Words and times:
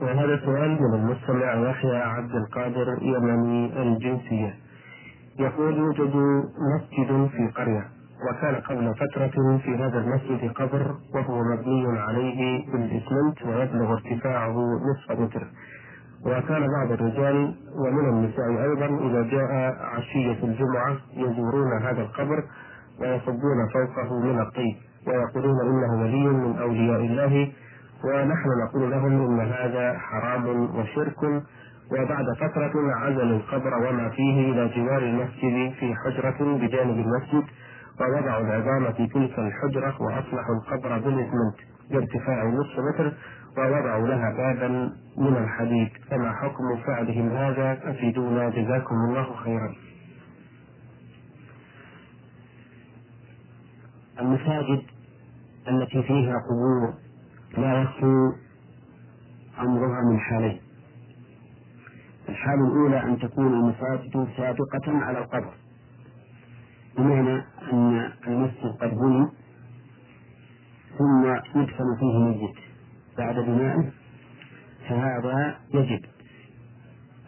وهذا 0.00 0.40
سؤال 0.44 0.82
من 0.82 0.94
المستمع 0.94 1.70
يحيى 1.70 1.96
عبد 1.96 2.34
القادر 2.34 2.98
يمني 3.02 3.82
الجنسية. 3.82 4.54
يقول 5.38 5.76
يوجد 5.76 6.14
مسجد 6.74 7.26
في 7.26 7.48
قرية 7.56 7.84
وكان 8.30 8.54
قبل 8.54 8.94
فترة 8.94 9.58
في 9.58 9.76
هذا 9.76 9.98
المسجد 9.98 10.50
قبر 10.52 10.94
وهو 11.14 11.42
مبني 11.44 11.98
عليه 11.98 12.66
بالإسمنت 12.72 13.42
ويبلغ 13.46 13.92
ارتفاعه 13.92 14.56
نصف 14.90 15.20
متر. 15.20 15.46
وكان 16.26 16.66
بعض 16.68 16.92
الرجال 16.92 17.54
ومن 17.78 18.08
النساء 18.08 18.48
أيضا 18.62 18.86
إذا 18.86 19.22
جاء 19.22 19.76
عشية 19.96 20.44
الجمعة 20.44 20.96
يزورون 21.16 21.82
هذا 21.82 22.02
القبر 22.02 22.44
ويصبون 23.00 23.68
فوقه 23.74 24.20
من 24.20 24.40
الطيب 24.40 24.76
ويقولون 25.06 25.60
إنه 25.60 26.02
ولي 26.02 26.26
من 26.28 26.58
أولياء 26.58 27.00
الله 27.00 27.52
ونحن 28.04 28.48
نقول 28.64 28.90
لهم 28.90 29.40
إن 29.40 29.40
هذا 29.40 29.98
حرام 29.98 30.46
وشرك 30.76 31.22
وبعد 31.92 32.24
فترة 32.40 32.72
عزلوا 32.96 33.36
القبر 33.36 33.74
وما 33.74 34.08
فيه 34.08 34.52
إلى 34.52 34.68
جوار 34.76 35.02
المسجد 35.02 35.72
في 35.80 35.94
حجرة 35.94 36.56
بجانب 36.58 36.98
المسجد 37.06 37.44
ووضعوا 38.00 38.44
العظام 38.44 38.92
في 38.92 39.06
تلك 39.06 39.38
الحجرة 39.38 40.02
وأصلحوا 40.02 40.54
القبر 40.54 40.98
بالإسمنت 40.98 41.56
بارتفاع 41.90 42.44
نصف 42.44 42.78
متر 42.78 43.12
ووضعوا 43.58 44.08
لها 44.08 44.30
بابا 44.36 44.68
من 45.18 45.36
الحديد. 45.36 45.88
فما 46.10 46.32
حكم 46.32 46.76
فعلهم 46.86 47.28
هذا؟ 47.28 47.90
أفيدونا. 47.90 48.48
جزاكم 48.50 48.94
الله 49.08 49.36
خيرا. 49.36 49.74
المساجد 54.20 54.82
التي 55.68 56.02
فيها 56.02 56.34
قبور 56.38 57.03
لا 57.58 57.82
يخلو 57.82 58.32
أمرها 59.60 60.00
من 60.12 60.18
حالين. 60.20 60.60
الحالة 62.28 62.66
الأولى 62.66 63.02
أن 63.02 63.18
تكون 63.18 63.46
المساجد 63.46 64.28
سابقة 64.36 65.04
على 65.04 65.18
القبر. 65.18 65.54
بمعنى 66.98 67.42
أن 67.72 68.12
المسجد 68.26 68.76
قد 68.80 68.90
بني 68.90 69.28
ثم 70.98 71.24
يدفن 71.60 71.96
فيه 72.00 72.18
ميت 72.18 72.56
بعد 73.18 73.34
بنائه 73.34 73.90
فهذا 74.88 75.56
يجب 75.74 76.04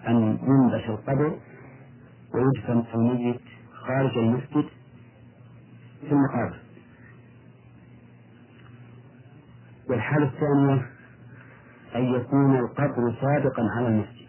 أن 0.09 0.39
ينبش 0.43 0.89
القبر 0.89 1.39
ويدفن 2.35 2.85
الميت 2.95 3.41
خارج 3.73 4.19
المسجد 4.19 4.65
في 6.01 6.13
المقابر 6.13 6.57
والحالة 9.91 10.27
الثانية 10.27 10.87
أن 11.97 12.05
يكون 12.15 12.57
القبر 12.57 13.15
سابقا 13.21 13.63
على 13.77 13.89
المسجد 13.89 14.27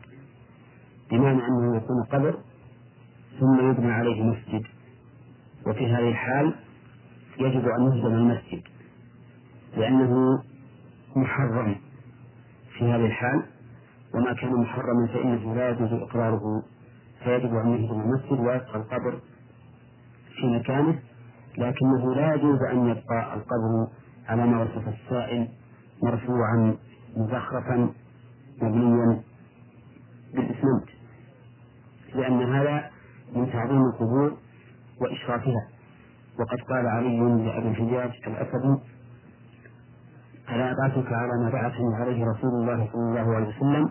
بمعنى 1.11 1.47
أنه 1.47 1.77
يكون 1.77 2.03
قبر 2.11 2.35
ثم 3.39 3.69
يبنى 3.71 3.91
عليه 3.91 4.23
مسجد. 4.23 4.63
وفي 5.67 5.85
هذه 5.93 6.09
الحال 6.09 6.55
يجب 7.39 7.67
أن 7.67 7.83
يهدم 7.83 8.13
المسجد 8.13 8.61
لأنه 9.77 10.43
محرم 11.15 11.75
في 12.77 12.85
هذه 12.85 13.05
الحال. 13.05 13.43
وما 14.15 14.33
كان 14.33 14.53
محرما 14.53 15.07
فإنه 15.07 15.55
لا 15.55 15.69
يجوز 15.69 15.93
إقراره 15.93 16.63
فيجب 17.23 17.55
أن 17.55 17.69
يهدم 17.69 18.01
المسجد 18.01 18.39
ويبقى 18.39 18.75
القبر 18.75 19.19
في 20.35 20.47
مكانه. 20.47 20.99
لكنه 21.57 22.15
لا 22.15 22.33
يجوز 22.35 22.61
أن 22.61 22.87
يبقى 22.87 23.33
القبر 23.35 23.87
على 24.27 24.47
ما 24.47 24.61
وصف 24.63 24.87
السائل 24.87 25.47
مرفوعا 26.03 26.75
مزخرفا 27.17 27.89
مبنيا 28.61 29.21
بالإسمنت 30.33 30.89
لأن 32.15 32.53
هذا 32.53 32.89
من 33.35 33.51
تعظيم 33.51 33.81
القبور 33.85 34.37
وإشرافها. 35.01 35.67
وقد 36.39 36.57
قال 36.69 36.87
علي 36.87 37.19
لأبي 37.19 37.67
الحجاج 37.67 38.11
الأسدي 38.27 38.81
ألا 40.49 40.71
أبعثك 40.71 41.13
على 41.13 41.43
ما 41.43 41.49
بعثني 41.49 41.95
عليه 41.95 42.25
رسول 42.25 42.49
الله 42.49 42.89
صلى 42.93 43.01
الله 43.01 43.35
عليه 43.35 43.47
وسلم 43.47 43.89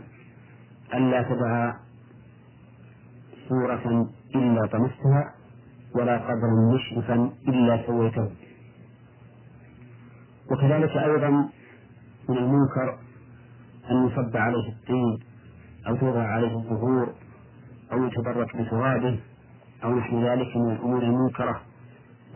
ألا 0.94 1.22
تدع 1.22 1.74
صورة 3.48 4.08
إلا 4.34 4.66
طمستها 4.66 5.34
ولا 5.94 6.18
قبرا 6.18 6.74
مشرفا 6.74 7.30
إلا 7.48 7.86
سويته. 7.86 8.30
وكذلك 10.50 10.90
أيضا 10.96 11.28
من 12.28 12.36
المنكر 12.38 12.98
أن 13.90 14.06
يصب 14.06 14.36
عليه 14.36 14.68
الطين 14.72 15.18
أو 15.88 15.96
توضع 15.96 16.22
عليه 16.22 16.56
الزهور 16.58 17.12
أو 17.92 18.04
يتبرك 18.04 18.56
بترابه 18.56 19.20
أو 19.84 19.94
نحو 19.94 20.22
ذلك 20.22 20.56
من 20.56 20.72
الأمور 20.72 21.02
المنكرة 21.02 21.60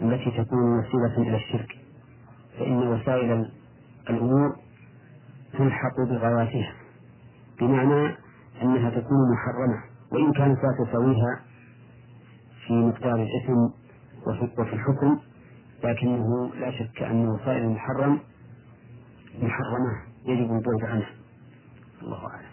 التي 0.03 0.31
تكون 0.31 0.79
وسيلة 0.79 1.29
إلى 1.29 1.37
الشرك. 1.37 1.77
فإن 2.59 2.77
وسائل 2.89 3.51
الأمور 4.11 4.57
تلحق 5.53 5.97
بغواتها 6.01 6.73
بمعنى 7.61 8.17
أنها 8.63 8.91
تكون 8.91 9.19
محرمة 9.33 9.83
وإن 10.13 10.33
كانت 10.33 10.59
لا 10.59 10.85
تساويها 10.85 11.41
في 12.67 12.73
مقدار 12.73 13.15
الإثم 13.15 13.59
وفي 14.59 14.73
الحكم 14.73 15.19
لكنه 15.85 16.55
لا 16.55 16.71
شك 16.71 17.03
أن 17.03 17.29
وسائل 17.29 17.63
المحرم 17.63 18.19
محرمة 19.43 19.93
يجب 20.27 20.51
البعد 20.53 20.91
عنها 20.91 21.11
الله 22.03 22.19
أعلم. 22.29 22.51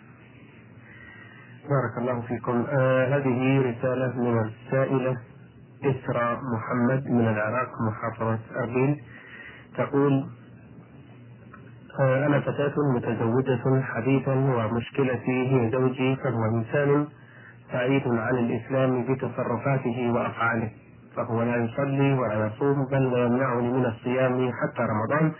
بارك 1.69 1.97
الله 1.97 2.21
فيكم. 2.21 2.65
آه 2.69 3.17
هذه 3.17 3.59
رسالة 3.61 4.13
من 4.17 4.39
السائلة 4.47 5.17
إسراء 5.83 6.39
محمد 6.55 7.07
من 7.07 7.27
العراق 7.27 7.69
محافظة 7.89 8.39
أربيل. 8.55 9.01
تقول 9.77 10.27
آه 11.99 12.27
أنا 12.27 12.39
فتاة 12.39 12.73
متزوجة 12.95 13.81
حديثا 13.81 14.33
ومشكلتي 14.33 15.47
هي 15.51 15.71
زوجي 15.71 16.15
فهو 16.15 16.45
إنسان 16.45 17.07
بعيد 17.73 18.07
عن 18.07 18.37
الإسلام 18.37 19.03
بتصرفاته 19.13 20.11
وأفعاله. 20.11 20.71
فهو 21.17 21.43
لا 21.43 21.55
يصلي 21.55 22.13
ولا 22.13 22.45
يصوم 22.47 22.85
بل 22.91 23.05
ويمنعني 23.13 23.71
من 23.71 23.85
الصيام 23.85 24.51
حتى 24.51 24.81
رمضان 24.93 25.31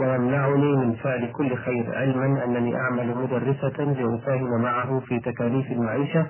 ويمنعني 0.00 0.76
من 0.76 0.92
فعل 0.94 1.32
كل 1.32 1.56
خير 1.56 1.94
علما 1.94 2.44
أنني 2.44 2.76
أعمل 2.76 3.14
مدرسة 3.16 3.78
لأساهم 3.84 4.62
معه 4.62 5.00
في 5.00 5.20
تكاليف 5.20 5.72
المعيشة 5.72 6.26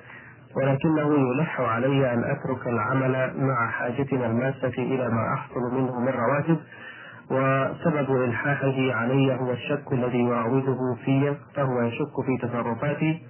ولكنه 0.55 1.13
يلح 1.31 1.61
علي 1.61 2.13
أن 2.13 2.23
أترك 2.23 2.67
العمل 2.67 3.33
مع 3.37 3.67
حاجتنا 3.67 4.25
الماسة 4.25 4.73
إلى 4.77 5.09
ما 5.09 5.33
أحصل 5.33 5.75
منه 5.75 5.99
من 5.99 6.13
رواتب 6.13 6.57
وسبب 7.31 8.23
إلحاحه 8.23 8.93
علي 8.93 9.33
هو 9.33 9.51
الشك 9.51 9.93
الذي 9.93 10.19
يراوده 10.19 10.77
في 11.05 11.35
فهو 11.55 11.81
يشك 11.81 12.15
في 12.25 12.47
تصرفاتي. 12.47 13.21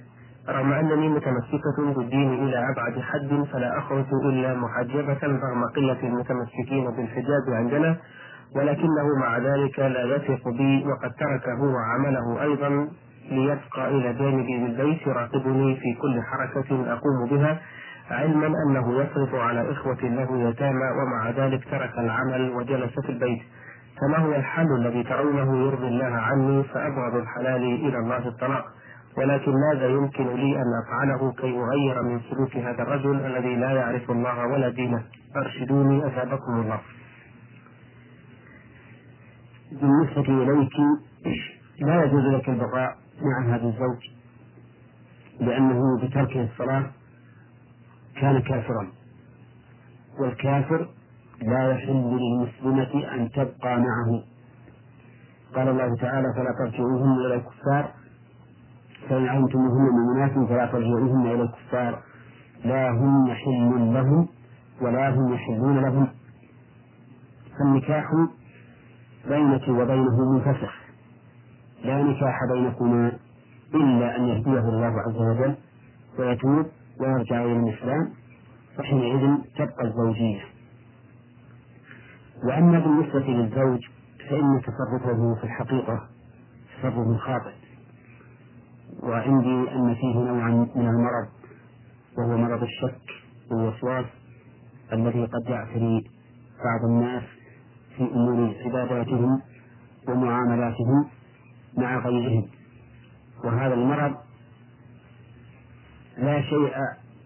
رغم 0.49 0.73
أنني 0.73 1.09
متمسكة 1.09 1.93
بالدين 1.97 2.33
إلى 2.33 2.57
أبعد 2.71 2.99
حد 2.99 3.45
فلا 3.53 3.77
أخرج 3.77 4.05
إلا 4.25 4.53
محجبة 4.55 5.19
رغم 5.23 5.63
قلة 5.75 5.99
المتمسكين 6.03 6.85
بالحجاب 6.91 7.43
عندنا 7.49 7.97
ولكنه 8.55 9.15
مع 9.19 9.37
ذلك 9.37 9.79
لا 9.79 10.15
يثق 10.15 10.49
بي 10.49 10.85
وقد 10.87 11.11
تركه 11.13 11.61
وعمله 11.61 12.41
أيضا 12.43 12.87
ليبقى 13.31 13.87
إلى 13.89 14.13
جانبي 14.13 14.57
بالبيت 14.57 15.07
يراقبني 15.07 15.75
في 15.75 15.93
كل 16.01 16.21
حركة 16.21 16.93
أقوم 16.93 17.29
بها 17.29 17.59
علما 18.11 18.47
أنه 18.67 19.01
يفرض 19.01 19.35
على 19.35 19.71
إخوة 19.71 20.01
له 20.01 20.49
يتامى 20.49 20.89
ومع 21.01 21.29
ذلك 21.29 21.63
ترك 21.71 21.91
العمل 21.97 22.49
وجلس 22.49 22.99
في 22.99 23.09
البيت. 23.11 23.39
فما 24.01 24.17
هو 24.17 24.31
الحل 24.35 24.71
الذي 24.75 25.03
ترونه 25.03 25.57
يرضي 25.67 25.87
الله 25.87 26.05
عني؟ 26.17 26.63
فأبغض 26.63 27.15
الحلال 27.15 27.63
إلى 27.63 27.97
الله 27.97 28.27
الطلاق. 28.27 28.65
ولكن 29.19 29.51
ماذا 29.51 29.87
يمكن 29.87 30.27
لي 30.35 30.55
أن 30.55 30.71
أفعله 30.85 31.31
كي 31.31 31.59
أغير 31.59 32.03
من 32.03 32.21
سلوك 32.29 32.57
هذا 32.57 32.83
الرجل 32.83 33.25
الذي 33.25 33.55
لا 33.55 33.71
يعرف 33.71 34.11
الله 34.11 34.45
ولا 34.47 34.69
دينه؟ 34.69 35.03
أرشدوني 35.35 36.07
أثابكم 36.07 36.61
الله. 36.61 36.79
بالنسبة 39.71 40.43
إليك 40.43 40.73
لا 41.79 42.03
يجوز 42.03 42.23
لك 42.25 42.49
البقاء 42.49 42.97
مع 43.21 43.55
هذا 43.55 43.67
الزوج 43.67 44.01
لأنه 45.39 45.81
بتركه 46.03 46.43
الصلاة 46.43 46.85
كان 48.21 48.41
كافرا 48.41 48.87
والكافر 50.19 50.87
لا 51.41 51.71
يحل 51.71 52.19
للمسلمة 52.19 53.13
أن 53.15 53.29
تبقى 53.31 53.77
معه. 53.79 54.23
قال 55.55 55.67
الله 55.67 55.95
تعالى 55.95 56.27
فلا 56.35 56.51
ترجعوهن 56.59 57.25
إلى 57.25 57.35
الكفار 57.35 57.98
فإن 59.09 59.27
علمتموهن 59.27 59.89
مؤمنات 59.91 60.49
فلا 60.49 60.65
ترجعوهن 60.65 61.27
إلى 61.27 61.41
الكفار. 61.41 62.03
لا 62.65 62.89
هم 62.89 63.33
حل 63.33 63.93
لهم 63.93 64.27
ولا 64.81 65.09
هم 65.09 65.33
يحلون 65.33 65.77
لهم. 65.79 66.07
فالنكاح 67.59 68.05
بينك 69.27 69.67
وبينه 69.67 70.31
منفسخ. 70.31 70.73
لا 71.83 72.03
نكاح 72.03 72.39
بينكما 72.53 73.11
إلا 73.75 74.17
أن 74.17 74.23
يهديه 74.27 74.59
الله 74.59 74.93
عز 75.07 75.15
وجل 75.15 75.55
ويتوب 76.19 76.65
ويرجع 76.99 77.43
إلى 77.43 77.59
الإسلام 77.59 78.09
فحينئذ 78.77 79.37
تبقى 79.57 79.83
الزوجية. 79.83 80.41
وأما 82.43 82.79
بالنسبة 82.79 83.19
للزوج 83.19 83.79
فإن 84.29 84.61
تصرفه 84.61 85.35
في 85.35 85.43
الحقيقة 85.43 86.07
تصرف 86.79 87.17
خاطئ. 87.17 87.58
وعندي 89.03 89.71
أن 89.71 89.95
فيه 89.95 90.13
نوعا 90.19 90.49
من 90.75 90.87
المرض 90.87 91.27
وهو 92.17 92.37
مرض 92.37 92.63
الشك 92.63 93.01
والوسواس 93.51 94.05
الذي 94.93 95.25
قد 95.25 95.49
يعتري 95.49 96.03
بعض 96.63 96.89
الناس 96.89 97.23
في 97.97 98.03
أمور 98.03 98.53
عباداتهم 98.65 99.41
ومعاملاتهم 100.07 101.09
مع 101.77 101.99
غيرهم. 101.99 102.45
وهذا 103.43 103.73
المرض 103.73 104.15
لا 106.17 106.41
شيء 106.41 106.71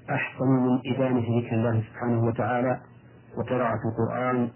أحسن 0.10 0.46
من 0.48 0.80
إدانة 0.94 1.40
ذكر 1.40 1.56
الله 1.56 1.84
سبحانه 1.90 2.24
وتعالى 2.25 2.81
وقراءة 3.38 3.80
القرآن 3.92 4.50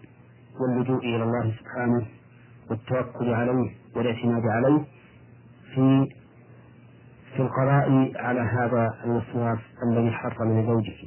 واللجوء 0.62 1.00
إلى 1.00 1.24
الله 1.24 1.54
سبحانه 1.60 2.06
والتوكل 2.70 3.34
عليه 3.34 3.72
والاعتماد 3.96 4.44
عليه 4.46 4.86
في 5.76 6.08
في 7.38 7.44
القضاء 7.44 8.12
على 8.16 8.40
هذا 8.40 8.94
الوسواس 9.06 9.60
الذي 9.84 10.12
حصل 10.12 10.48
لزوجك. 10.48 10.98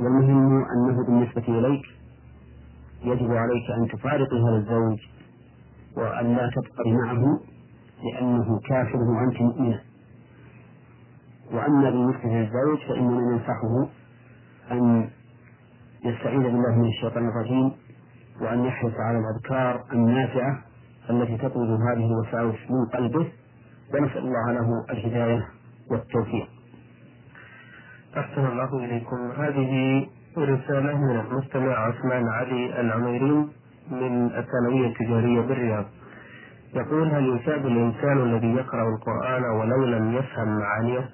والمهم 0.00 0.64
أنه 0.64 1.06
بالنسبة 1.06 1.58
إليك 1.58 1.82
يجب 3.02 3.32
عليك 3.32 3.70
أن 3.70 3.88
تفارقي 3.88 4.40
هذا 4.48 4.56
الزوج 4.56 4.98
وأن 5.96 6.36
لا 6.36 6.50
تبقي 6.54 6.92
معه 6.92 7.40
لأنه 8.04 8.60
كافر 8.68 8.98
وأنت 8.98 9.40
مؤمنة. 9.40 9.80
وأما 11.52 11.90
بالنسبة 11.90 12.28
للزوج 12.28 12.78
فإننا 12.88 13.20
ننصحه 13.20 13.88
أن 14.72 15.10
يستعيذ 16.04 16.42
بالله 16.42 16.74
من 16.76 16.88
الشيطان 16.88 17.28
الرجيم 17.28 17.72
وأن 18.40 18.64
يحرص 18.64 18.94
على 18.94 19.18
الأذكار 19.18 19.84
النافعة 19.92 20.62
التي 21.10 21.36
تطرد 21.36 21.70
هذه 21.70 22.06
الوساوس 22.06 22.70
من 22.70 22.86
قلبه 22.94 23.26
ونسأل 23.94 24.18
الله 24.18 24.52
له 24.52 24.84
الهداية 24.90 25.48
والتوفيق. 25.90 26.48
أحسن 28.16 28.46
الله 28.46 28.84
إليكم 28.84 29.30
هذه 29.38 30.06
رسالة 30.38 30.96
من 30.98 31.20
المستمع 31.20 31.72
عثمان 31.78 32.28
علي 32.28 32.80
العميري 32.80 33.48
من 33.90 34.26
الثانوية 34.26 34.86
التجارية 34.88 35.40
بالرياض. 35.40 35.84
يقول 36.74 37.08
هل 37.08 37.36
يثاب 37.36 37.66
الإنسان 37.66 38.22
الذي 38.22 38.46
يقرأ 38.46 38.88
القرآن 38.94 39.44
ولو 39.44 39.84
لم 39.84 40.12
يفهم 40.12 40.58
معانيه؟ 40.58 41.10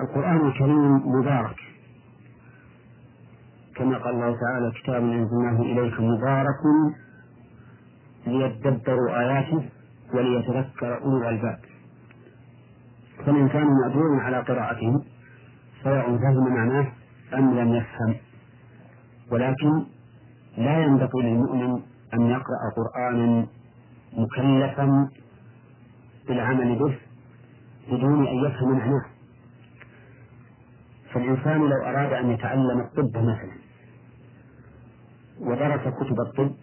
القرآن 0.00 0.46
الكريم 0.46 0.94
مبارك 1.18 1.56
كما 3.76 3.98
قال 3.98 4.14
الله 4.14 4.36
تعالى 4.40 4.72
كتاب 4.82 5.02
أنزلناه 5.02 5.60
إليك 5.62 6.00
مبارك 6.00 6.60
ليدبروا 8.28 9.20
آياته 9.20 9.64
وليتذكر 10.14 11.02
أولو 11.02 11.18
الألباب 11.18 11.58
فالإنسان 13.26 13.66
مأجور 13.82 14.20
على 14.20 14.38
قراءته 14.40 15.04
سواء 15.84 16.16
فهم 16.16 16.54
معناه 16.54 16.86
أم 17.34 17.58
لم 17.58 17.74
يفهم. 17.74 18.14
ولكن 19.32 19.84
لا 20.56 20.82
ينبغي 20.82 21.22
للمؤمن 21.22 21.82
أن 22.14 22.22
يقرأ 22.22 22.62
قرآنا 22.76 23.46
مكلفا 24.12 25.08
بالعمل 26.28 26.78
به 26.78 26.98
بدون 27.92 28.26
أن 28.28 28.34
يفهم 28.36 28.78
معناه. 28.78 29.04
فالإنسان 31.12 31.60
لو 31.60 31.82
أراد 31.84 32.12
أن 32.12 32.30
يتعلم 32.30 32.80
الطب 32.80 33.16
مثلا 33.16 33.52
ودرس 35.40 35.80
كتب 35.94 36.20
الطب 36.20 36.54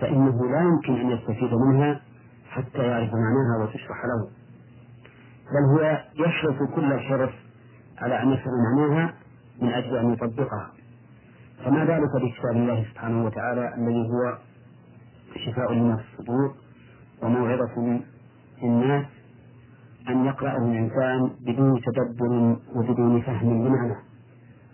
فإنه 0.00 0.50
لا 0.50 0.60
يمكن 0.60 0.94
أن 1.00 1.10
يستفيد 1.10 1.54
منها 1.54 2.00
حتى 2.50 2.78
يعرف 2.78 3.10
معناها 3.14 3.62
وتشرح 3.62 4.04
له. 4.04 4.28
بل 5.52 5.64
هو 5.72 6.04
يحرص 6.26 6.70
كل 6.74 6.92
الحرص 6.92 7.32
على 7.98 8.22
أن 8.22 8.32
يفهم 8.32 8.52
معناها 8.64 9.14
من 9.62 9.68
أجل 9.68 9.96
أن 9.96 10.12
يطبقها. 10.12 10.70
فما 11.64 11.84
ذلك 11.84 12.10
بكتاب 12.16 12.56
الله 12.56 12.84
سبحانه 12.92 13.24
وتعالى 13.24 13.74
الذي 13.74 14.08
هو 14.10 14.38
شفاء 15.46 15.72
لما 15.72 15.96
في 15.96 16.02
الصدور 16.02 16.54
وموعظة 17.22 18.00
للناس 18.62 19.06
أن 20.08 20.24
يقرأه 20.24 20.56
الإنسان 20.56 21.30
بدون 21.46 21.80
تدبر 21.80 22.56
وبدون 22.74 23.20
فهم 23.22 23.66
لمعنى. 23.66 23.96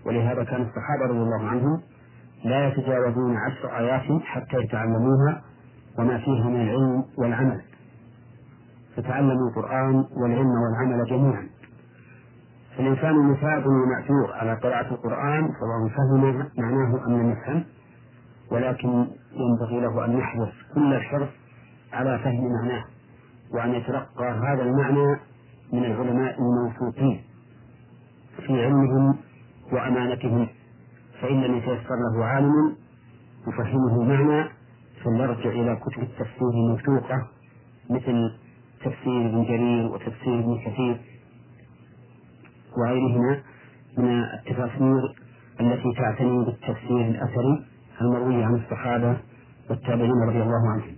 ولهذا 0.06 0.44
كان 0.44 0.62
الصحابة 0.62 1.04
رضي 1.06 1.18
الله 1.18 1.48
عنهم 1.48 1.80
لا 2.44 2.68
يتجاوزون 2.68 3.36
عشر 3.36 3.78
آيات 3.78 4.22
حتى 4.22 4.56
يتعلموها 4.56 5.42
وما 5.98 6.18
فيها 6.18 6.48
من 6.48 6.60
العلم 6.60 7.04
والعمل. 7.18 7.60
فتعلموا 8.96 9.48
القرآن 9.48 10.04
والعلم 10.16 10.50
والعمل 10.50 11.04
جميعا. 11.04 11.46
فالإنسان 12.76 13.30
مثاب 13.30 13.66
ومأجور 13.66 14.32
على 14.32 14.54
قراءة 14.54 14.94
القرآن 14.94 15.48
سواء 15.60 15.88
فهم 15.96 16.48
معناه 16.58 17.06
أم 17.06 17.12
لم 17.12 17.30
يفهم 17.30 17.64
ولكن 18.50 19.06
ينبغي 19.32 19.80
له 19.80 20.04
أن 20.04 20.18
يحرص 20.18 20.52
كل 20.74 20.94
الحرص 20.94 21.28
على 21.92 22.18
فهم 22.18 22.52
معناه 22.52 22.84
وأن 23.54 23.74
يتلقى 23.74 24.30
هذا 24.30 24.62
المعنى 24.62 25.20
من 25.72 25.84
العلماء 25.84 26.36
الموثوقين 26.38 27.22
في 28.46 28.64
علمهم 28.64 29.16
وأمانتهم. 29.72 30.48
فإن 31.20 31.42
لم 31.44 31.54
يتيسر 31.56 31.94
له 31.96 32.24
عالم 32.24 32.76
يفهمه 33.48 34.02
المعنى 34.02 34.48
فليرجع 35.04 35.50
إلى 35.50 35.76
كتب 35.76 36.02
التفسير 36.02 36.48
الموثوقة 36.50 37.28
مثل 37.90 38.30
تفسير 38.80 39.26
ابن 39.26 39.44
جرير 39.44 39.86
وتفسير 39.86 40.38
ابن 40.38 40.58
كثير 40.64 41.00
وغيرهما 42.78 43.40
من 43.98 44.24
التفاسير 44.24 45.14
التي 45.60 45.92
تعتني 45.98 46.44
بالتفسير 46.44 47.00
الأثري 47.08 47.64
المروي 48.00 48.44
عن 48.44 48.54
الصحابة 48.54 49.16
والتابعين 49.70 50.12
رضي 50.28 50.42
الله 50.42 50.70
عنهم. 50.72 50.95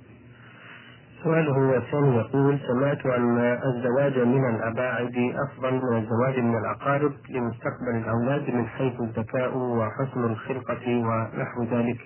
سؤاله 1.24 1.76
الثاني 1.76 2.16
يقول 2.16 2.58
سمعت 2.68 3.06
أن 3.06 3.38
الزواج 3.38 4.18
من 4.18 4.54
الأباعد 4.54 5.34
أفضل 5.48 5.72
من 5.74 5.98
الزواج 5.98 6.38
من 6.38 6.58
الأقارب 6.58 7.12
لمستقبل 7.30 7.96
الأولاد 7.96 8.50
من 8.50 8.66
حيث 8.66 9.00
الذكاء 9.00 9.56
وحسن 9.56 10.24
الخلقة 10.24 10.86
ونحو 10.88 11.64
ذلك 11.64 11.98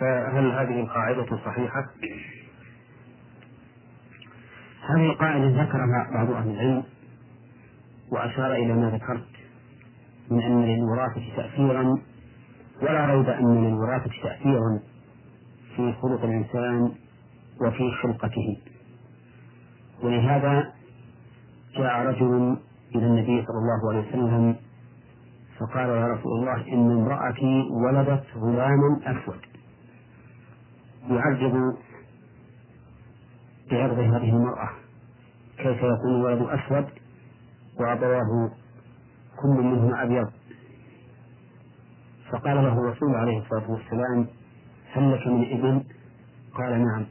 فهل 0.00 0.50
هذه 0.52 0.80
القاعدة 0.80 1.26
صحيحة؟ 1.44 1.84
هذه 4.88 5.06
القاعدة 5.06 5.62
ذكرها 5.62 6.10
بعض 6.14 6.30
أهل 6.30 6.50
العلم 6.50 6.82
وأشار 8.12 8.52
إلى 8.52 8.74
ما 8.74 8.90
ذكرت 8.90 9.28
من 10.30 10.42
أن 10.42 10.64
للوراثة 10.64 11.36
تأثيرا 11.36 11.98
ولا 12.82 13.06
ريب 13.06 13.28
أن 13.28 13.64
للوراثة 13.64 14.10
تأثيرا 14.22 14.80
في 15.76 15.92
خلق 16.02 16.24
الإنسان 16.24 16.92
وفي 17.60 17.90
خلقته. 18.02 18.56
ولهذا 20.02 20.72
جاء 21.76 22.06
رجل 22.06 22.56
إلى 22.94 23.06
النبي 23.06 23.46
صلى 23.46 23.58
الله 23.58 23.90
عليه 23.92 24.08
وسلم 24.08 24.56
فقال 25.58 25.88
يا 25.88 26.06
رسول 26.06 26.32
الله 26.40 26.72
إن 26.72 26.90
امرأتي 26.90 27.68
ولدت 27.70 28.24
غلاما 28.36 29.00
أسود. 29.04 29.40
يعجب 31.10 31.76
بعرض 33.70 33.98
هذه 33.98 34.30
المرأة. 34.30 34.68
كيف 35.58 35.76
يكون 35.76 36.14
الولد 36.14 36.42
أسود؟ 36.42 36.86
وأبواه 37.80 38.50
كل 39.42 39.48
منهما 39.48 40.02
أبيض. 40.02 40.30
فقال 42.30 42.56
له 42.56 42.72
الرسول 42.72 43.14
عليه 43.14 43.38
الصلاة 43.38 43.70
والسلام 43.70 44.26
هل 44.92 45.12
لك 45.12 45.26
من 45.26 45.44
ابن؟ 45.44 45.84
قال 46.54 46.84
نعم. 46.84 47.06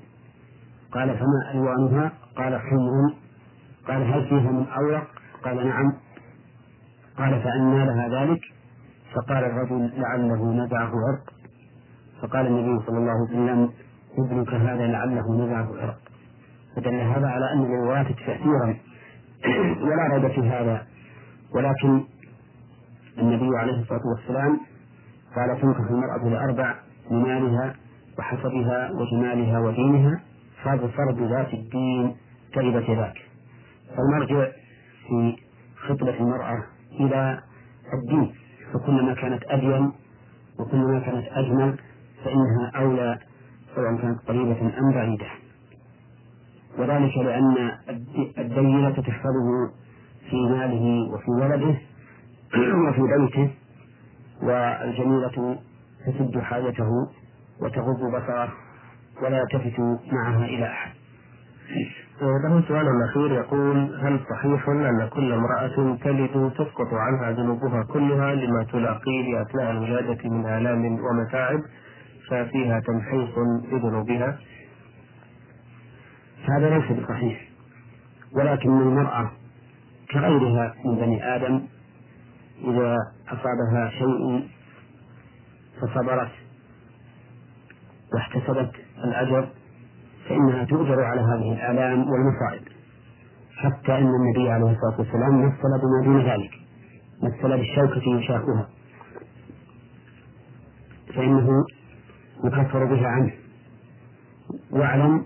قال 0.96 1.18
فما 1.18 1.52
ألوانها 1.52 2.12
قال 2.38 2.62
حمر 2.62 3.14
قال 3.88 4.14
هل 4.14 4.28
فيها 4.30 4.52
من 4.52 4.66
أورق؟ 4.68 5.08
قال 5.44 5.68
نعم. 5.68 5.94
قال 7.18 7.42
فأنى 7.44 7.86
لها 7.86 8.08
ذلك. 8.08 8.42
فقال 9.14 9.44
الرجل 9.44 9.92
لعله 9.98 10.54
نزعه 10.54 10.92
عرق. 11.08 11.34
فقال 12.22 12.48
النبي 12.48 12.86
صلى 12.86 12.98
الله 12.98 13.12
عليه 13.12 13.24
وسلم 13.24 13.72
ابنك 14.18 14.54
هذا 14.54 14.88
لعله 14.88 15.46
نزعه 15.46 15.82
عرق. 15.82 15.98
فدل 16.75 17.00
هذا 17.00 17.28
على 17.28 17.54
أن 17.54 17.64
للوراثة 17.64 18.16
تأثيرا 18.25 18.78
ولا 19.86 20.08
ريب 20.14 20.28
في 20.32 20.50
هذا. 20.50 20.88
ولكن 21.56 22.04
النبي 23.18 23.58
عليه 23.58 23.82
الصلاة 23.82 24.02
والسلام 24.16 24.60
قال 25.36 25.62
تنكح 25.62 25.90
المرأة 25.90 26.30
لأربع 26.30 26.75
لمالها 27.12 27.75
وحسبها 28.20 28.92
وجمالها 28.92 29.60
ودينها. 29.60 30.25
فاظفر 30.65 31.12
بذات 31.12 31.53
الدين 31.53 32.15
تربت 32.53 32.89
يداك 32.89 33.17
فالمرجع 33.98 34.51
في 35.07 35.38
خطبة 35.77 36.19
المرأة 36.19 36.63
إلى 37.00 37.39
الدين 37.93 38.34
فكلما 38.74 39.13
كانت 39.13 39.43
أدين 39.48 39.91
وكلما 40.60 41.00
كانت 41.00 41.27
أجمل 41.31 41.77
فإنها 42.24 42.72
أولى 42.75 43.19
سواء 43.75 43.98
كانت 44.01 44.19
قريبة 44.27 44.62
أم 44.62 44.91
بعيدة. 44.93 45.25
وذلك 46.77 47.17
لأن 47.17 47.72
الدينة 48.38 48.91
تحفظه 48.91 49.72
في 50.29 50.36
ماله 50.36 51.13
وفي 51.13 51.31
ولده 51.31 51.75
وفي 52.89 53.01
بيته 53.01 53.51
والجميلة 54.43 55.60
تسد 56.05 56.39
حاجته 56.39 57.07
وتغض 57.62 58.00
بصره. 58.15 58.64
ولا 59.22 59.38
يلتفت 59.38 59.79
معها 60.12 60.45
إلى 60.45 60.65
أحد 60.65 60.91
له 62.22 62.63
سؤال 62.67 62.88
أخير 63.10 63.31
يقول 63.31 63.77
هل 64.01 64.19
صحيح 64.29 64.69
أن 64.69 65.10
كل 65.10 65.34
امرأة 65.34 65.98
تلد 66.03 66.51
تسقط 66.57 66.93
عنها 66.93 67.31
ذنوبها 67.31 67.84
كلها 67.84 68.36
لما 68.36 68.63
تلاقيه 68.63 69.41
أثناء 69.41 69.72
الولادة 69.72 70.29
من 70.29 70.45
آلام 70.45 71.00
ومتاعب 71.00 71.60
ففيها 72.29 72.79
تمحيص 72.79 73.38
لذنوبها؟ 73.72 74.39
هذا 76.50 76.69
ليس 76.77 77.00
بصحيح 77.00 77.41
ولكن 78.36 78.69
المرأة 78.69 79.31
كغيرها 80.12 80.74
من 80.86 80.95
بني 80.95 81.36
آدم 81.36 81.62
إذا 82.63 82.95
أصابها 83.27 83.89
شيء 83.89 84.48
فصبرت 85.81 86.31
واحتسبت 88.13 88.85
الأجر 89.04 89.50
فإنها 90.30 90.64
تؤجر 90.64 91.04
على 91.04 91.22
هذه 91.22 91.54
الآلام 91.54 92.10
والمصائب 92.10 92.62
حتى 93.58 93.98
أن 93.98 94.08
النبي 94.08 94.50
عليه 94.50 94.72
الصلاة 94.72 95.00
والسلام 95.00 95.46
مثل 95.46 95.82
بما 95.82 96.04
دون 96.06 96.22
ذلك 96.25 96.52
مثل 97.24 97.58
بالشوكة 97.58 98.20
يشاكها 98.20 98.70
فإنه 101.16 101.66
يكفر 102.44 102.86
بها 102.86 103.08
عنه. 103.08 103.32
واعلم 104.72 105.25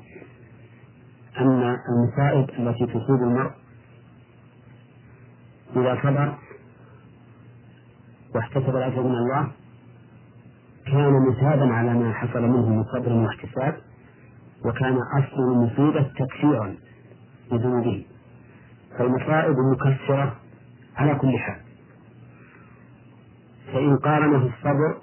أن 1.38 1.78
المصائب 1.90 2.50
التي 2.50 2.86
تصيب 2.86 3.22
المرء 3.22 3.52
إذا 5.76 6.00
صبر 6.04 6.38
واحتسب 8.36 8.76
الأجر 8.76 9.04
من 9.04 9.16
الله 9.16 9.52
كان 10.92 11.28
مثابا 11.30 11.74
على 11.74 11.94
ما 11.94 12.14
حصل 12.14 12.42
منه 12.42 12.70
من 12.70 12.84
صبر 12.84 13.14
واحتساب 13.14 13.76
وكان 14.66 14.98
أصل 14.98 15.42
المصيبة 15.52 16.12
تكفيرا 16.20 16.76
لذنوبه. 17.52 18.06
فالمصائب 18.98 19.56
مكفرة 19.74 20.36
على 20.98 21.16
كل 21.16 21.38
حال. 21.38 21.60
فإن 23.74 23.98
قارنه 23.98 24.46
الصبر 24.46 24.98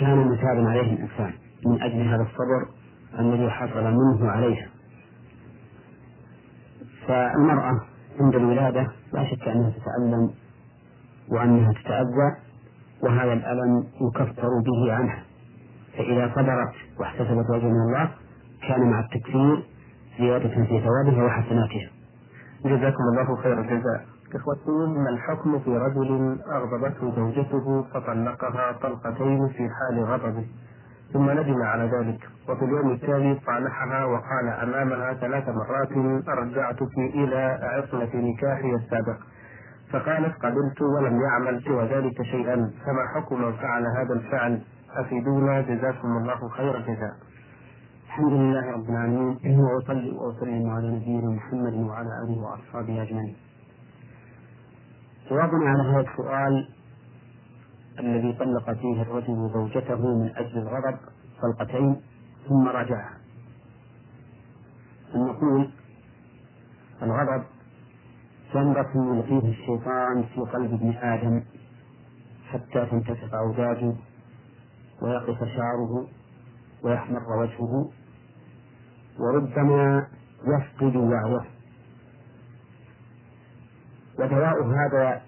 كان 0.00 0.28
مثابا 0.28 0.68
عليه 0.70 0.92
الإنسان. 0.92 1.32
من 1.66 1.82
أجل 1.82 2.08
هذا 2.08 2.22
الصبر 2.22 2.68
الذي 3.18 3.50
حصل 3.50 3.84
منه 3.84 4.30
عليها. 4.30 4.68
فالمرأة 7.06 7.80
عند 8.20 8.34
الولادة 8.34 8.86
لا 9.12 9.24
شك 9.30 9.48
أنها 9.48 9.70
تتألم 9.70 10.30
وأنها 11.28 11.72
تتأذى 11.72 12.43
وهذا 13.04 13.32
الألم 13.32 13.84
يكفر 14.00 14.48
به 14.66 14.92
عنها 14.92 15.22
فإذا 15.98 16.32
صبرت 16.34 16.74
واحتسبت 17.00 17.50
وجه 17.50 17.64
من 17.66 17.80
الله 17.88 18.10
كان 18.68 18.90
مع 18.90 19.00
التكفير 19.00 19.62
زيادة 20.18 20.48
في 20.48 20.80
ثوابها 20.80 21.24
وحسناتها. 21.24 21.90
جزاكم 22.64 23.02
الله 23.12 23.36
خير 23.42 23.60
الجزاء. 23.60 24.04
إخوتي 24.34 24.70
ما 25.04 25.10
الحكم 25.10 25.58
في 25.58 25.70
رجل 25.76 26.38
أغضبته 26.52 27.16
زوجته 27.16 27.82
فطلقها 27.94 28.72
طلقتين 28.82 29.48
في 29.48 29.68
حال 29.68 30.04
غضبه 30.04 30.44
ثم 31.12 31.30
ندم 31.30 31.62
على 31.62 31.84
ذلك 31.84 32.28
وفي 32.48 32.64
اليوم 32.64 32.90
التالي 32.90 33.40
صالحها 33.46 34.04
وقال 34.04 34.48
أمامها 34.48 35.14
ثلاث 35.14 35.48
مرات 35.48 35.92
رجعتك 36.28 36.98
إلى 36.98 37.58
عصمة 37.62 38.10
نكاحي 38.14 38.74
السابق 38.74 39.16
فقالت 39.94 40.34
قبلت 40.42 40.82
ولم 40.82 41.20
يعمل 41.22 41.62
سوى 41.64 41.84
ذلك 41.84 42.22
شيئا 42.22 42.54
فما 42.56 43.04
حكم 43.14 43.40
من 43.42 43.52
فعل 43.52 43.84
هذا 43.86 44.14
الفعل؟ 44.14 44.62
أفيدونا؟ 44.90 45.60
جزاكم 45.60 46.08
الله 46.16 46.48
خير 46.48 46.76
الجزاء. 46.76 47.14
الحمد 48.06 48.32
لله 48.32 48.70
رب 48.70 48.90
العالمين 48.90 49.60
وأصلي 49.60 50.10
وأسلم 50.10 50.70
على 50.70 50.88
نبينا 50.90 51.28
محمد 51.30 51.74
وعلى 51.74 52.08
آله 52.24 52.38
وأصحابه 52.42 53.02
أجمعين. 53.02 53.36
جوابنا 55.30 55.70
على 55.70 55.82
هذا 55.90 56.00
السؤال 56.10 56.68
الذي 57.98 58.32
طلق 58.32 58.72
فيه 58.72 59.02
الرجل 59.02 59.50
زوجته 59.54 60.18
من 60.18 60.30
أجل 60.36 60.58
الغضب 60.58 60.98
طلقتين 61.42 62.00
ثم 62.48 62.68
رجعها 62.68 63.14
نقول 65.14 65.70
الغضب 67.02 67.44
جمرة 68.54 68.90
يلقيه 68.94 69.48
الشيطان 69.50 70.22
في 70.34 70.40
قلب 70.40 70.74
ابن 70.74 70.90
آدم 70.96 71.42
حتى 72.50 72.86
تنتفخ 72.86 73.34
أوداجه 73.34 73.94
ويقف 75.02 75.38
شعره 75.38 76.06
ويحمر 76.82 77.38
وجهه 77.38 77.90
وربما 79.18 80.06
يفقد 80.46 80.96
وعيه. 80.96 81.44
ودواء 84.18 84.62
هذا 84.66 85.22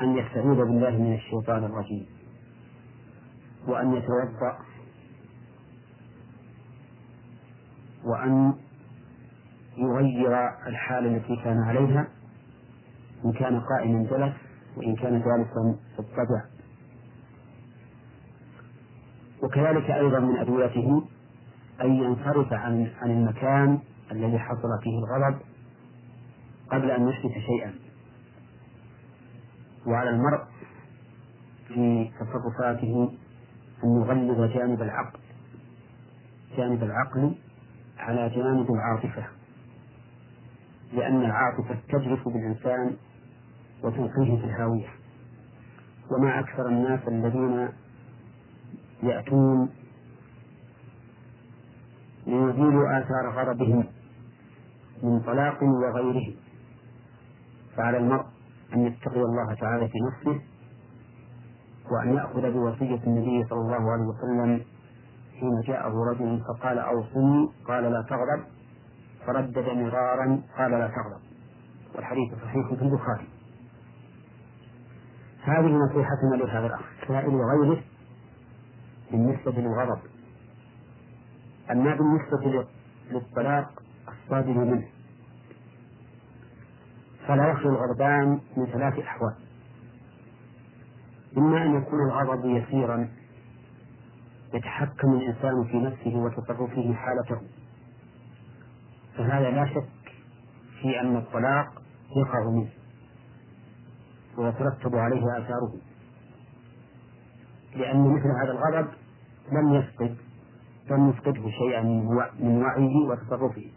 أن 0.00 0.16
يستعيذ 0.16 0.54
بالله 0.54 0.90
من 0.90 1.14
الشيطان 1.14 1.64
الرجيم 1.64 2.06
وأن 3.66 3.92
يتوضأ 3.94 4.58
وأن 8.04 8.54
يغير 9.78 10.48
الحالة 10.66 11.16
التي 11.16 11.36
كان 11.44 11.58
عليها 11.58 12.08
إن 13.24 13.32
كان 13.32 13.60
قائما 13.60 14.02
جلس 14.02 14.34
وإن 14.76 14.96
كان 14.96 15.12
جالسا 15.12 15.76
اضطجع 15.98 16.44
وكذلك 19.42 19.90
أيضا 19.90 20.18
من 20.18 20.36
أدويته 20.36 21.02
أن 21.82 21.92
ينصرف 21.92 22.52
عن 22.52 22.90
عن 23.02 23.10
المكان 23.10 23.78
الذي 24.12 24.38
حصل 24.38 24.68
فيه 24.82 24.98
الغضب 24.98 25.38
قبل 26.70 26.90
أن 26.90 27.08
يحدث 27.08 27.32
شيئا. 27.32 27.74
وعلى 29.86 30.10
المرء 30.10 30.40
في 31.68 32.10
تصرفاته 32.20 33.12
أن 33.84 33.96
يغلظ 33.96 34.52
جانب 34.54 34.82
العقل 34.82 35.18
جانب 36.56 36.82
العقل 36.82 37.34
على 37.98 38.28
جانب 38.28 38.70
العاطفة. 38.70 39.37
لأن 40.92 41.24
العاطفة 41.24 41.76
تجرف 41.88 42.28
بالإنسان 42.28 42.96
وتلقيه 43.84 44.36
في 44.36 44.44
الهاوية 44.44 44.88
وما 46.10 46.40
أكثر 46.40 46.68
الناس 46.68 47.00
الذين 47.08 47.68
يأتون 49.02 49.68
ليزيلوا 52.26 52.98
آثار 52.98 53.30
غضبهم 53.30 53.84
من 55.02 55.20
طلاق 55.20 55.62
وغيره 55.62 56.34
فعلى 57.76 57.98
المرء 57.98 58.24
أن 58.74 58.86
يتقي 58.86 59.20
الله 59.20 59.54
تعالى 59.54 59.88
في 59.88 59.98
نفسه 60.08 60.40
وأن 61.90 62.14
يأخذ 62.14 62.52
بوصية 62.52 63.00
النبي 63.06 63.44
صلى 63.50 63.60
الله 63.60 63.92
عليه 63.92 64.04
وسلم 64.04 64.64
حين 65.40 65.60
جاءه 65.66 65.92
رجل 66.10 66.40
فقال 66.48 66.78
أوصني 66.78 67.48
قال 67.68 67.84
لا 67.84 68.02
تغضب. 68.08 68.44
فردد 69.28 69.68
مرارا 69.68 70.42
قال 70.58 70.70
لا 70.70 70.88
تغضب. 70.88 71.20
والحديث 71.94 72.34
صحيح 72.34 72.68
في 72.68 72.82
البخاري. 72.82 73.28
هذه 75.42 75.66
نصيحتنا 75.66 76.36
لهذا 76.36 76.66
الأخ 76.66 76.80
سائل 77.08 77.34
وغيره 77.34 77.82
بالنسبة 79.10 79.52
للغضب. 79.52 80.00
أما 81.70 81.94
بالنسبة 81.94 82.66
للطلاق 83.10 83.82
الصادر 84.08 84.52
منه. 84.52 84.88
فلا 87.26 87.48
يخلو 87.48 87.70
الغضبان 87.70 88.40
من 88.56 88.66
ثلاث 88.66 88.98
أحوال. 88.98 89.34
إما 91.36 91.64
أن 91.64 91.82
يكون 91.82 92.00
الغضب 92.00 92.44
يسيرا 92.44 93.08
يتحكم 94.54 95.12
الإنسان 95.12 95.64
في 95.64 95.76
نفسه 95.76 96.16
وتصرفه 96.16 96.94
حالته. 96.94 97.40
فهذا 99.18 99.50
لا 99.50 99.66
شك 99.66 99.88
في 100.82 101.00
أن 101.00 101.16
الطلاق 101.16 101.82
يقع 102.16 102.50
منه 102.50 102.68
ويترتب 104.38 104.94
عليه 104.96 105.22
آثاره. 105.38 105.72
لأن 107.76 108.14
مثل 108.14 108.26
هذا 108.42 108.52
الغضب 108.52 108.88
لم 109.52 109.74
يفقد 109.74 110.16
فلنفقده 110.88 111.50
شيئا 111.50 111.82
من 112.40 112.62
وعيه 112.62 112.96
وتصرفه. 113.08 113.70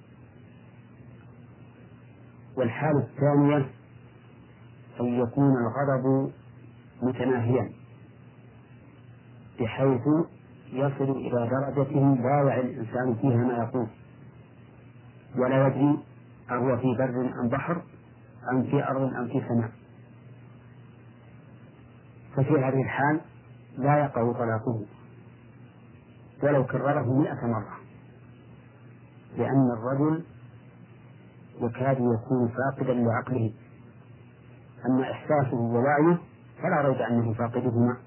والحالة 2.58 3.00
الثانية 3.00 3.70
أن 5.00 5.06
يكون 5.06 5.54
الغضب 5.58 6.32
متناهيا 7.04 7.72
بحيث 9.60 10.02
يصل 10.74 11.12
إلى 11.12 11.50
درجة 11.50 12.00
لا 12.22 12.44
يعي 12.48 12.62
الإنسان 12.62 13.16
فيها 13.22 13.38
ما 13.38 13.54
يقول. 13.64 13.88
ولا 15.38 15.68
يدري 15.68 16.00
أهو 16.52 16.78
في 16.78 16.96
بر 16.98 17.40
أم 17.44 17.50
بحر 17.50 17.82
أم 18.52 18.64
في 18.64 18.84
أرض 18.84 19.02
أم 19.02 19.28
في 19.28 19.42
سماء. 19.48 19.72
ففي 22.36 22.50
هذه 22.54 22.82
الحال 22.82 23.22
لا 23.78 23.98
يقع 24.00 24.32
طلاقه 24.34 24.86
ولو 26.44 26.66
كرره 26.66 27.20
مئة 27.20 27.48
مرة 27.48 27.78
لأن 29.38 29.72
الرجل 29.78 30.24
يكاد 31.62 31.98
يكون 31.98 32.50
فاقدا 32.50 32.94
لعقله. 32.94 33.54
أما 34.86 35.12
إحساسه 35.12 35.58
ووعيه 35.58 36.18
فلا 36.64 36.82
ريب 36.82 37.02
أنه 37.02 37.34
فاقدهما. 37.34 37.98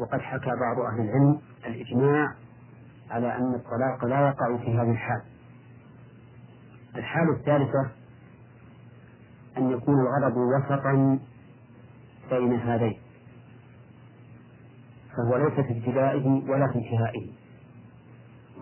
وقد 0.00 0.20
حكى 0.20 0.50
بعض 0.60 0.80
أهل 0.80 1.00
العلم 1.00 1.40
الإجماع 1.66 2.34
على 3.10 3.36
أن 3.36 3.54
الطلاق 3.54 4.04
لا 4.04 4.28
يقع 4.28 4.56
في 4.56 4.78
هذه 4.78 4.90
الحال. 4.90 5.22
الحالة 6.96 7.32
الثالثة 7.32 7.90
أن 9.58 9.70
يكون 9.70 9.94
الغضب 10.00 10.36
وسطا 10.36 11.18
بين 12.30 12.52
هذين 12.52 12.98
فهو 15.16 15.36
ليس 15.36 15.52
في 15.52 15.78
ابتدائه 15.78 16.50
ولا 16.50 16.68
في 16.72 16.78
انتهائه. 16.78 17.30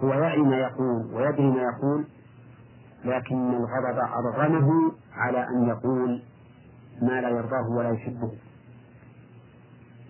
هو 0.02 0.12
يعي 0.12 0.38
ما 0.42 0.56
يقول 0.56 1.14
ويدري 1.14 1.50
ما 1.50 1.62
يقول 1.62 2.04
لكن 3.04 3.50
الغضب 3.50 3.98
أرغمه 3.98 4.92
على 5.12 5.48
أن 5.48 5.68
يقول 5.68 6.22
ما 7.02 7.20
لا 7.20 7.28
يرضاه 7.28 7.70
ولا 7.70 7.90
يحبه. 7.90 8.32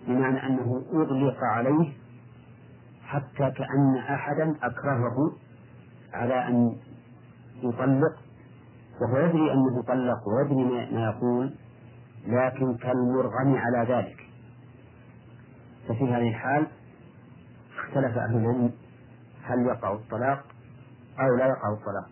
بمعنى 0.07 0.47
أنه 0.47 0.83
أغلق 0.93 1.37
عليه 1.43 1.93
حتى 3.03 3.51
كأن 3.51 3.95
أحدا 3.97 4.55
أكرهه 4.63 5.31
على 6.13 6.47
أن 6.47 6.75
يطلق 7.63 8.15
وهو 9.01 9.17
يدري 9.17 9.53
أنه 9.53 9.81
طلق 9.87 10.27
ويدري 10.27 10.91
ما 10.93 11.03
يقول 11.03 11.53
لكن 12.27 12.77
كالمرغم 12.77 13.55
على 13.55 13.93
ذلك. 13.93 14.19
ففي 15.87 16.03
هذه 16.03 16.29
الحال 16.29 16.67
اختلف 17.77 18.17
أهل 18.17 18.37
العلم 18.37 18.71
هل 19.43 19.65
يقع 19.65 19.93
الطلاق 19.93 20.45
أو 21.19 21.35
لا 21.35 21.45
يقع 21.45 21.73
الطلاق. 21.73 22.09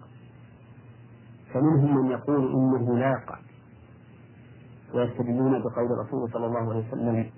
فمنهم 1.53 1.97
من 1.97 2.11
يقول 2.11 2.51
إنه 2.53 2.97
لا 2.97 3.11
يقع 3.11 3.39
ويستدلون 4.93 5.59
بقول 5.59 5.91
الرسول 5.99 6.31
صلى 6.31 6.45
الله 6.45 6.71
عليه 6.73 6.87
وسلم 6.87 7.31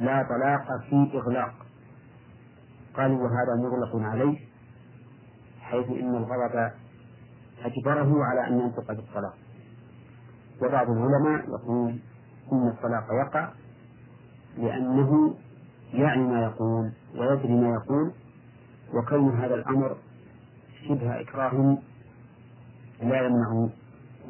لا 0.00 0.22
طلاق 0.22 0.80
في 0.90 1.18
إغلاق. 1.18 1.54
قالوا 2.96 3.18
وهذا 3.18 3.54
مغلق 3.56 4.08
عليه 4.08 4.38
حيث 5.60 5.86
إن 5.86 6.16
الغضب 6.16 6.70
أجبره 7.64 8.24
على 8.24 8.48
أن 8.48 8.60
ينطق 8.60 8.92
بالطلاق 8.92 9.34
وبعض 10.62 10.90
العلماء 10.90 11.48
يقول 11.48 11.98
إن 12.52 12.68
الطلاق 12.68 13.06
يقع 13.26 13.52
لأنه 14.58 15.34
يعي 15.94 16.18
ما 16.18 16.42
يقول 16.42 16.92
ويدري 17.14 17.54
ما 17.54 17.74
يقول 17.74 18.12
وكون 18.94 19.36
هذا 19.36 19.54
الأمر 19.54 19.96
شبه 20.88 21.20
إكراه 21.20 21.78
لا 23.02 23.26
يمنع 23.26 23.68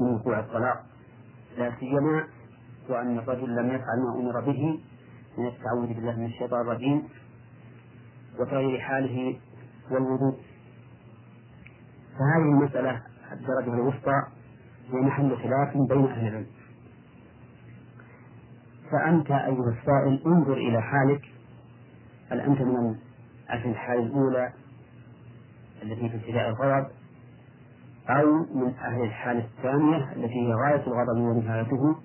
من 0.00 0.14
وقوع 0.14 0.38
الطلاق 0.40 0.84
لا 1.58 1.72
سيما 1.80 2.24
وأن 2.88 3.18
الرجل 3.18 3.56
لم 3.56 3.66
يفعل 3.66 3.98
ما 3.98 4.20
أمر 4.20 4.40
به 4.40 4.80
من 5.38 5.46
التعوذ 5.46 5.86
بالله 5.86 6.16
من 6.16 6.26
الشيطان 6.26 6.60
الرجيم 6.60 7.02
وتغيير 8.38 8.80
حاله 8.80 9.38
والوضوء. 9.90 10.36
فهذه 12.12 12.42
المسألة 12.52 13.02
الدرجة 13.32 13.74
الوسطى 13.74 14.22
هي 14.92 15.00
محل 15.00 15.36
خلاف 15.36 15.76
بين 15.76 16.06
أهل 16.06 16.28
العلم. 16.28 16.46
فأنت 18.90 19.30
أيها 19.30 19.74
السائل 19.80 20.22
انظر 20.26 20.52
إلى 20.52 20.82
حالك. 20.82 21.22
هل 22.30 22.40
أنت 22.40 22.60
من 22.60 22.96
أهل 23.50 23.70
الحال 23.70 23.98
الأولى 23.98 24.52
التي 25.82 26.08
في 26.08 26.16
ابتداء 26.16 26.48
الغضب 26.48 26.86
أو 28.08 28.36
من 28.54 28.74
أهل 28.74 29.02
الحالة 29.02 29.44
الثانية 29.44 30.12
التي 30.12 30.34
هي 30.34 30.54
غاية 30.54 30.86
الغضب 30.86 31.20
ونهايته 31.20 31.96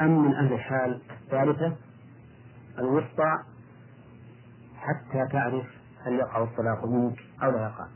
أم 0.00 0.24
من 0.24 0.34
أهل 0.34 0.52
الحال 0.52 1.00
الثالثة 1.10 1.76
الوسطى 2.78 3.38
حتى 4.76 5.28
تعرف 5.32 5.66
هل 6.04 6.12
يقع 6.12 6.42
الطلاق 6.42 6.84
منك 6.84 7.18
أو 7.42 7.50
لا 7.50 7.62
يقع؟ 7.62 7.86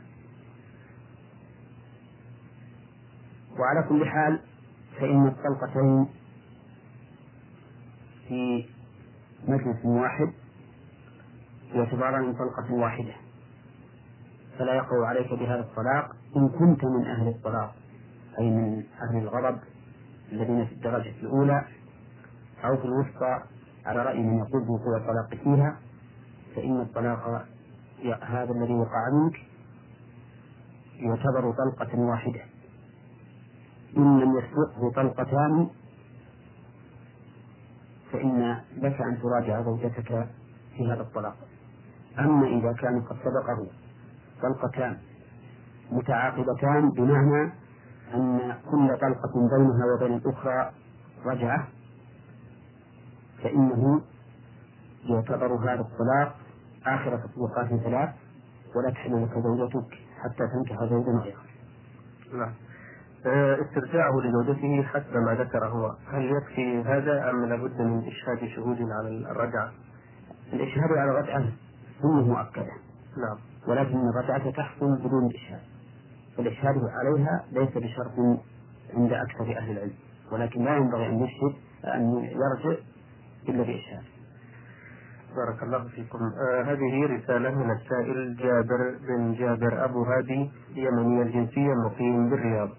وعلى 3.59 3.83
كل 3.89 4.05
حال 4.05 4.39
فإن 4.99 5.27
الطلقتين 5.27 6.07
في 8.27 8.65
مجلس 9.47 9.85
واحد 9.85 10.33
يعتبران 11.73 12.33
طلقة 12.33 12.73
واحدة. 12.73 13.13
فلا 14.59 14.73
يقع 14.73 15.07
عليك 15.07 15.33
بهذا 15.33 15.59
الطلاق 15.59 16.15
إن 16.37 16.49
كنت 16.49 16.85
من 16.85 17.05
أهل 17.05 17.27
الطلاق 17.27 17.75
أي 18.39 18.49
من 18.49 18.83
أهل 19.01 19.17
الغضب 19.17 19.59
الذين 20.31 20.65
في 20.65 20.73
الدرجة 20.73 21.13
الأولى 21.21 21.65
أو 22.65 22.77
في 22.77 22.85
الوسطى 22.85 23.39
على 23.85 24.03
رأي 24.03 24.23
من 24.23 24.37
يقول 24.37 24.63
بوقوع 24.63 24.97
الطلاق 24.97 25.43
فيها 25.43 25.79
فإن 26.55 26.81
الطلاق 26.81 27.45
هذا 28.23 28.51
الذي 28.51 28.73
وقع 28.73 29.09
منك 29.13 29.35
يعتبر 30.99 31.51
طلقة 31.51 31.99
واحدة. 31.99 32.41
إن 33.97 34.19
لم 34.19 34.37
يسبقه 34.37 34.91
طلقتان 34.95 35.67
فإن 38.11 38.61
لك 38.77 39.01
أن 39.01 39.21
تراجع 39.21 39.61
زوجتك 39.61 40.27
في 40.77 40.91
هذا 40.91 41.01
الطلاق 41.01 41.35
أما 42.19 42.47
إذا 42.47 42.73
كان 42.73 43.01
قد 43.01 43.17
سبقه 43.23 43.67
طلقتان 44.41 44.97
متعاقبتان 45.91 46.91
بمعنى 46.91 47.51
أن 48.13 48.55
كل 48.71 48.97
طلقة 49.01 49.33
بينها 49.33 49.85
وبين 49.95 50.17
الأخرى 50.17 50.71
رجعة 51.25 51.67
فإنه 53.43 54.01
يعتبر 55.03 55.55
هذا 55.55 55.81
الطلاق 55.81 56.35
آخر 56.85 57.17
تطبيقات 57.17 57.67
ثلاث 57.83 58.09
ولا 58.75 58.89
تحل 58.89 59.23
لك 59.23 59.33
زوجتك 59.43 59.93
حتى 60.23 60.47
تنكح 60.53 60.83
زوجا 60.89 61.11
غيره. 61.11 61.41
آه، 63.25 63.61
استرجاعه 63.61 64.11
لزوجته 64.23 64.83
حسب 64.83 65.17
ما 65.17 65.33
ذكر 65.33 65.65
هو 65.65 65.95
هل 66.11 66.31
يكفي 66.31 66.81
هذا 66.81 67.29
أم 67.29 67.45
لابد 67.45 67.81
من 67.81 68.07
إشهاد 68.07 68.49
شهود 68.55 68.77
على 68.81 69.09
الرجعة؟ 69.31 69.71
الإشهاد 70.53 70.91
على 70.91 71.11
الرجعة 71.11 71.51
سنة 72.01 72.21
مؤكدة. 72.21 72.71
نعم. 73.17 73.37
ولكن 73.67 74.09
الرجعة 74.09 74.51
تحصل 74.51 74.97
بدون 74.99 75.29
إشهاد. 75.35 75.61
فالإشهاد 76.37 76.75
عليها 76.75 77.43
ليس 77.51 77.77
بشرط 77.77 78.39
عند 78.93 79.13
أكثر 79.13 79.57
أهل 79.57 79.71
العلم. 79.71 79.93
ولكن 80.31 80.63
لا 80.63 80.77
ينبغي 80.77 81.05
أن 81.05 81.19
يشهد 81.19 81.53
أن 81.85 82.13
يرجع 82.13 82.79
إلا 83.49 83.63
بإشهاد. 83.63 84.03
بارك 85.35 85.63
الله 85.63 85.87
فيكم. 85.87 86.19
آه 86.19 86.61
هذه 86.61 87.05
رسالة 87.05 87.55
من 87.55 87.71
السائل 87.71 88.35
جابر 88.35 88.97
بن 89.07 89.33
جابر 89.33 89.85
أبو 89.85 90.03
هادي 90.03 90.51
يمني 90.75 91.21
الجنسية 91.21 91.73
مقيم 91.85 92.29
بالرياض. 92.29 92.69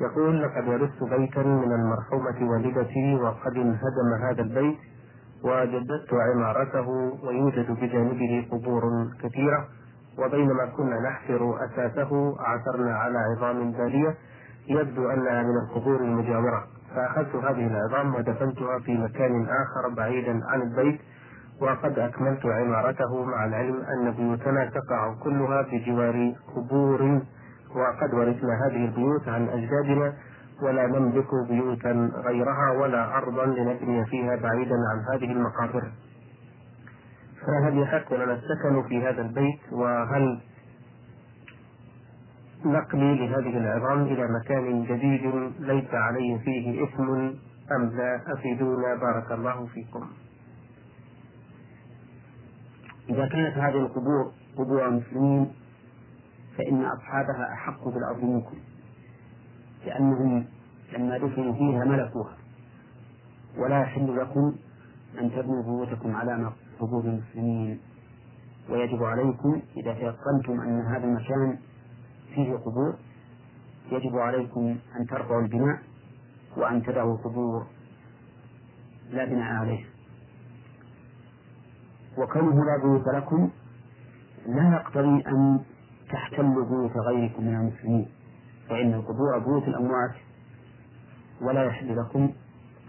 يقول 0.00 0.42
لقد 0.42 0.68
ورثت 0.68 1.02
بيتا 1.02 1.42
من 1.42 1.72
المرحومة 1.72 2.50
والدتي 2.50 3.14
وقد 3.14 3.56
انهدم 3.56 4.08
هذا 4.22 4.42
البيت 4.42 4.76
وجددت 5.44 6.12
عمارته 6.12 6.88
ويوجد 7.24 7.70
بجانبه 7.70 8.48
قبور 8.52 8.82
كثيرة 9.22 9.68
وبينما 10.18 10.66
كنا 10.76 11.00
نحفر 11.00 11.64
أساسه 11.64 12.36
عثرنا 12.40 12.94
على 12.96 13.18
عظام 13.18 13.72
بالية 13.72 14.14
يبدو 14.68 15.10
أنها 15.10 15.42
من 15.42 15.56
القبور 15.56 16.00
المجاورة. 16.00 16.64
فأخذت 16.94 17.34
هذه 17.36 17.66
العظام 17.66 18.14
ودفنتها 18.14 18.78
في 18.78 18.98
مكان 18.98 19.42
آخر 19.46 19.88
بعيدا 19.96 20.40
عن 20.46 20.62
البيت 20.62 21.00
وقد 21.62 21.98
أكملت 21.98 22.46
عمارته 22.46 23.24
مع 23.24 23.44
العلم 23.44 23.76
أن 23.82 24.10
بيوتنا 24.10 24.64
تقع 24.70 25.14
كلها 25.24 25.62
بجوار 25.62 26.34
قبور 26.56 27.20
وقد 27.76 28.14
ورثنا 28.14 28.66
هذه 28.66 28.84
البيوت 28.84 29.28
عن 29.28 29.48
أجدادنا 29.48 30.12
ولا 30.62 30.86
نملك 30.86 31.28
بيوتا 31.48 32.10
غيرها 32.26 32.70
ولا 32.80 33.16
أرضا 33.16 33.46
لنبني 33.46 34.04
فيها 34.06 34.36
بعيدا 34.36 34.76
عن 34.90 34.98
هذه 35.14 35.32
المقابر. 35.32 35.92
فهل 37.46 37.78
يحق 37.78 38.14
لنا 38.14 38.32
السكن 38.32 38.82
في 38.88 39.06
هذا 39.08 39.22
البيت؟ 39.22 39.72
وهل 39.72 40.40
نقلي 42.64 43.14
لهذه 43.26 43.58
العظام 43.58 44.02
إلى 44.02 44.28
مكان 44.40 44.84
جديد 44.84 45.52
ليس 45.60 45.94
عليه 45.94 46.38
فيه 46.38 46.84
إثم 46.84 47.10
أم 47.76 47.96
لا؟ 47.96 48.20
أفيدونا 48.32 48.94
بارك 48.94 49.32
الله 49.32 49.66
فيكم. 49.66 50.06
إذا 53.10 53.28
كانت 53.28 53.56
هذه 53.58 53.78
القبور 53.78 54.32
قبور 54.58 54.88
المسلمين 54.88 55.52
فإن 56.56 56.84
أصحابها 56.84 57.52
أحق 57.52 57.88
بالأرض 57.88 58.24
منكم 58.24 58.56
لأنهم 59.86 60.44
لما 60.92 61.18
دفنوا 61.18 61.52
فيها 61.52 61.84
ملكوها. 61.84 62.36
ولا 63.58 63.80
يحل 63.82 64.16
لكم 64.16 64.54
أن 65.20 65.30
تبنوا 65.30 65.62
بيوتكم 65.62 66.16
على 66.16 66.52
قبور 66.80 67.04
المسلمين. 67.04 67.80
ويجب 68.70 69.02
عليكم 69.02 69.62
إذا 69.76 69.92
تيقنتم 69.94 70.60
أن 70.60 70.80
هذا 70.80 71.04
المكان 71.04 71.58
فيه 72.34 72.52
قبور 72.54 72.96
يجب 73.92 74.16
عليكم 74.16 74.76
أن 75.00 75.06
ترفعوا 75.06 75.42
البناء 75.42 75.78
وأن 76.56 76.82
تدعوا 76.82 77.14
القبور. 77.16 77.66
لا 79.10 79.24
بناء 79.24 79.52
عليه. 79.52 79.84
وكونه 82.18 82.64
لا 82.64 82.82
بيوت 82.82 83.08
لكم 83.14 83.50
لا 84.46 84.72
يقتضي 84.76 85.22
أن 85.26 85.60
تحتلوا 86.12 86.64
بيوت 86.64 86.96
غيركم 86.96 87.44
من 87.44 87.54
المسلمين 87.54 88.08
فإن 88.68 88.94
القبور 88.94 89.38
بيوت 89.38 89.68
الأموات. 89.68 90.14
ولا 91.42 91.64
يحل 91.64 91.96
لكم 91.96 92.30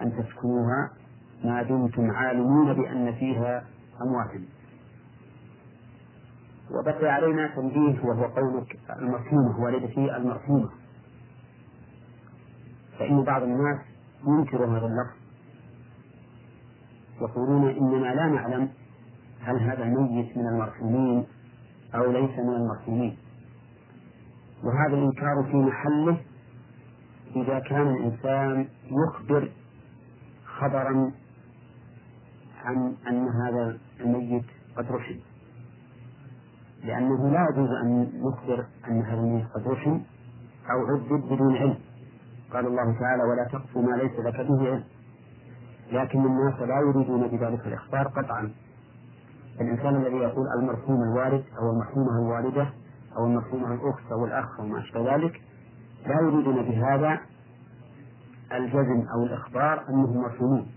أن 0.02 0.12
تسكنوها 0.12 0.90
ما 1.44 1.64
دمتم 1.64 2.12
عالمين 2.12 2.74
بأن 2.74 3.14
فيها 3.14 3.64
أمواتا 4.02 4.42
وبقي 6.72 7.08
علينا 7.08 7.48
تنبيه 7.56 8.06
وهو 8.06 8.24
قولك 8.24 8.80
المرحومة 9.00 9.60
والدتي 9.60 10.16
المرحومة. 10.18 10.70
فإن 13.00 13.24
بعض 13.24 13.44
الناس 13.44 13.80
ينكر 14.28 14.66
هذا 14.66 14.86
اللفظ. 14.86 15.18
يقولون 17.22 17.70
إننا 17.70 18.16
لا 18.16 18.26
نعلم 18.26 18.70
هل 19.42 19.60
هذا 19.60 19.84
الميت 19.84 20.38
من 20.38 20.48
المرحومين 20.48 21.26
أو 21.95 22.12
ليس 22.12 22.39
من 22.39 22.56
المرحومين 22.56 23.17
وهذا 24.63 24.93
الإنكار 24.93 25.43
في 25.52 25.58
محله 25.58 26.17
إذا 27.36 27.60
كان 27.60 27.88
الإنسان 27.88 28.67
يخبر 28.84 29.52
خبرا 30.45 31.12
عن 32.63 32.95
أن 33.08 33.28
هذا 33.28 33.78
الميت 34.00 34.45
قد 34.78 34.91
رحم 34.91 35.15
لأنه 36.84 37.30
لا 37.30 37.47
يجوز 37.52 37.69
أن 37.84 38.12
نخبر 38.23 38.65
أن 38.88 39.02
هذا 39.02 39.19
الميت 39.19 39.47
قد 39.47 39.67
رحم 39.67 40.00
أو 40.71 40.86
عذب 40.86 41.26
بدون 41.34 41.58
علم. 41.58 41.78
قال 42.54 42.65
الله 42.65 43.00
تعالى 43.00 43.23
ولا 43.23 43.43
تقف 43.43 43.78
ما 43.78 43.95
ليس 43.95 44.19
لك 44.19 44.47
به 44.47 44.67
علم. 44.67 44.84
لكن 45.91 46.26
الناس 46.26 46.60
لا 46.60 46.80
يريدون 46.80 47.28
بذلك 47.28 47.67
الإخبار 47.67 48.08
قطعا. 48.08 48.52
الإنسان 49.62 49.96
الذي 49.96 50.15
يقول 50.15 50.48
المرحوم 50.60 51.04
الوالد 51.04 51.43
أو 51.60 51.72
المرحومة 51.72 52.20
الوالدة 52.20 52.70
أو 53.17 53.26
المرحومة 53.26 53.74
الأخت 53.74 54.12
أو 54.12 54.26
الأخ 54.26 54.60
أو 54.60 54.65
ما 54.65 54.80
أشبه 54.80 55.15
ذلك 55.15 55.41
لا 56.06 56.22
يريدون 56.22 56.56
بهذا 56.56 57.20
الجزم 58.54 59.08
أو 59.15 59.24
الإخبار 59.24 59.89
أنهم 59.89 60.22
مرحومون 60.22 60.67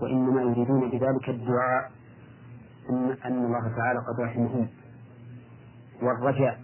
وإنما 0.00 0.42
يريدون 0.42 0.90
بذلك 0.90 1.28
الدعاء 1.28 1.90
أن, 2.90 3.16
أن 3.24 3.44
الله 3.44 3.76
تعالى 3.76 3.98
قد 3.98 4.20
رحمهم 4.20 4.68
والرجاء 6.02 6.60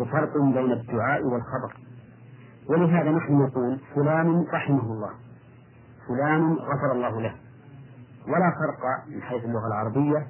وفرق 0.00 0.36
بين 0.36 0.72
الدعاء 0.72 1.22
والخبر. 1.22 1.76
ولهذا 2.68 3.10
نحن 3.10 3.32
نقول 3.32 3.80
فلان 3.94 4.44
رحمه 4.52 4.82
الله 4.82 5.10
فلان 6.08 6.52
غفر 6.52 6.92
الله 6.92 7.20
له. 7.20 7.34
ولا 8.26 8.50
فرق 8.60 9.08
من 9.14 9.22
حيث 9.22 9.44
اللغة 9.44 9.66
العربية 9.66 10.26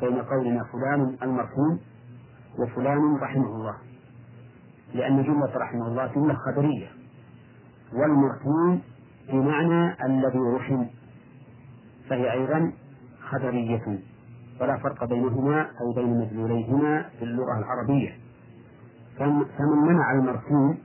بين 0.00 0.22
قولنا 0.22 0.64
فلان 0.64 1.16
المرحوم 1.22 1.80
وفلان 2.58 3.16
رحمه 3.16 3.46
الله. 3.46 3.74
لأن 4.94 5.22
جملة 5.22 5.56
رحمه 5.56 5.86
الله 5.88 6.06
جملة 6.06 6.34
خبرية 6.34 6.88
والمرحوم 7.92 8.82
بمعنى 9.28 10.06
الذي 10.06 10.38
رحم 10.38 10.86
فهي 12.08 12.32
أيضا 12.32 12.72
خبرية 13.20 13.98
ولا 14.60 14.76
فرق 14.76 15.04
بينهما 15.04 15.60
أو 15.80 15.92
بين 15.92 16.20
مدلوليهما 16.20 17.02
في 17.18 17.24
اللغة 17.24 17.58
العربية. 17.58 18.18
فمن 19.18 19.78
منع 19.86 20.12
المرحوم 20.12 20.78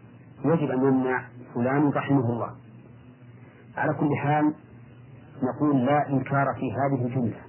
يجب 0.46 0.72
أن 0.72 0.84
يمنع 0.84 1.24
فلان 1.56 1.90
رحمه 1.90 2.30
الله. 2.30 2.50
على 3.78 3.94
كل 3.94 4.16
حال 4.16 4.54
نقول 5.44 5.86
لا 5.86 6.10
إنكار 6.10 6.54
في 6.54 6.72
هذه 6.74 7.06
الجملة 7.06 7.42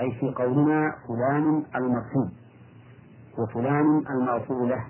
أي 0.00 0.12
في 0.20 0.30
قولنا 0.30 0.94
فلان 1.08 1.64
المرحوم 1.76 2.32
وفلان 3.38 4.02
المغفور 4.10 4.66
له. 4.66 4.84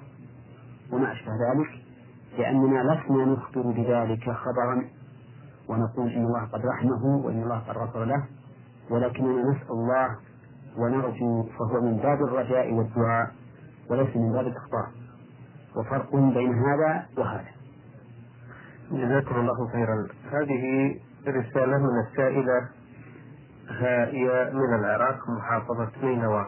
وما 0.93 1.13
أشبه 1.13 1.33
ذلك؟ 1.33 1.71
لأننا 2.39 2.93
لسنا 2.93 3.25
نخبر 3.25 3.63
بذلك 3.63 4.31
خبرا 4.31 4.85
ونقول 5.69 6.13
إن 6.13 6.25
الله 6.25 6.45
قد 6.45 6.67
رحمه 6.67 7.07
وإن 7.25 7.43
الله 7.43 7.59
قد 7.59 7.79
غفر 7.79 8.05
له 8.05 8.25
ولكننا 8.91 9.43
نسأل 9.51 9.71
الله 9.71 10.17
ونرجو 10.79 11.43
فهو 11.43 11.81
من 11.81 11.97
باب 11.97 12.23
الرجاء 12.23 12.73
والدعاء 12.75 13.31
وليس 13.91 14.17
من 14.17 14.33
باب 14.33 14.47
الإخبار. 14.47 14.87
وفرق 15.77 16.17
بين 16.17 16.55
هذا 16.55 17.07
وهذا. 17.19 17.49
جزاكم 18.93 19.35
الله 19.41 19.69
خيرا. 19.73 20.09
هذه 20.33 20.95
رسالة 21.29 21.79
من 21.79 22.01
السائلة 22.09 22.69
هي 23.81 24.51
من 24.53 24.75
العراق 24.75 25.31
محافظة 25.31 25.91
نينوى. 26.03 26.47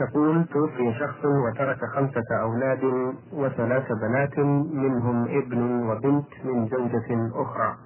تقول 0.00 0.44
توفي 0.44 0.94
شخص 0.98 1.24
وترك 1.24 1.84
خمسة 1.84 2.40
أولاد 2.42 2.84
وثلاث 3.32 3.92
بنات 3.92 4.38
منهم 4.72 5.24
ابن 5.24 5.62
وبنت 5.90 6.28
من 6.44 6.68
زوجة 6.68 7.30
أخرى. 7.42 7.76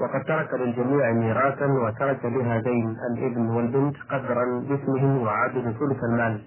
وقد 0.00 0.24
ترك 0.24 0.54
للجميع 0.54 1.12
ميراثا 1.12 1.66
وترك 1.66 2.24
لهذين 2.24 2.96
الابن 3.10 3.48
والبنت 3.48 3.96
قدرا 4.10 4.44
باسمهم 4.68 5.22
وعدد 5.22 5.62
ثلث 5.62 6.04
المال. 6.04 6.42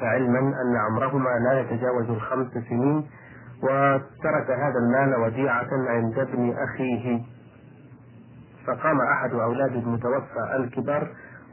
فعلما 0.00 0.38
أن 0.38 0.76
عمرهما 0.76 1.30
لا 1.44 1.60
يتجاوز 1.60 2.10
الخمس 2.10 2.52
سنين 2.68 3.06
وترك 3.62 4.50
هذا 4.50 4.78
المال 4.78 5.20
وديعة 5.20 5.68
عند 5.88 6.18
ابن 6.18 6.54
أخيه. 6.58 7.35
فقام 8.66 9.00
أحد 9.00 9.34
أولاد 9.34 9.72
المتوفى 9.72 10.56
الكبار 10.56 11.08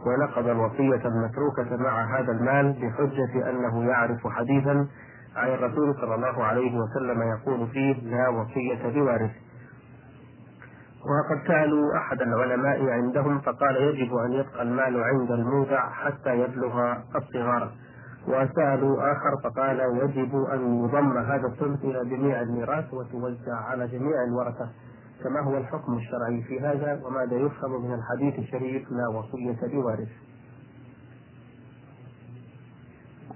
ونقض 0.05 0.47
الوصية 0.47 1.07
المتروكة 1.07 1.77
مع 1.77 2.19
هذا 2.19 2.31
المال 2.31 2.73
بحجة 2.73 3.49
أنه 3.49 3.83
يعرف 3.85 4.27
حديثا 4.27 4.87
عن 5.35 5.49
الرسول 5.49 5.95
صلى 6.01 6.15
الله 6.15 6.43
عليه 6.43 6.77
وسلم 6.77 7.21
يقول 7.21 7.67
فيه 7.67 7.93
لا 7.93 8.29
وصية 8.29 8.89
لوارث. 8.89 9.31
وقد 11.03 11.47
سألوا 11.47 11.97
أحد 11.97 12.21
العلماء 12.21 12.89
عندهم 12.89 13.39
فقال 13.39 13.75
يجب 13.75 14.15
أن 14.15 14.33
يبقى 14.33 14.61
المال 14.61 15.03
عند 15.03 15.31
المودع 15.31 15.89
حتى 15.89 16.39
يبلغ 16.39 16.93
الصغار. 17.15 17.71
وسألوا 18.27 19.11
آخر 19.11 19.31
فقال 19.43 19.79
يجب 19.79 20.35
أن 20.53 20.83
يضم 20.85 21.17
هذا 21.17 21.47
الثلث 21.47 21.83
إلى 21.83 22.09
جميع 22.17 22.41
الميراث 22.41 22.93
وتوزع 22.93 23.55
على 23.55 23.87
جميع 23.87 24.23
الورثة. 24.27 24.69
فما 25.23 25.39
هو 25.39 25.57
الحكم 25.57 25.97
الشرعي 25.97 26.41
في 26.43 26.59
هذا 26.59 27.01
وماذا 27.05 27.35
يفهم 27.35 27.85
من 27.85 27.93
الحديث 27.93 28.39
الشريف 28.39 28.91
لا 28.91 29.07
وصية 29.07 29.67
لوارث؟ 29.67 30.09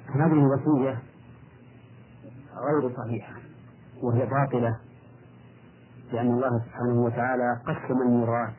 هذه 0.09 0.33
الوصية 0.33 0.99
غير 2.67 2.95
صحيحة 2.97 3.33
وهي 4.03 4.25
باطلة 4.25 4.79
لأن 6.13 6.27
الله 6.27 6.59
سبحانه 6.65 7.01
وتعالى 7.01 7.61
قسم 7.65 8.01
الميراث 8.01 8.53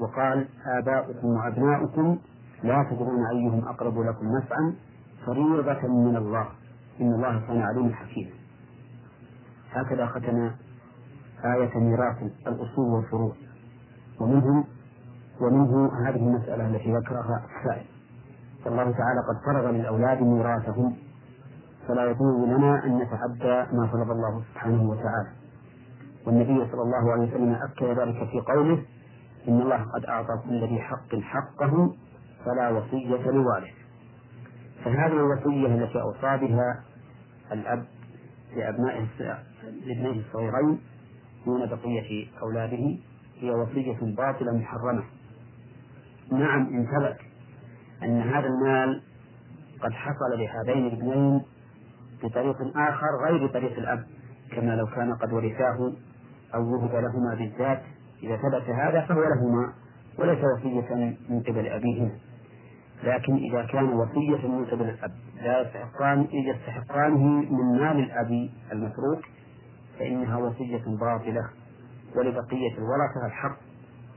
وقال 0.00 0.48
آباؤكم 0.78 1.26
وأبناؤكم 1.28 2.18
لا 2.62 2.86
تدرون 2.90 3.26
أيهم 3.26 3.68
أقرب 3.68 3.98
لكم 3.98 4.26
نفعا 4.36 4.74
فريضة 5.26 5.88
من 5.88 6.16
الله. 6.16 6.48
إن 7.00 7.12
الله 7.14 7.40
كان 7.46 7.62
عليما 7.62 7.94
حكيما 7.94 8.30
هكذا 9.70 10.06
ختم 10.06 10.50
آية 11.44 11.78
ميراث 11.78 12.22
الأصول 12.46 12.86
والفروع. 12.94 13.32
ومنهم 14.20 14.64
ومنه 15.40 15.90
هذه 16.06 16.16
المسألة 16.16 16.66
التي 16.66 16.92
ذكرها 16.96 17.46
السائل. 17.58 17.86
فالله 18.64 18.84
تعالى 18.84 19.20
قد 19.28 19.36
فرغ 19.46 19.70
للأولاد 19.70 20.22
ميراثهم. 20.22 20.96
فلا 21.88 22.10
يجوز 22.10 22.48
لنا 22.48 22.84
أن 22.84 22.98
نتعدى 22.98 23.76
ما 23.76 23.86
فرض 23.92 24.10
الله 24.10 24.42
سبحانه 24.52 24.90
وتعالى. 24.90 25.28
والنبي 26.26 26.70
صلى 26.72 26.82
الله 26.82 27.12
عليه 27.12 27.28
وسلم 27.28 27.52
أكد 27.52 27.98
ذلك 27.98 28.28
في 28.30 28.40
قوله 28.40 28.84
إن 29.48 29.60
الله 29.60 29.82
قد 29.94 30.04
أعطى 30.04 30.42
كل 30.44 30.64
ذي 30.68 30.80
حق 30.80 31.14
حقه 31.22 31.94
فلا 32.44 32.68
وصية 32.70 33.30
لوارث 33.30 33.74
فهذه 34.84 35.12
الوصية 35.12 35.66
التي 35.66 36.00
أوصى 36.00 36.46
بها 36.46 36.80
الأب 37.52 37.84
لأبنائه 38.56 39.06
لابنيه 39.86 40.20
الصغيرين 40.20 40.80
دون 41.48 41.66
بقية 41.66 42.26
أولاده 42.42 42.96
هي 43.40 43.50
وصية 43.50 43.98
باطلة 44.16 44.52
محرمة. 44.52 45.02
نعم 46.32 46.60
إن 46.66 46.86
ثبت 46.86 47.16
أن 48.02 48.20
هذا 48.20 48.46
المال 48.46 49.02
قد 49.80 49.92
حصل 49.92 50.38
لهذين 50.38 50.86
الابنين 50.86 51.42
بطريق 52.22 52.56
آخر 52.76 53.06
غير 53.28 53.48
طريق 53.48 53.78
الأب 53.78 54.04
كما 54.52 54.76
لو 54.76 54.86
كان 54.86 55.14
قد 55.14 55.32
ورثاه 55.32 55.92
أو 56.54 56.74
وهب 56.74 56.90
لهما 56.92 57.34
بالذات. 57.38 57.82
إذا 58.22 58.36
ثبت 58.36 58.70
هذا 58.70 59.00
فهو 59.00 59.22
لهما 59.22 59.72
وليس 60.18 60.38
وصية 60.44 60.94
من 61.28 61.42
قبل 61.42 61.66
أبيهما. 61.66 62.18
لكن 63.04 63.34
إذا 63.36 63.66
كان 63.66 63.84
وصية 63.84 64.48
من 64.48 64.64
قبل 64.64 64.88
الأب 64.88 65.12
لا 65.42 65.60
يستحقان 65.60 66.26
يستحقانه 66.32 67.24
من 67.26 67.78
مال 67.78 67.98
الأب 67.98 68.48
المسروق 68.72 69.20
فإنها 69.98 70.36
وصية 70.36 70.82
باطلة 71.00 71.50
ولبقية 72.16 72.78
الورثة 72.78 73.26
الحق 73.26 73.58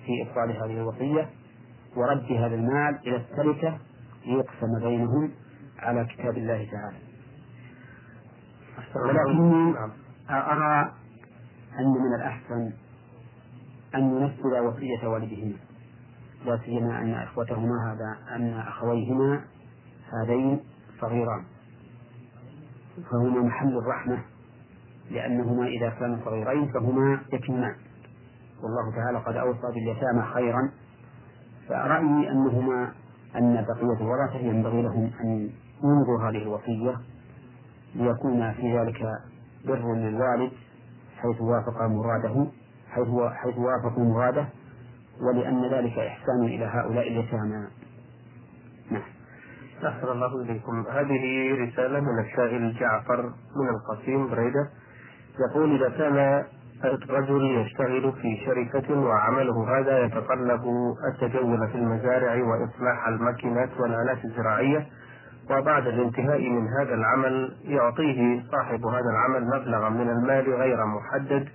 في 0.05 0.21
إبطال 0.29 0.51
هذه 0.51 0.77
الوصية 0.81 1.29
ورد 1.95 2.31
هذا 2.31 2.55
المال 2.55 2.99
إلى 3.07 3.15
التركة 3.15 3.77
ليقسم 4.25 4.79
بينهم 4.79 5.31
على 5.79 6.05
كتاب 6.05 6.37
الله 6.37 6.67
تعالى. 6.71 6.97
ولكني 8.95 9.75
أرى 10.29 10.93
أن 11.79 11.87
من 11.87 12.15
الأحسن 12.19 12.73
أن 13.95 14.17
ينفذ 14.17 14.59
وصية 14.59 15.07
والدهما 15.07 15.57
لا 16.45 16.59
سيما 16.65 17.01
أن 17.01 17.13
إخوتهما 17.13 17.93
هذا 17.93 18.35
أن 18.35 18.53
أخويهما 18.53 19.41
هذين 20.13 20.59
صغيران 21.01 21.43
فهما 23.11 23.41
محل 23.41 23.77
الرحمة 23.77 24.21
لأنهما 25.11 25.67
إذا 25.67 25.89
كانوا 25.89 26.17
صغيرين 26.25 26.71
فهما 26.73 27.19
يتيمان. 27.33 27.75
والله 28.63 28.95
تعالى 28.95 29.17
قد 29.17 29.35
أوصى 29.35 29.67
باليتامى 29.73 30.23
خيرا. 30.33 30.71
فرأيي 31.69 32.31
أنهما 32.31 32.91
أن 33.35 33.65
بقية 33.67 34.01
الورثة 34.01 34.39
ينبغي 34.39 34.81
لهم 34.81 35.11
أن 35.23 35.49
ينظروا 35.83 36.29
هذه 36.29 36.43
الوصية 36.43 36.95
ليكون 37.95 38.53
في 38.53 38.79
ذلك 38.79 39.01
بر 39.65 39.95
للوالد 39.95 40.51
حيث 41.17 41.41
وافق 41.41 41.81
مراده 41.81 42.47
حيث 42.89 43.07
حيث 43.33 43.57
وافقوا 43.57 44.03
مراده 44.03 44.45
ولأن 45.21 45.65
ذلك 45.65 45.99
إحسان 45.99 46.43
إلى 46.43 46.65
هؤلاء 46.65 47.07
اليتامى. 47.07 47.67
نعم. 48.91 49.01
أحسن 49.87 50.07
الله 50.07 50.41
إليكم. 50.41 50.85
هذه 50.89 51.53
رسالة 51.65 51.99
من 51.99 52.19
السائل 52.19 52.73
جعفر 52.73 53.21
من 53.55 53.69
القصيم 53.69 54.27
بريدة. 54.29 54.69
يقول 55.39 55.75
إذا 55.75 55.89
كان 55.89 56.43
رجل 57.09 57.43
يشتغل 57.61 58.13
في 58.21 58.37
شركة 58.45 58.99
وعمله 58.99 59.79
هذا 59.79 59.99
يتطلب 59.99 60.61
التجول 61.13 61.67
في 61.67 61.75
المزارع 61.75 62.43
وإصلاح 62.43 63.07
الماكينات 63.07 63.69
والآلات 63.79 64.25
الزراعية 64.25 64.87
وبعد 65.51 65.87
الانتهاء 65.87 66.49
من 66.49 66.67
هذا 66.67 66.93
العمل 66.93 67.55
يعطيه 67.63 68.43
صاحب 68.51 68.85
هذا 68.85 69.09
العمل 69.09 69.47
مبلغا 69.47 69.89
من 69.89 70.09
المال 70.09 70.53
غير 70.53 70.85
محدد 70.85 71.47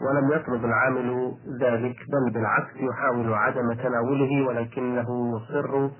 ولم 0.00 0.32
يطلب 0.32 0.64
العامل 0.64 1.32
ذلك 1.60 1.96
بل 1.96 2.32
بالعكس 2.34 2.76
يحاول 2.76 3.34
عدم 3.34 3.72
تناوله 3.72 4.46
ولكنه 4.46 5.36
يصر 5.36 5.90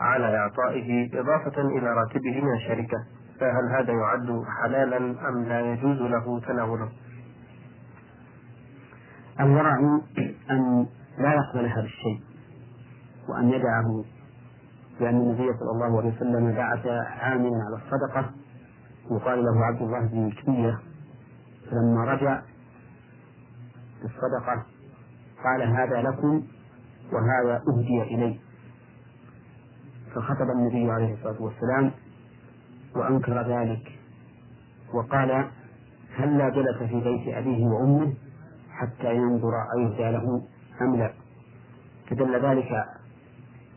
على 0.00 0.36
إعطائه 0.36 1.20
إضافة 1.20 1.62
إلى 1.62 1.86
راتبه 1.94 2.40
من 2.42 2.54
الشركة. 2.54 2.98
فهل 3.40 3.64
هذا 3.78 3.92
يعد 3.92 4.44
حلالا 4.62 5.28
أم 5.28 5.44
لا 5.44 5.60
يجوز 5.60 5.98
له 5.98 6.40
تناوله؟ 6.40 6.88
الورع 9.40 9.74
أن 10.50 10.86
لا 11.18 11.32
يقبل 11.34 11.66
هذا 11.66 11.84
الشيء 11.84 12.20
وأن 13.28 13.48
يدعه 13.48 14.04
لأن 15.00 15.14
النبي 15.16 15.52
صلى 15.58 15.70
الله 15.70 15.98
عليه 15.98 16.16
وسلم 16.16 16.52
بعث 16.52 16.86
عاملا 17.20 17.64
على 17.66 17.76
الصدقة 17.76 18.30
يقال 19.10 19.44
له 19.44 19.64
عبد 19.64 19.82
الله 19.82 20.00
بن 20.00 20.26
مكية 20.26 20.78
فلما 21.70 22.04
رجع 22.04 22.42
بالصدقة 24.02 24.62
قال 25.44 25.62
هذا 25.62 26.02
لكم 26.02 26.42
وهذا 27.12 27.62
أهدي 27.68 28.02
إلي 28.02 28.40
فخطب 30.14 30.50
النبي 30.50 30.90
عليه 30.90 31.14
الصلاة 31.14 31.42
والسلام 31.42 31.90
وأنكر 32.98 33.48
ذلك. 33.48 33.92
وقال 34.94 35.50
هلا 36.16 36.48
جلس 36.48 36.78
في 36.90 37.00
بيت 37.00 37.34
أبيه 37.34 37.66
وأمه 37.66 38.14
حتى 38.70 39.14
ينظر 39.14 39.52
أيهدى 39.78 40.10
له 40.10 40.42
أم 40.80 40.96
لا؟ 40.96 41.12
فدل 42.10 42.44
ذلك 42.46 42.84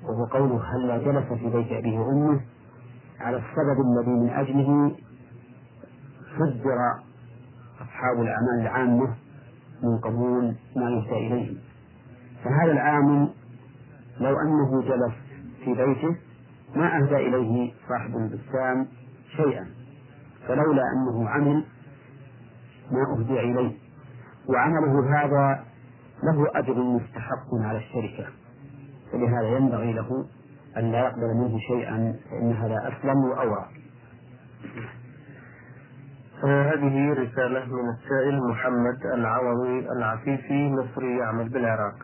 وهو 0.04 0.26
قوله 0.26 0.62
هلا 0.76 0.98
جلس 0.98 1.34
في 1.40 1.50
بيت 1.50 1.72
أبيه 1.72 2.00
وأمه؟ 2.00 2.42
على 3.20 3.38
السبب 3.38 3.78
الذي 3.82 4.12
من 4.12 4.30
أجله 4.30 4.96
صدر 6.40 6.78
أصحاب 7.82 8.22
الأعمال 8.22 8.62
العامة 8.62 9.16
من 9.84 9.98
قبول 9.98 10.56
ما 10.76 10.90
يهدى 10.90 11.28
إليه. 11.28 11.58
فهذا 12.44 12.72
العامل 12.72 13.30
لو 14.20 14.36
أنه 14.40 14.82
جلس 14.82 15.14
في 15.66 15.74
بيته 15.74 16.16
ما 16.76 16.98
أهدى 16.98 17.16
إليه 17.16 17.74
صاحب 17.90 18.18
البستان 18.18 18.88
شيئا 19.38 19.67
فلولا 20.48 20.84
أنه 20.94 21.30
عمل 21.30 21.63
ما 22.91 23.17
أهدي 23.17 23.39
إليه. 23.39 23.78
وعمله 24.50 25.24
هذا 25.24 25.65
له 26.24 26.60
أجر 26.60 26.84
مستحق 26.84 27.48
على 27.54 27.78
الشركة. 27.78 28.26
فلهذا 29.12 29.48
ينبغي 29.48 29.94
له 29.94 30.26
أن 30.78 30.91
لا 30.91 31.00
يقبل 31.00 31.34
منه 31.36 31.60
شيئا 31.60 32.15
فإن 32.30 32.52
هذا 32.52 32.76
أسلم 32.88 33.17
وأورع 33.17 33.65
هذه 36.44 37.13
رسالة 37.13 37.65
من 37.65 37.89
السائل 37.89 38.39
محمد 38.50 39.06
العوضي 39.06 39.80
العفيفي 39.98 40.70
مصري 40.70 41.17
يعمل 41.17 41.50
بالعراق 41.50 41.96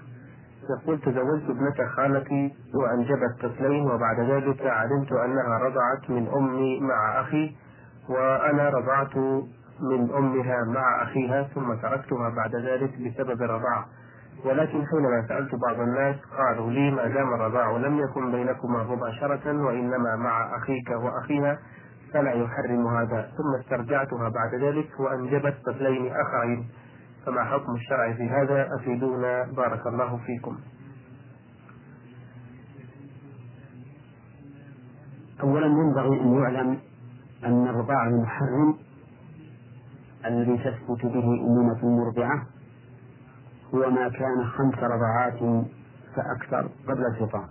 يقول 0.69 1.01
تزوجت 1.01 1.49
ابنة 1.49 1.87
خالتي 1.95 2.53
وأنجبت 2.75 3.41
طفلين 3.41 3.91
وبعد 3.91 4.19
ذلك 4.19 4.61
علمت 4.65 5.11
أنها 5.11 5.57
رضعت 5.57 6.09
من 6.09 6.27
أمي 6.27 6.79
مع 6.79 7.21
أخي 7.21 7.55
وأنا 8.09 8.69
رضعت 8.69 9.17
من 9.81 10.11
أمها 10.17 10.63
مع 10.63 11.03
أخيها 11.03 11.43
ثم 11.43 11.73
تركتها 11.73 12.29
بعد 12.29 12.55
ذلك 12.55 12.91
بسبب 13.01 13.41
الرضاعة 13.41 13.85
ولكن 14.45 14.85
حينما 14.85 15.25
سألت 15.27 15.55
بعض 15.55 15.79
الناس 15.79 16.15
قالوا 16.37 16.71
لي 16.71 16.91
ما 16.91 17.07
دام 17.07 17.33
الرضاع 17.33 17.71
لم 17.71 17.99
يكن 17.99 18.31
بينكما 18.31 18.83
مباشرة 18.83 19.65
وإنما 19.65 20.15
مع 20.15 20.57
أخيك 20.57 20.89
وأخيها 20.89 21.59
فلا 22.13 22.31
يحرم 22.31 22.87
هذا. 22.87 23.29
ثم 23.37 23.59
استرجعتها 23.59 24.29
بعد 24.29 24.55
ذلك 24.61 24.99
وأنجبت 24.99 25.55
طفلين 25.65 26.11
آخرين. 26.15 26.67
فما 27.27 27.43
حكم 27.43 27.75
الشرع 27.75 28.13
في 28.13 28.29
هذا؟ 28.29 28.75
أفيدونا. 28.75 29.43
بارك 29.43 29.87
الله 29.87 30.17
فيكم. 30.17 30.57
أولا 35.43 35.65
ينبغي 35.65 36.21
أن 36.21 36.33
يعلم 36.33 36.79
أن 37.45 37.67
الرضاع 37.67 38.07
المحرم 38.07 38.77
الذي 40.25 40.57
تثبت 40.57 41.05
به 41.05 41.23
أمومة 41.23 41.79
المرضعة 41.83 42.45
هو 43.73 43.89
ما 43.89 44.09
كان 44.09 44.45
خمس 44.45 44.75
رضعات 44.75 45.67
فأكثر 46.15 46.69
قبل 46.87 47.05
الفطام. 47.13 47.47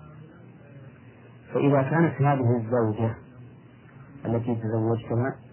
فإذا 1.54 1.82
كانت 1.82 2.22
هذه 2.22 2.56
الزوجة 2.56 3.14
التي 4.26 4.54
تزوجتها 4.54 5.45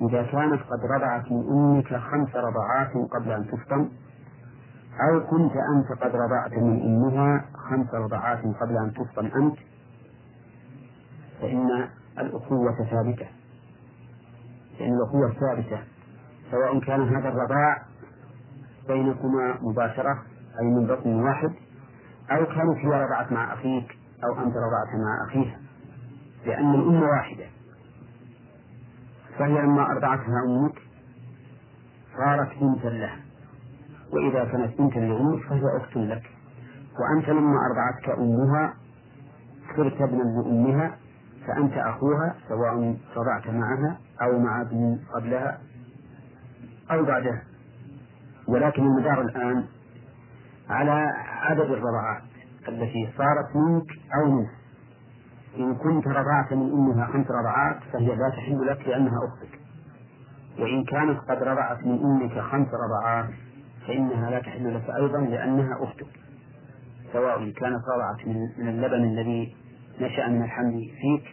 إذا 0.00 0.22
كانت 0.22 0.62
قد 0.62 0.80
رضعت 0.96 1.32
من 1.32 1.48
أمك 1.48 1.96
خمس 1.96 2.36
رضعات 2.36 2.92
قبل 3.10 3.32
أن 3.32 3.46
تفطم 3.46 3.88
أو 5.00 5.26
كنت 5.26 5.52
أنت 5.76 6.02
قد 6.02 6.16
رضعت 6.16 6.52
من 6.52 6.82
أمها 6.82 7.44
خمس 7.70 7.94
رضعات 7.94 8.38
قبل 8.38 8.76
أن 8.76 8.92
تفطم 8.94 9.26
أنت 9.26 9.56
فإن 11.40 11.88
الأخوة 12.18 12.72
ثابتة. 12.90 13.26
فإن 14.78 14.92
الأخوة 14.94 15.32
ثابتة 15.40 15.78
سواء 16.50 16.80
كان 16.80 17.02
هذا 17.16 17.28
الرضاع 17.28 17.82
بينكما 18.88 19.58
مباشرة 19.62 20.22
أي 20.60 20.66
من 20.66 20.86
بطن 20.86 21.14
واحد 21.14 21.52
أو 22.30 22.46
كانت 22.46 22.76
هي 22.78 23.04
رضعت 23.04 23.32
مع 23.32 23.52
أخيك 23.52 23.98
أو 24.24 24.32
أنت 24.32 24.54
رضعت 24.56 24.94
مع 24.94 25.26
أخيها 25.28 25.58
لأن 26.46 26.74
الأم 26.74 27.02
واحدة. 27.02 27.44
فهي 29.38 29.62
لما 29.62 29.92
أرضعتها 29.92 30.42
أمك 30.46 30.78
صارت 32.16 32.48
بنتا 32.60 32.88
لها. 32.88 33.16
وإذا 34.12 34.44
كانت 34.44 34.78
بنتا 34.78 34.98
لأمك 34.98 35.42
فهي 35.42 35.62
أخت 35.76 35.96
لك. 35.96 36.22
وأنت 37.00 37.28
لما 37.28 37.58
أرضعتك 37.70 38.18
أمها 38.18 38.74
صرت 39.76 40.00
ابنا 40.00 40.22
لأمها 40.22 40.96
فأنت 41.46 41.72
أخوها 41.72 42.34
سواء 42.48 42.96
رضعت 43.16 43.46
معها 43.48 43.98
أو 44.22 44.38
مع 44.38 44.60
ابن 44.60 44.98
قبلها 45.14 45.58
أو 46.90 47.04
بعدها. 47.04 47.42
ولكن 48.48 48.82
المدار 48.82 49.20
الآن 49.20 49.64
على 50.70 51.12
عدد 51.42 51.70
الرضعات 51.70 52.22
التي 52.68 53.08
صارت 53.18 53.56
منك 53.56 53.86
أو 54.14 54.30
منه 54.30 54.50
إن 55.58 55.74
كنت 55.74 56.06
رضعت 56.08 56.52
من 56.52 56.72
أمها 56.72 57.06
خمس 57.06 57.26
رضعات 57.30 57.76
فهي 57.92 58.06
لا 58.06 58.30
تحل 58.30 58.66
لك 58.66 58.88
لأنها 58.88 59.18
أختك. 59.28 59.58
وإن 60.58 60.84
كانت 60.84 61.18
قد 61.18 61.42
رضعت 61.42 61.84
من 61.84 61.98
أمك 62.04 62.38
خمس 62.38 62.68
رضعات 62.68 63.30
فإنها 63.86 64.30
لا 64.30 64.40
تحل 64.40 64.74
لك 64.74 64.90
أيضا 64.90 65.18
لأنها 65.18 65.84
أختك. 65.84 66.06
سواء 67.12 67.50
كانت 67.50 67.82
رضعت 67.94 68.26
من 68.58 68.68
اللبن 68.68 69.04
الذي 69.04 69.56
نشأ 70.00 70.28
من 70.28 70.42
الحمل 70.42 70.90
فيك 71.00 71.24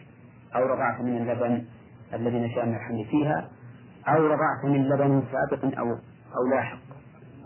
أو 0.56 0.66
رضعت 0.66 1.00
من 1.00 1.16
اللبن 1.16 1.64
الذي 2.14 2.40
نشأ 2.40 2.64
من 2.64 2.74
الحمل 2.74 3.04
فيها 3.10 3.48
أو 4.08 4.26
رضعت 4.26 4.64
من 4.64 4.88
لبن 4.88 5.22
سابق 5.32 5.78
أو 5.78 5.90
أو 6.36 6.50
لاحق 6.50 6.78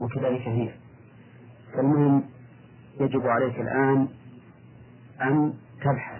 وكذلك 0.00 0.48
هي. 0.48 0.70
فالمهم 1.74 2.24
يجب 3.00 3.26
عليك 3.26 3.60
الآن 3.60 4.08
أن 5.22 5.54
تبحث 5.80 6.17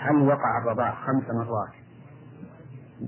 هل 0.00 0.22
وقع 0.22 0.58
الرضاع 0.62 0.94
خمس 0.94 1.30
مرات؟ 1.30 1.72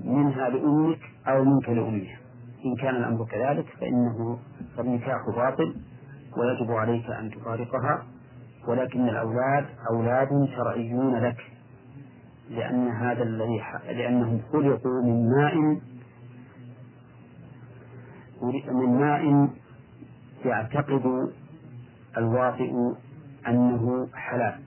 منها 0.05 0.49
لأمك 0.49 0.99
أو 1.27 1.43
منك 1.43 1.69
لأمها. 1.69 2.17
إن 2.65 2.75
كان 2.75 2.95
الأمر 2.95 3.25
كذلك 3.25 3.65
فإنه 3.81 4.39
فالنكاح 4.77 5.29
باطل 5.35 5.75
ويجب 6.37 6.71
عليك 6.71 7.09
أن 7.09 7.31
تفارقها 7.31 8.03
ولكن 8.67 9.09
الأولاد 9.09 9.65
أولاد 9.89 10.29
شرعيون 10.55 11.15
لك 11.15 11.37
لأن 12.49 12.87
هذا 12.87 13.23
الذي 13.23 13.61
لأنهم 13.87 14.41
خلقوا 14.51 15.01
من 15.01 15.29
ماء 15.29 15.55
من 18.71 18.99
ماء 18.99 19.49
يعتقد 20.45 21.31
الواطئ 22.17 22.73
أنه 23.47 24.07
حلال. 24.13 24.59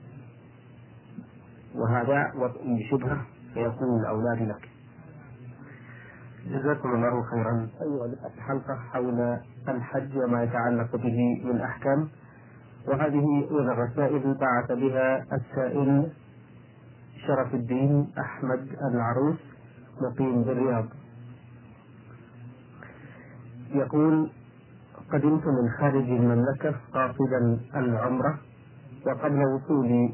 وهذا 1.77 2.31
وطئ 2.35 2.63
بشبهة 2.75 3.21
فيكون 3.53 3.99
الأولاد 3.99 4.41
لك. 4.41 4.69
جزاكم 6.47 6.89
الله 6.95 7.23
خيرا. 7.23 7.67
أيها 7.81 8.05
الحلقة 8.35 8.75
حول 8.75 9.39
الحج 9.67 10.17
وما 10.17 10.43
يتعلق 10.43 10.95
به 10.95 11.41
من 11.45 11.61
أحكام 11.61 12.09
وهذه 12.87 13.25
من 13.51 13.69
الرسائل 13.69 14.37
بعث 14.41 14.71
بها 14.71 15.25
السائل 15.33 16.11
شرف 17.27 17.53
الدين 17.53 18.07
أحمد 18.19 18.67
العروس 18.91 19.39
مقيم 20.01 20.43
بالرياض. 20.43 20.85
يقول 23.71 24.31
قدمت 25.11 25.43
من 25.47 25.69
خارج 25.79 26.09
المملكة 26.09 26.75
قاصدا 26.93 27.59
العمرة 27.75 28.39
وقبل 29.05 29.43
وصولي 29.45 30.13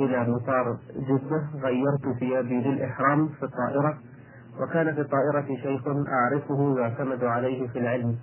إلى 0.00 0.26
مطار 0.28 0.78
جدة 0.96 1.62
غيرت 1.62 2.18
ثيابي 2.20 2.60
للإحرام 2.60 3.28
في 3.28 3.42
الطائرة 3.42 3.98
وكان 4.60 4.94
في 4.94 5.00
الطائرة 5.00 5.46
شيخ 5.62 5.82
أعرفه 6.08 6.78
يعتمد 6.78 7.24
عليه 7.24 7.68
في 7.68 7.78
العلم. 7.78 8.16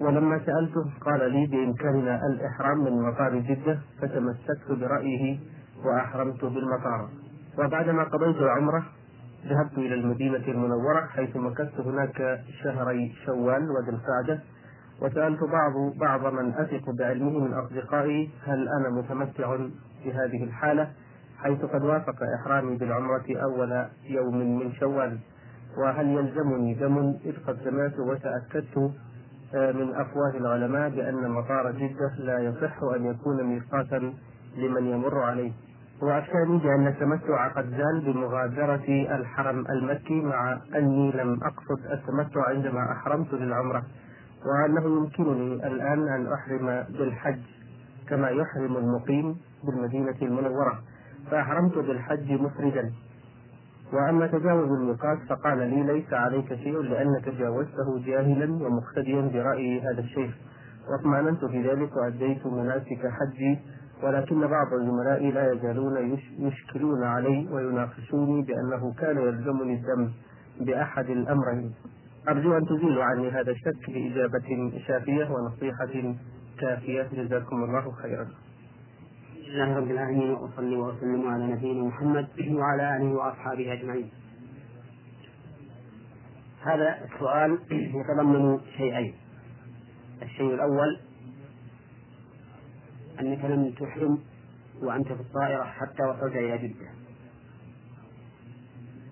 ولما 0.00 0.38
سألته 0.46 0.84
قال 1.00 1.32
لي 1.32 1.46
بإمكاننا 1.46 2.20
الإحرام 2.26 2.78
من 2.84 3.02
مطار 3.02 3.38
جدة 3.38 3.78
فتمسكت 4.02 4.70
برأيه 4.80 5.38
وأحرمت 5.84 6.44
بالمطار. 6.44 7.08
وبعدما 7.58 8.04
قضيت 8.04 8.36
العمرة 8.36 8.82
ذهبت 9.46 9.78
إلى 9.78 9.94
المدينة 9.94 10.44
المنورة 10.48 11.06
حيث 11.06 11.36
مكثت 11.36 11.80
هناك 11.80 12.40
شهري 12.62 13.12
شوال 13.26 13.70
وذي 13.70 13.90
القعدة 13.90 14.40
وسألت 15.02 15.40
بعض 15.44 15.72
بعض 15.96 16.32
من 16.32 16.54
أثق 16.54 16.90
بعلمه 16.90 17.38
من 17.38 17.52
أصدقائي 17.52 18.30
هل 18.44 18.68
أنا 18.68 18.90
متمتع 18.90 19.56
بهذه 20.04 20.44
الحالة؟ 20.44 20.90
حيث 21.38 21.64
قد 21.64 21.84
وافق 21.84 22.22
إحرامي 22.40 22.76
بالعمرة 22.76 23.24
أول 23.42 23.86
يوم 24.04 24.58
من 24.58 24.72
شوال. 24.72 25.18
وهل 25.78 26.06
يلزمني 26.06 26.74
دم؟ 26.74 27.14
إذ 27.24 27.32
قد 27.46 27.58
سمعت 27.64 27.98
وتأكدت 27.98 28.92
آه، 29.54 29.72
من 29.72 29.94
أفواه 29.94 30.30
العلماء 30.34 30.88
بأن 30.90 31.30
مطار 31.30 31.72
جدة 31.72 32.14
لا 32.18 32.38
يصح 32.38 32.82
أن 32.96 33.06
يكون 33.06 33.44
ميقاتا 33.44 34.14
لمن 34.56 34.86
يمر 34.86 35.18
عليه. 35.18 35.52
وأفتاني 36.02 36.58
بأن 36.58 36.86
التمتع 36.86 37.48
قد 37.48 37.70
زال 37.70 38.00
بمغادرة 38.00 39.14
الحرم 39.14 39.66
المكي 39.70 40.20
مع 40.20 40.58
أني 40.76 41.12
لم 41.12 41.40
أقصد 41.42 41.86
التمتع 41.92 42.48
عندما 42.48 42.92
أحرمت 42.92 43.34
للعمرة. 43.34 43.82
وأنه 44.46 44.84
يمكنني 44.84 45.54
الآن 45.66 46.08
أن 46.08 46.32
أحرم 46.32 46.84
بالحج 46.98 47.40
كما 48.08 48.28
يحرم 48.28 48.76
المقيم 48.76 49.36
بالمدينة 49.64 50.16
المنورة. 50.22 50.78
فأحرمت 51.30 51.78
بالحج 51.78 52.32
مفردا. 52.32 52.92
وأما 53.92 54.26
تجاوز 54.26 54.68
الميقات 54.70 55.18
فقال 55.28 55.58
لي 55.58 55.82
ليس 55.82 56.12
عليك 56.12 56.54
شيء 56.54 56.80
لأنك 56.80 57.28
جاوزته 57.28 58.02
جاهلا 58.06 58.64
ومقتديا 58.64 59.20
برأي 59.22 59.80
هذا 59.80 60.00
الشيخ. 60.00 60.34
واطمأننت 60.90 61.44
في 61.44 61.68
ذلك 61.68 61.96
وأديت 61.96 62.46
مناسك 62.46 63.06
حجي 63.06 63.58
ولكن 64.02 64.40
بعض 64.46 64.66
زملائي 64.74 65.30
لا 65.30 65.52
يزالون 65.52 66.18
يشكلون 66.38 67.04
علي 67.04 67.48
ويناقشوني 67.52 68.42
بأنه 68.42 68.94
كان 68.98 69.18
يلزمني 69.18 69.74
الدم 69.74 70.10
بأحد 70.60 71.10
الأمرين. 71.10 71.74
أرجو 72.28 72.56
أن 72.56 72.66
تزيلوا 72.66 73.04
عني 73.04 73.28
هذا 73.30 73.50
الشك 73.50 73.90
بإجابة 73.90 74.72
شافية 74.86 75.30
ونصيحة 75.30 76.14
كافية. 76.60 77.08
جزاكم 77.12 77.64
الله 77.64 77.92
خيرا. 77.92 78.28
لله 79.48 79.76
رب 79.76 79.90
العالمين 79.90 80.30
وأصلي 80.30 80.76
وأسلم 80.76 81.28
على 81.28 81.46
نبينا 81.46 81.82
محمد 81.82 82.28
وعلى 82.50 82.96
آله 82.96 83.12
وأصحابه 83.14 83.72
أجمعين. 83.72 84.10
هذا 86.62 87.04
السؤال 87.04 87.58
يتضمن 87.70 88.60
شيئين. 88.76 89.14
الشيء 90.22 90.54
الأول 90.54 91.00
أنك 93.20 93.44
لم 93.44 93.70
تحرم 93.70 94.18
وأنت 94.82 95.06
في 95.06 95.20
الطائرة 95.20 95.64
حتى 95.64 96.02
وصلت 96.02 96.36
إلى 96.36 96.58
جدة. 96.58 96.90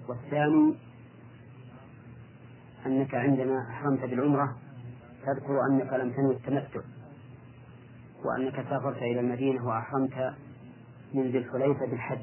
والثاني 0.09 0.75
أنك 2.87 3.15
عندما 3.15 3.61
أحرمت 3.71 4.01
بالعمرة 4.01 4.57
تذكر 5.27 5.67
أنك 5.71 5.93
لم 5.93 6.13
تنوي 6.13 6.35
التمتع 6.35 6.81
وأنك 8.25 8.55
سافرت 8.55 8.97
إلى 8.97 9.21
المدينة 9.21 9.67
وأحرمت 9.67 10.35
من 11.15 11.23
ذي 11.23 11.39
الحليفة 11.39 11.87
بالحج. 11.87 12.23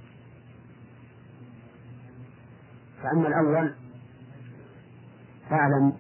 فأما 3.04 3.28
الأول 3.28 3.76
فاعلم 5.50 5.94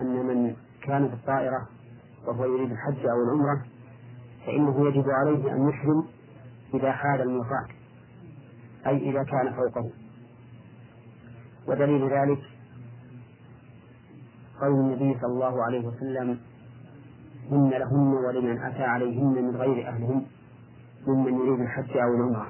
أن 0.00 0.26
من 0.26 0.56
كان 0.82 1.08
في 1.08 1.14
الطائرة 1.14 1.68
وهو 2.26 2.44
يريد 2.44 2.70
الحج 2.70 3.06
أو 3.06 3.22
العمرة 3.24 3.64
فإنه 4.46 4.88
يجب 4.88 5.04
عليه 5.10 5.52
أن 5.52 5.68
يحرم 5.68 6.08
إذا 6.74 6.92
حال 6.92 7.20
الميقات 7.20 7.68
أي 8.86 9.10
إذا 9.10 9.22
كان 9.22 9.54
فوقه. 9.54 9.90
ودليل 11.68 12.10
ذلك 12.10 12.51
قول 14.62 14.74
النبي 14.80 15.18
صلى 15.20 15.32
الله 15.32 15.64
عليه 15.64 15.86
وسلم 15.86 16.38
هن 17.50 17.70
لهن 17.70 18.12
ولمن 18.26 18.58
أتى 18.62 18.82
عليهن 18.82 19.44
من 19.44 19.56
غير 19.56 19.88
أهلهن 19.88 20.26
ممن 21.06 21.34
يريد 21.34 21.60
الحج 21.60 21.96
أو 21.96 22.14
العمرة. 22.14 22.46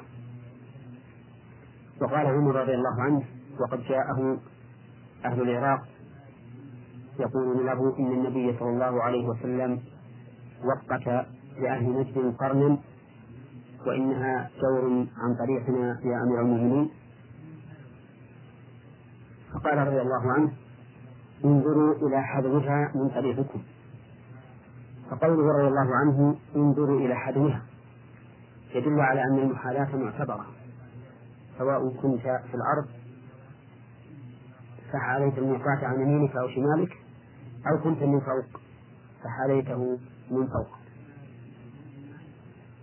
وقال 2.00 2.26
عمر 2.26 2.54
رضي 2.56 2.74
الله 2.74 3.02
عنه 3.02 3.22
وقد 3.60 3.80
جاءه 3.88 4.38
أهل 5.24 5.42
العراق 5.42 5.80
يقولون 7.20 7.66
له 7.66 7.98
إن 7.98 8.12
النبي 8.12 8.58
صلى 8.58 8.70
الله 8.70 9.02
عليه 9.02 9.26
وسلم 9.28 9.80
وقت 10.64 11.06
لأهل 11.62 11.84
نجد 12.00 12.36
قرنا 12.40 12.78
وإنها 13.86 14.50
جور 14.62 15.06
عن 15.18 15.34
طريقنا 15.38 16.00
يا 16.04 16.22
أمير 16.22 16.40
المؤمنين. 16.40 16.90
فقال 19.54 19.78
رضي 19.78 20.00
الله 20.00 20.32
عنه 20.32 20.52
انظروا 21.44 21.94
إلى 22.08 22.22
حذوها 22.22 22.92
من 22.94 23.08
طريقكم. 23.08 23.62
فقوله 25.10 25.52
رضي 25.52 25.68
الله 25.68 25.96
عنه 25.96 26.36
انظروا 26.56 27.00
إلى 27.00 27.14
حدوها 27.14 27.62
يدل 28.74 29.00
على 29.00 29.22
أن 29.24 29.38
المحالاة 29.38 29.96
معتبرة. 29.96 30.46
سواء 31.58 31.88
كنت 31.88 32.20
في 32.22 32.54
الأرض 32.54 32.86
صح 34.92 35.04
عليك 35.04 35.38
الميقات 35.38 35.84
عن 35.84 36.00
يمينك 36.00 36.36
أو 36.36 36.48
شمالك 36.48 36.92
أو 37.66 37.78
كنت 37.84 38.02
من 38.02 38.20
فوق 38.20 38.60
فحليته 39.24 39.98
من 40.30 40.46
فوق. 40.46 40.68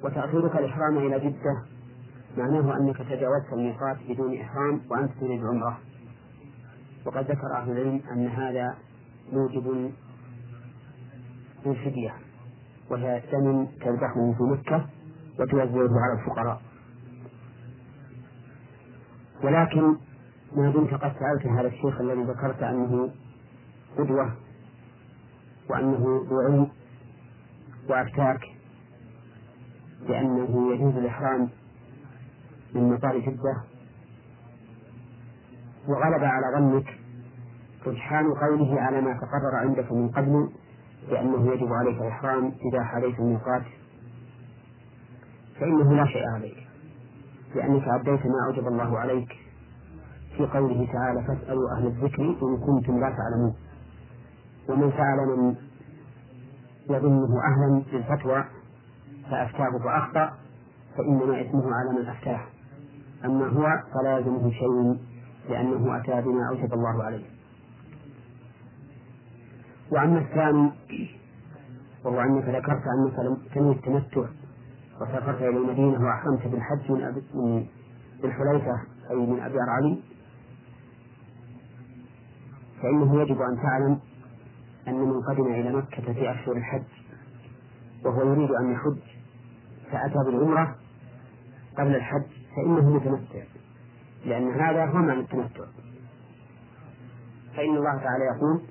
وتأخيرك 0.03 0.55
الإحرام 0.55 0.97
إلى 0.97 1.19
جدة 1.19 1.63
معناه 2.37 2.77
أنك 2.77 2.97
تجاوزت 2.97 3.53
الميقات 3.53 3.97
بدون 4.09 4.41
إحرام 4.41 4.81
وأنت 4.89 5.11
تريد 5.19 5.45
عمرة. 5.45 5.79
وقد 7.05 7.31
ذكر 7.31 7.55
أهل 7.57 7.71
العلم 7.71 8.01
أن 8.11 8.27
هذا 8.27 8.77
موجب 9.33 9.91
للفدية 11.65 12.13
وهي 12.91 13.23
دم 13.31 13.65
تذبحه 13.65 14.33
في 14.37 14.43
مكة 14.43 14.85
وتوزعه 15.39 15.99
على 16.01 16.19
الفقراء. 16.21 16.61
ولكن 19.43 19.81
ما 20.55 20.71
دمت 20.71 20.93
قد 20.93 21.13
سألت 21.19 21.45
هذا 21.59 21.67
الشيخ 21.67 22.01
الذي 22.01 22.23
ذكرت 22.23 22.63
أنه 22.63 23.11
قدوة 23.97 24.35
وأنه 25.69 26.25
ذو 26.29 26.39
علم 26.39 26.67
وأفتاك 27.89 28.39
بأنه 30.07 30.73
يجوز 30.73 30.95
الإحرام 30.95 31.49
من 32.75 32.93
مطار 32.93 33.19
جدة 33.19 33.63
وغلب 35.89 36.23
على 36.23 36.57
ظنك 36.57 36.87
رجحان 37.87 38.33
قوله 38.33 38.81
على 38.81 39.01
ما 39.01 39.13
تقرر 39.13 39.55
عندك 39.55 39.91
من 39.91 40.09
قبل 40.09 40.49
بأنه 41.09 41.53
يجب 41.53 41.73
عليك 41.73 42.01
الإحرام 42.01 42.53
إذا 42.71 42.83
حليت 42.83 43.19
الميقات. 43.19 43.63
فإنه 45.59 45.93
لا 45.93 46.05
شيء 46.05 46.29
عليك 46.35 46.57
لأنك 47.55 47.83
أديت 47.87 48.25
ما 48.25 48.45
أوجب 48.47 48.67
الله 48.67 48.99
عليك. 48.99 49.29
في 50.37 50.45
قوله 50.45 50.87
تعالى 50.93 51.23
فاسألوا 51.27 51.71
أهل 51.77 51.87
الذكر 51.87 52.21
إن 52.23 52.57
كنتم 52.57 52.99
لا 52.99 53.09
تعلمون 53.09 53.55
ومن 54.69 54.91
سأل 54.91 55.37
من 55.37 55.55
يظنه 56.89 57.29
أهلا 57.43 57.83
للفتوى 57.91 58.43
فأفتاه 59.31 59.79
فأخطأ 59.83 60.33
فإنما 60.97 61.41
إثمه 61.41 61.63
على 61.75 61.99
من 61.99 62.07
أفتاه. 62.07 62.41
أما 63.25 63.47
هو 63.47 63.83
فلا 63.93 64.17
يلزمه 64.17 64.51
شيء. 64.51 64.97
لأنه 65.49 65.97
أتى 65.97 66.21
بما 66.21 66.49
أوجب 66.49 66.73
الله 66.73 67.03
عليه. 67.03 67.25
وأما 69.91 70.19
الثاني 70.19 70.71
وهو 72.05 72.21
أنك 72.21 72.43
ذكرت 72.43 72.83
أنك 72.87 73.39
تنوي 73.53 73.75
التمتع 73.75 74.29
وسافرت 75.01 75.41
إلى 75.41 75.57
المدينة 75.57 76.05
وأحرمت 76.05 76.47
بالحج 76.47 76.91
من 76.91 77.01
أبي 77.01 77.21
من 77.33 77.65
الحليفة 78.23 78.81
أي 79.11 79.15
من 79.15 79.39
أبي 79.39 79.57
علي 79.59 79.99
فإنه 82.81 83.21
يجب 83.21 83.41
أن 83.41 83.57
تعلم 83.61 83.99
أن 84.87 84.93
من 84.93 85.21
قدم 85.21 85.45
إلى 85.53 85.73
مكة 85.73 86.13
في 86.13 86.31
أشهر 86.31 86.57
الحج 86.57 86.83
وهو 88.05 88.21
يريد 88.33 88.51
أن 88.51 88.71
يحج 88.71 88.99
فأتى 89.91 90.19
بالعمرة 90.25 90.75
قبل 91.77 91.95
الحج 91.95 92.25
فإنه 92.55 92.89
متمتع. 92.89 93.43
لأن 94.25 94.51
هذا 94.61 94.85
هو 94.85 94.97
معنى 94.97 95.19
التمتع. 95.19 95.65
فإن 97.55 97.77
الله 97.77 97.97
تعالى 97.97 98.23
يقول 98.35 98.61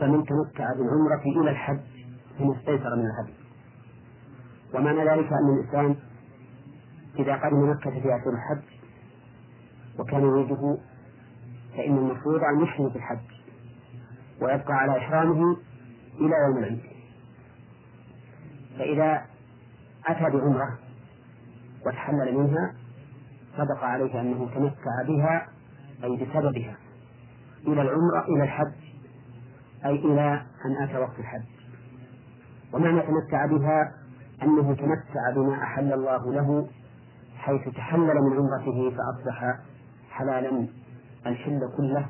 فمن 0.00 0.24
تمتع 0.24 0.72
بالعمرة 0.72 1.22
إلى 1.40 1.50
الحج 1.50 1.80
فما 2.38 2.56
استيسر 2.56 2.96
من 2.96 3.06
الهدي. 3.06 3.34
ومعنى 4.74 4.98
ذلك 5.04 5.32
أن 5.32 5.54
الإنسان 5.58 5.96
إذا 7.18 7.36
قدم 7.36 7.70
مكة 7.70 7.90
في 7.90 7.98
أشهر 8.16 8.32
الحج 8.34 8.62
وكان 9.98 10.20
يريده 10.22 10.78
فإن 11.76 11.98
المفروض 11.98 12.40
أن 12.44 12.62
يحرم 12.62 12.88
بالحج 12.88 13.18
ويبقى 14.42 14.74
على 14.74 14.98
إحرامه 14.98 15.56
إلى 16.20 16.34
يوم 16.48 16.58
العيد. 16.58 16.80
فإذا 18.78 19.26
أتى 20.06 20.36
بعمرة 20.36 20.78
وتحلل 21.86 22.38
منها 22.38 22.74
صدق 23.56 23.84
عليه 23.84 24.20
أنه 24.20 24.48
تمتع 24.54 25.02
بها 25.08 25.46
أي 26.04 26.16
بسببها 26.16 26.76
إلى 27.66 27.82
العمرة 27.82 28.24
إلى 28.28 28.44
الحج 28.44 28.72
أي 29.84 29.94
إلى 29.94 30.42
أن 30.64 30.82
أتى 30.82 30.98
وقت 30.98 31.18
الحج. 31.18 31.44
ومعنى 32.72 33.00
تمتع 33.00 33.46
بها؟ 33.46 33.92
أنه 34.42 34.74
تمتع 34.74 35.30
بما 35.36 35.62
أحل 35.62 35.92
الله 35.92 36.32
له 36.32 36.68
حيث 37.36 37.68
تحلل 37.68 38.14
من 38.22 38.36
عمرته 38.36 38.90
فأصبح 38.90 39.58
حلالا. 40.10 40.66
الحل 41.26 41.60
كله 41.76 42.06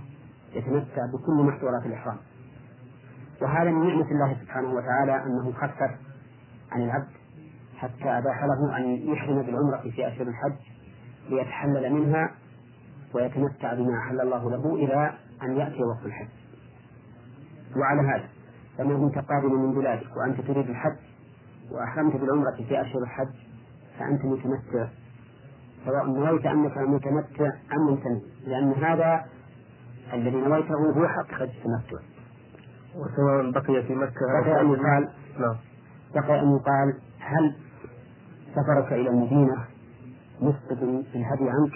يتمتع 0.54 1.02
بكل 1.12 1.42
محظورات 1.42 1.86
الإحرام. 1.86 2.16
وهذا 3.42 3.70
من 3.70 3.88
نعمة 3.88 4.10
الله 4.10 4.36
سبحانه 4.42 4.68
وتعالى 4.74 5.22
أنه 5.26 5.52
خفف 5.52 5.90
عن 6.72 6.82
العبد 6.82 7.12
حتى 7.76 8.18
أباح 8.18 8.44
له 8.44 8.76
أن 8.76 8.84
يحرم 8.84 9.42
بالعمرة 9.42 9.90
في 9.90 10.08
أشهر 10.08 10.26
الحج. 10.26 10.73
ليتحلل 11.30 11.92
منها 11.92 12.30
ويتمتع 13.14 13.74
بما 13.74 13.98
أحل 13.98 14.20
الله 14.20 14.50
له 14.50 14.74
إلى 14.74 15.12
أن 15.42 15.56
يأتي 15.56 15.82
وقت 15.82 16.06
الحج. 16.06 16.28
وعلى 17.76 18.00
هذا 18.08 18.28
فما 18.78 18.98
كنت 18.98 19.18
قادما 19.18 19.54
من 19.54 19.74
بلادك 19.74 20.16
وأنت 20.16 20.40
تريد 20.40 20.70
الحج 20.70 20.96
وأحرمت 21.70 22.16
بالعمرة 22.16 22.56
في 22.68 22.80
أشهر 22.80 23.02
الحج 23.02 23.34
فأنت 23.98 24.24
متمتع. 24.24 24.88
سواء 25.84 26.06
نويت 26.06 26.46
أنك 26.46 26.78
متمتع 26.78 27.52
أم 27.72 27.80
ممتنع 27.90 28.20
لأن 28.46 28.72
هذا 28.72 29.24
الذي 30.12 30.36
نويته 30.36 30.74
هو 30.74 31.08
حقيقة 31.08 31.44
التمتع 31.44 32.02
وسواء 32.94 33.50
بقي 33.50 33.82
في 33.82 33.94
مكة 33.94 34.20
بقي 34.42 34.60
أن 34.60 34.70
يقال 34.70 35.08
نعم. 35.38 35.56
بقي 36.14 36.40
أن 36.40 36.56
يقال 36.56 36.94
هل 37.20 37.56
سفرك 38.54 38.92
إلى 38.92 39.08
المدينة 39.08 39.64
مسقط 40.40 40.78
في 41.12 41.18
الهدي 41.18 41.50
عنك 41.50 41.72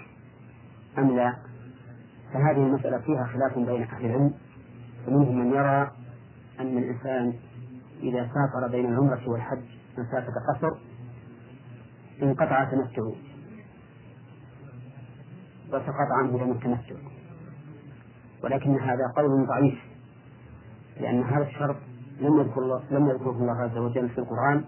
أم 0.98 1.16
لا؟ 1.16 1.36
فهذه 2.32 2.66
المسألة 2.66 2.98
فيها 2.98 3.24
خلاف 3.24 3.58
بين 3.58 3.82
أهل 3.82 4.06
العلم 4.06 4.34
فمنهم 5.06 5.38
من 5.38 5.54
يرى 5.54 5.90
أن 6.60 6.78
الإنسان 6.78 7.34
إذا 8.02 8.28
سافر 8.34 8.68
بين 8.70 8.86
العمرة 8.86 9.28
والحج 9.28 9.64
مسافة 9.98 10.32
قصر 10.52 10.76
انقطع 12.22 12.64
تمتعه 12.64 13.12
وسقط 15.68 16.08
عنه 16.18 16.38
دم 16.38 16.50
التمتع 16.50 16.94
ولكن 18.44 18.78
هذا 18.78 19.12
قول 19.16 19.46
ضعيف 19.46 19.78
لأن 21.00 21.22
هذا 21.22 21.46
الشرط 21.46 21.76
لم 22.20 22.40
يذكر 22.40 22.62
الله 22.62 22.82
لم 22.90 23.06
يذكره 23.08 23.30
الله 23.30 23.60
عز 23.60 23.76
وجل 23.76 24.08
في 24.08 24.18
القرآن 24.18 24.64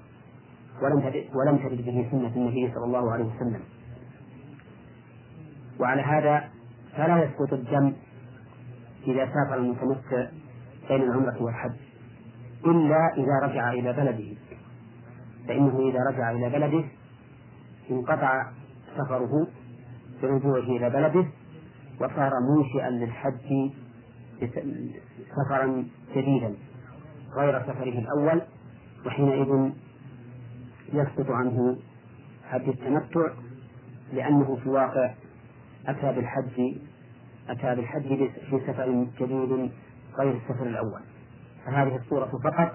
ولم 0.83 1.25
ولم 1.35 1.57
ترد 1.57 1.77
به 1.77 2.09
سنة 2.11 2.37
النبي 2.37 2.73
صلى 2.75 2.85
الله 2.85 3.13
عليه 3.13 3.25
وسلم. 3.25 3.61
وعلى 5.81 6.03
هذا 6.03 6.49
فلا 6.97 7.25
يسقط 7.25 7.53
الدم 7.53 7.93
إذا 9.07 9.27
سافر 9.27 9.55
المتمتع 9.59 10.27
بين 10.89 11.03
العمرة 11.03 11.43
والحج 11.43 11.73
إلا 12.67 13.13
إذا 13.17 13.41
رجع 13.43 13.73
إلى 13.73 13.93
بلده. 13.93 14.37
فإنه 15.49 15.91
إذا 15.91 15.99
رجع 16.11 16.31
إلى 16.31 16.51
بلده 16.51 16.85
انقطع 17.91 18.47
سفره 18.97 19.47
برجوعه 20.23 20.77
إلى 20.77 20.91
بلده 20.91 21.27
وصار 22.01 22.33
منشئا 22.41 22.91
للحج 22.91 23.71
سفرا 25.37 25.85
جديدا 26.17 26.55
غير 27.37 27.61
سفره 27.63 27.99
الأول 27.99 28.43
وحينئذ 29.07 29.71
يسقط 30.93 31.31
عنه 31.31 31.77
حج 32.51 32.69
التمتع 32.69 33.29
لأنه 34.13 34.57
في 34.57 34.67
الواقع 34.67 35.15
أتى 35.87 36.13
بالحج 36.13 36.77
أتى 37.49 37.75
بالحج 37.77 38.09
في 38.51 38.61
سفر 38.67 39.07
جديد 39.21 39.71
غير 40.19 40.37
السفر 40.37 40.67
الأول 40.67 41.01
فهذه 41.67 41.97
الصورة 41.97 42.27
فقط 42.45 42.73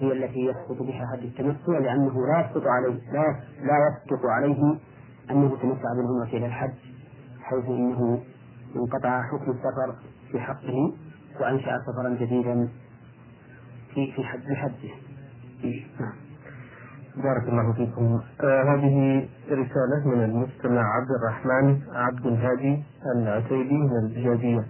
هي 0.00 0.12
التي 0.12 0.40
يسقط 0.40 0.82
بها 0.82 1.06
حج 1.06 1.22
التمتع 1.24 1.78
لأنه 1.78 2.26
لا 2.26 2.40
يسقط 2.40 2.62
عليه 2.66 3.00
لا 3.12 3.40
لا 3.60 3.76
يسقط 3.88 4.24
عليه 4.24 4.78
أنه 5.30 5.48
تمتع 5.48 5.92
بالعمرة 5.96 6.28
إلى 6.36 6.46
الحج 6.46 6.74
حيث 7.42 7.64
إنه 7.64 8.22
انقطع 8.76 9.22
حكم 9.22 9.50
السفر 9.50 9.96
في 10.32 10.40
حقه 10.40 10.92
وأنشأ 11.40 11.78
سفرا 11.86 12.08
جديدا 12.20 12.68
في 13.94 14.12
في 14.12 14.24
حج 14.24 14.52
حجه. 14.52 14.90
نعم. 16.00 16.25
بارك 17.16 17.48
الله 17.48 17.72
فيكم. 17.72 18.20
آه 18.40 18.62
هذه 18.62 19.28
رسالة 19.50 20.06
من 20.06 20.24
المستمع 20.24 20.80
عبد 20.80 21.10
الرحمن 21.10 21.80
عبد 21.94 22.26
الهادي 22.26 22.82
العتيبي 23.16 23.78
من 23.78 23.96
الجادية 24.06 24.64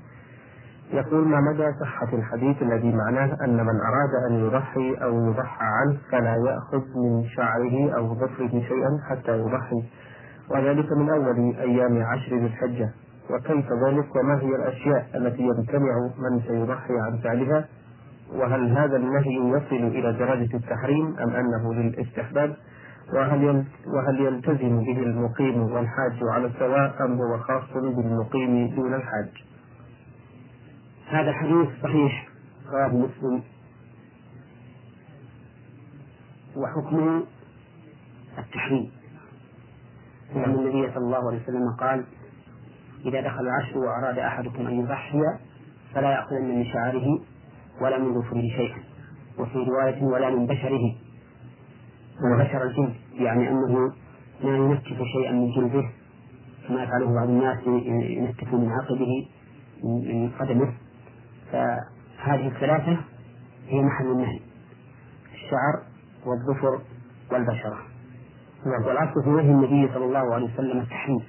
يقول 0.92 1.28
ما 1.28 1.40
مدى 1.40 1.72
صحة 1.80 2.08
الحديث 2.12 2.62
الذي 2.62 2.92
معناه 2.92 3.36
أن 3.44 3.56
من 3.56 3.80
أراد 3.80 4.30
أن 4.30 4.34
يضحي 4.34 4.94
أو 4.94 5.26
يضحى 5.30 5.64
عنه 5.64 5.98
فلا 6.12 6.36
يأخذ 6.36 6.84
من 6.96 7.24
شعره 7.36 7.96
أو 7.96 8.14
ظفره 8.14 8.48
شيئا 8.48 9.00
حتى 9.10 9.38
يضحي؟ 9.38 9.82
وذلك 10.50 10.92
من 10.92 11.10
أول 11.10 11.56
أيام 11.58 12.02
عشر 12.02 12.36
ذي 12.36 12.46
الحجة. 12.46 12.90
وكيف 13.30 13.66
ذلك؟ 13.72 14.16
وما 14.16 14.40
هي 14.40 14.56
الأشياء 14.56 15.06
التي 15.14 15.42
يمتنع 15.42 15.94
من 16.18 16.40
سيضحي 16.40 16.94
عن 16.98 17.18
فعلها؟ 17.24 17.64
وهل 18.34 18.70
هذا 18.78 18.96
النهي 18.96 19.34
يصل 19.34 19.86
إلى 19.86 20.12
درجة 20.12 20.56
التحريم 20.56 21.16
أم 21.18 21.30
أنه 21.30 21.74
للاستحباب؟ 21.74 22.56
وهل 23.14 23.64
وهل 23.86 24.20
يلتزم 24.20 24.84
به 24.84 25.02
المقيم 25.02 25.62
والحاج 25.62 26.18
على 26.34 26.46
السواء 26.46 27.04
أم 27.04 27.12
هو 27.12 27.38
خاص 27.38 27.70
بالمقيم 27.72 28.74
دون 28.76 28.94
الحاج؟ 28.94 29.28
هذا 31.08 31.32
حديث 31.32 31.68
صحيح. 31.82 32.28
رواه 32.72 32.88
مسلم. 32.88 33.42
وحكمه 36.56 37.22
التحريم. 38.38 38.90
لأن 40.34 40.54
النبي 40.54 40.92
صلى 40.94 41.04
الله 41.04 41.28
عليه 41.28 41.42
وسلم 41.42 41.76
قال 41.80 42.04
إذا 43.04 43.20
دخل 43.20 43.40
العشر 43.40 43.78
وأراد 43.78 44.18
أحدكم 44.18 44.66
أن 44.66 44.80
يضحي 44.80 45.20
فلا 45.94 46.10
يأخذن 46.10 46.44
من 46.44 46.64
شعره 46.64 47.20
ولا 47.80 47.98
من 47.98 48.20
ظفره 48.20 48.40
شيئا 48.40 48.78
وفي 49.38 49.58
رواية 49.58 50.02
ولا 50.02 50.30
من 50.30 50.46
بشره. 50.46 50.94
بشر 52.38 52.62
الجلد 52.62 52.94
يعني 53.14 53.48
أنه 53.48 53.92
لا 54.44 54.56
ينكف 54.56 55.02
شيئا 55.12 55.32
من 55.32 55.50
جلده 55.50 55.88
كما 56.68 56.82
يفعله 56.82 57.14
بعض 57.14 57.28
الناس 57.28 57.58
ينكف 57.66 58.54
من 58.54 58.70
عقبه 58.72 59.28
من 59.84 60.30
قدمه. 60.30 60.72
فهذه 61.52 62.48
الثلاثة 62.48 62.96
هي 63.68 63.82
محل 63.82 64.06
النهي 64.06 64.40
الشعر 65.34 65.82
والظفر 66.26 66.80
والبشرة. 67.32 67.78
والأصل 68.86 69.24
في 69.24 69.30
نهي 69.30 69.50
النبي 69.50 69.92
صلى 69.94 70.04
الله 70.04 70.34
عليه 70.34 70.54
وسلم 70.54 70.80
التحريم 70.80 71.20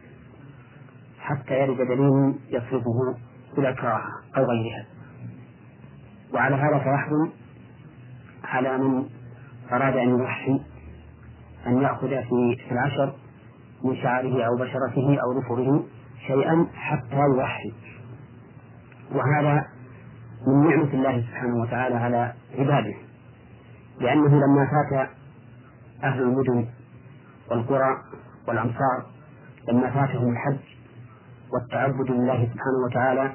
حتى 1.20 1.54
يرد 1.60 1.78
دليل 1.78 2.36
يصرفه 2.50 3.16
إلى 3.58 3.70
الكراهة 3.70 4.12
أو 4.38 4.44
غيرها. 4.44 4.86
وعلى 6.34 6.56
هذا 6.56 6.80
فيحرم 6.80 7.32
على 8.44 8.78
من 8.78 9.06
أراد 9.72 9.96
أن 9.98 10.10
يضحي 10.10 10.62
أن 11.68 11.82
يأخذ 11.82 12.08
في 12.08 12.72
العشر 12.72 13.16
من 13.84 13.96
شعره 13.96 14.44
أو 14.44 14.56
بشرته 14.56 15.18
أو 15.24 15.42
ظفره 15.42 15.84
شيئا 16.28 16.68
حتى 16.76 17.16
يضحي 17.36 17.74
وهذا 19.12 19.66
من 20.48 20.70
نعمة 20.70 20.94
الله 20.94 21.22
سبحانه 21.22 21.62
وتعالى 21.62 21.96
على 21.96 22.34
عباده 22.60 22.94
لأنه 24.00 24.28
لما 24.30 24.68
فات 24.72 25.10
أهل 26.04 26.22
المدن 26.22 26.68
والقرى 27.52 27.98
والأمصار 28.48 29.06
لما 29.70 29.90
فاتهم 29.90 30.32
الحج 30.32 30.60
والتعبد 31.54 32.12
لله 32.12 32.36
سبحانه 32.36 32.86
وتعالى 32.90 33.34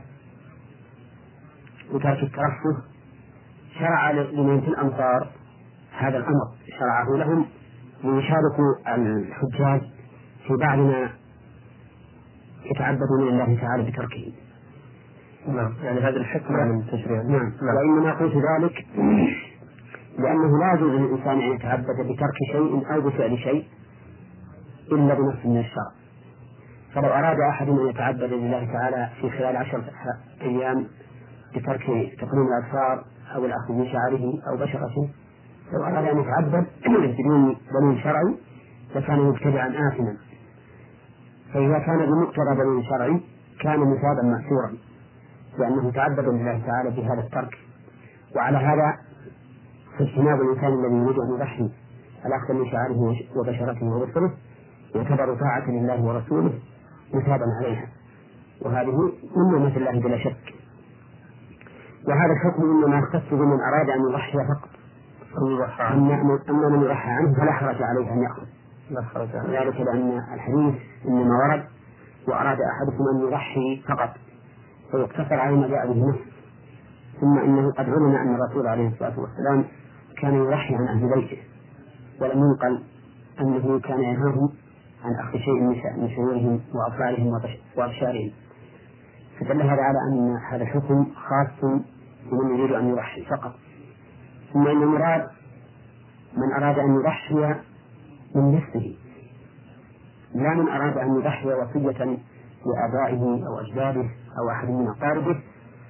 وترك 1.90 2.22
الترفه 2.22 2.82
شرع 3.78 4.10
لمن 4.10 4.60
في 4.60 4.68
الأمصار 4.68 5.28
هذا 5.98 6.18
الأمر. 6.18 6.48
شرعه 6.78 7.16
لهم 7.16 7.46
ليشاركوا 8.04 8.94
الحجاج 8.96 9.80
في 10.46 10.56
بعض 10.60 10.78
ما 10.78 11.10
يتعبدون 12.64 13.28
لله 13.28 13.58
تعالى 13.60 13.90
بتركه 13.90 14.32
نعم. 15.48 15.74
يعني 15.82 16.00
هذه 16.00 16.16
الحكمة 16.16 16.64
من 16.64 16.80
التشريع 16.80 17.22
نعم, 17.22 17.52
نعم. 17.62 17.76
وإنما 17.76 18.12
قلت 18.12 18.34
ذلك 18.34 18.86
لأنه 20.18 20.58
لا 20.58 20.74
يجوز 20.74 20.90
للإنسان 20.90 21.40
أن 21.40 21.52
يتعبد 21.54 21.84
بترك 21.84 22.34
شيء 22.52 22.94
أو 22.94 23.00
بفعل 23.00 23.38
شيء 23.38 23.64
إلا 24.92 25.14
بنص 25.14 25.46
من 25.46 25.58
الشرع. 25.60 25.92
فلو 26.94 27.08
أراد 27.08 27.36
أحد 27.50 27.68
أن 27.68 27.88
يتعبد 27.88 28.22
لله 28.32 28.72
تعالى 28.72 29.08
في 29.20 29.30
خلال 29.30 29.56
عشرة 29.56 29.84
أيام 30.42 30.86
بترك 31.54 31.82
تقليم 32.20 32.46
الأبصار 32.48 33.04
أو 33.34 33.44
الأخذ 33.44 33.74
من 33.74 33.86
شعره 33.86 34.32
أو 34.48 34.56
بشرته. 34.56 35.08
لو 35.72 35.84
أراد 35.84 36.04
أن 36.04 36.18
يتعبد 36.18 36.66
بدون 37.18 37.56
دليل 37.74 38.02
شرعي 38.02 38.34
لكان 38.94 39.20
مبتدعا 39.20 39.68
آثما. 39.68 40.16
فإذا 41.54 41.78
كان 41.78 41.98
بمقتضى 41.98 42.54
دليل 42.56 42.84
شرعي 42.84 43.20
كان 43.60 43.80
مثابا 43.80 44.22
مأثورا 44.22 44.72
لأنه 45.58 45.90
تعبد 45.90 46.28
لله 46.28 46.62
تعالى 46.66 46.90
بهذا 46.90 47.20
الترك. 47.20 47.58
وعلى 48.36 48.58
هذا 48.58 48.96
فاجتناب 49.98 50.40
الإنسان 50.40 50.72
الذي 50.72 50.94
يريد 50.94 51.18
أن 51.18 51.34
يضحي 51.34 51.70
الأخذ 52.26 52.54
من 52.54 52.70
شعره 52.70 53.16
وبشرته 53.36 53.86
وبصره 53.86 54.32
يعتبر 54.94 55.34
طاعة 55.34 55.70
لله 55.70 56.02
ورسوله 56.04 56.52
مثابا 57.14 57.44
عليها. 57.60 57.86
وهذه 58.60 59.12
من 59.36 59.52
نعمة 59.52 59.76
الله 59.76 60.00
بلا 60.00 60.18
شك. 60.18 60.51
وهذا 62.08 62.32
الحكم 62.32 62.62
إنما 62.62 62.98
يختص 62.98 63.30
بمن 63.30 63.60
أراد 63.60 63.90
أن 63.90 64.00
يضحي 64.10 64.38
فقط. 64.38 64.68
أما 65.92 66.40
أما 66.50 66.68
من 66.68 66.82
يضحى 66.82 67.10
عنه 67.10 67.34
فلا 67.34 67.52
حرج 67.52 67.82
عليه 67.82 68.12
أن 68.12 68.22
يأخذ. 68.22 68.42
لا 68.90 69.02
حرج 69.02 69.36
عليه. 69.36 69.60
ذلك 69.60 69.80
لأن 69.80 70.22
الحديث 70.34 70.74
إنما 71.08 71.36
ورد 71.36 71.64
وأراد 72.28 72.58
أحدكم 72.60 73.04
أن 73.14 73.20
يضحي 73.26 73.82
فقط. 73.88 74.10
فيقتصر 74.90 75.34
على 75.34 75.56
ما 75.56 75.68
جاء 75.68 75.92
به 75.92 76.08
نفسه 76.08 76.32
ثم 77.20 77.38
إنه 77.38 77.72
قد 77.72 77.88
علم 77.88 78.14
أن 78.14 78.34
الرسول 78.34 78.66
عليه 78.66 78.88
الصلاة 78.88 79.20
والسلام 79.20 79.64
كان 80.20 80.34
يضحي 80.34 80.74
عن 80.74 80.88
أهل 80.88 81.14
بيته. 81.14 81.38
ولم 82.20 82.38
ينقل 82.38 82.82
أنه 83.40 83.80
كان 83.80 84.02
ينهاهم 84.02 84.48
عن 85.04 85.14
أخذ 85.14 85.38
شيء 85.38 85.62
من 85.96 86.08
شعورهم 86.16 86.60
وأفعالهم 86.74 87.40
وأبشارهم. 87.76 88.30
فدل 89.44 89.62
هذا 89.62 89.82
على 89.82 89.98
أن 90.08 90.36
هذا 90.50 90.62
الحكم 90.62 91.06
خاص 91.14 91.70
بمن 92.30 92.58
يريد 92.58 92.72
أن 92.72 92.88
يضحي 92.88 93.24
فقط. 93.24 93.54
ثم 94.52 94.66
إن 94.66 94.82
المراد 94.82 95.26
من 96.36 96.52
أراد 96.52 96.78
أن 96.78 96.94
يضحي 96.94 97.60
من 98.34 98.54
نفسه. 98.54 98.96
لا 100.34 100.54
من 100.54 100.68
أراد 100.68 100.98
أن 100.98 101.18
يضحي 101.18 101.48
وصية 101.48 102.18
لآبائه 102.66 103.46
أو 103.46 103.60
أجداده 103.60 104.08
أو 104.38 104.50
أحد 104.50 104.68
من 104.68 104.88
أقاربه 104.88 105.40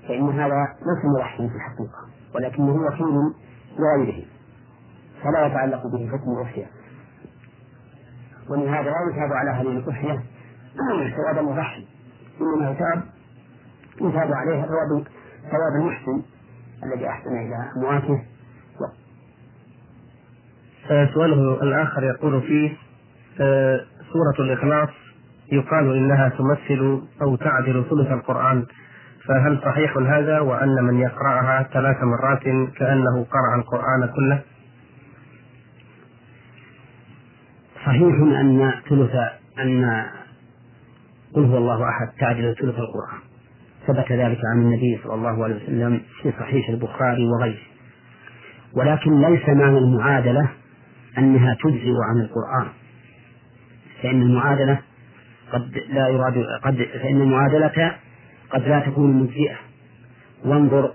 فإن 0.08 0.28
هذا 0.30 0.62
ليس 0.62 1.04
مضحي 1.04 1.48
في 1.48 1.54
الحقيقة 1.54 2.08
ولكنه 2.34 2.86
وكيل 2.86 3.32
لغيره. 3.78 4.24
فلا 5.22 5.46
يتعلق 5.46 5.86
به 5.86 6.10
حكم 6.12 6.32
الأضحية. 6.32 6.66
ولهذا 8.48 8.90
لا 8.90 9.10
يثاب 9.10 9.32
على 9.32 9.50
هذه 9.50 9.72
الأضحية 9.72 10.22
ثواب 11.16 11.38
المضحي 11.38 11.86
إنما 12.40 12.70
يثاب 12.70 13.02
يثاب 14.02 14.32
عليها 14.32 14.66
ثواب 14.66 15.04
ثواب 15.50 15.72
المحسن 15.80 16.22
الذي 16.84 17.08
أحسن 17.08 17.30
إلى 17.30 17.70
أمواته 17.76 18.22
سؤاله 21.14 21.62
الآخر 21.62 22.04
يقول 22.04 22.42
فيه 22.42 22.76
آه، 23.40 23.80
سورة 24.12 24.46
الإخلاص 24.46 24.88
يقال 25.52 25.96
إنها 25.96 26.28
تمثل 26.28 27.02
أو 27.22 27.36
تعدل 27.36 27.84
ثلث 27.90 28.12
القرآن 28.12 28.66
فهل 29.28 29.60
صحيح 29.64 29.96
هذا 29.96 30.40
وأن 30.40 30.84
من 30.84 30.98
يقرأها 31.00 31.68
ثلاث 31.72 31.96
مرات 32.02 32.42
كأنه 32.76 33.26
قرأ 33.30 33.56
القرآن 33.56 34.08
كله؟ 34.16 34.42
صحيح 37.86 38.14
أن 38.40 38.72
ثلث 38.88 39.14
أن 39.58 40.04
قل 41.34 41.44
هو 41.44 41.58
الله 41.58 41.88
أحد 41.88 42.08
تعدل 42.18 42.54
ثلث 42.54 42.78
القرآن 42.78 43.31
ثبت 43.86 44.12
ذلك 44.12 44.38
عن 44.54 44.62
النبي 44.62 45.00
صلى 45.04 45.14
الله 45.14 45.44
عليه 45.44 45.54
وسلم 45.54 46.00
في 46.22 46.32
صحيح 46.40 46.68
البخاري 46.68 47.26
وغيره. 47.26 47.62
ولكن 48.76 49.20
ليس 49.20 49.48
معنى 49.48 49.78
المعادلة 49.78 50.48
أنها 51.18 51.56
تجزئ 51.64 51.92
عن 52.10 52.20
القرآن. 52.20 52.68
فإن 54.02 54.22
المعادلة 54.22 54.78
قد 55.52 55.82
لا 55.88 56.08
يراد 56.08 56.46
قد 56.62 56.86
فإن 57.02 57.20
المعادلة 57.20 57.94
قد 58.50 58.68
لا 58.68 58.80
تكون 58.80 59.12
مجزئة. 59.12 59.56
وانظر 60.44 60.92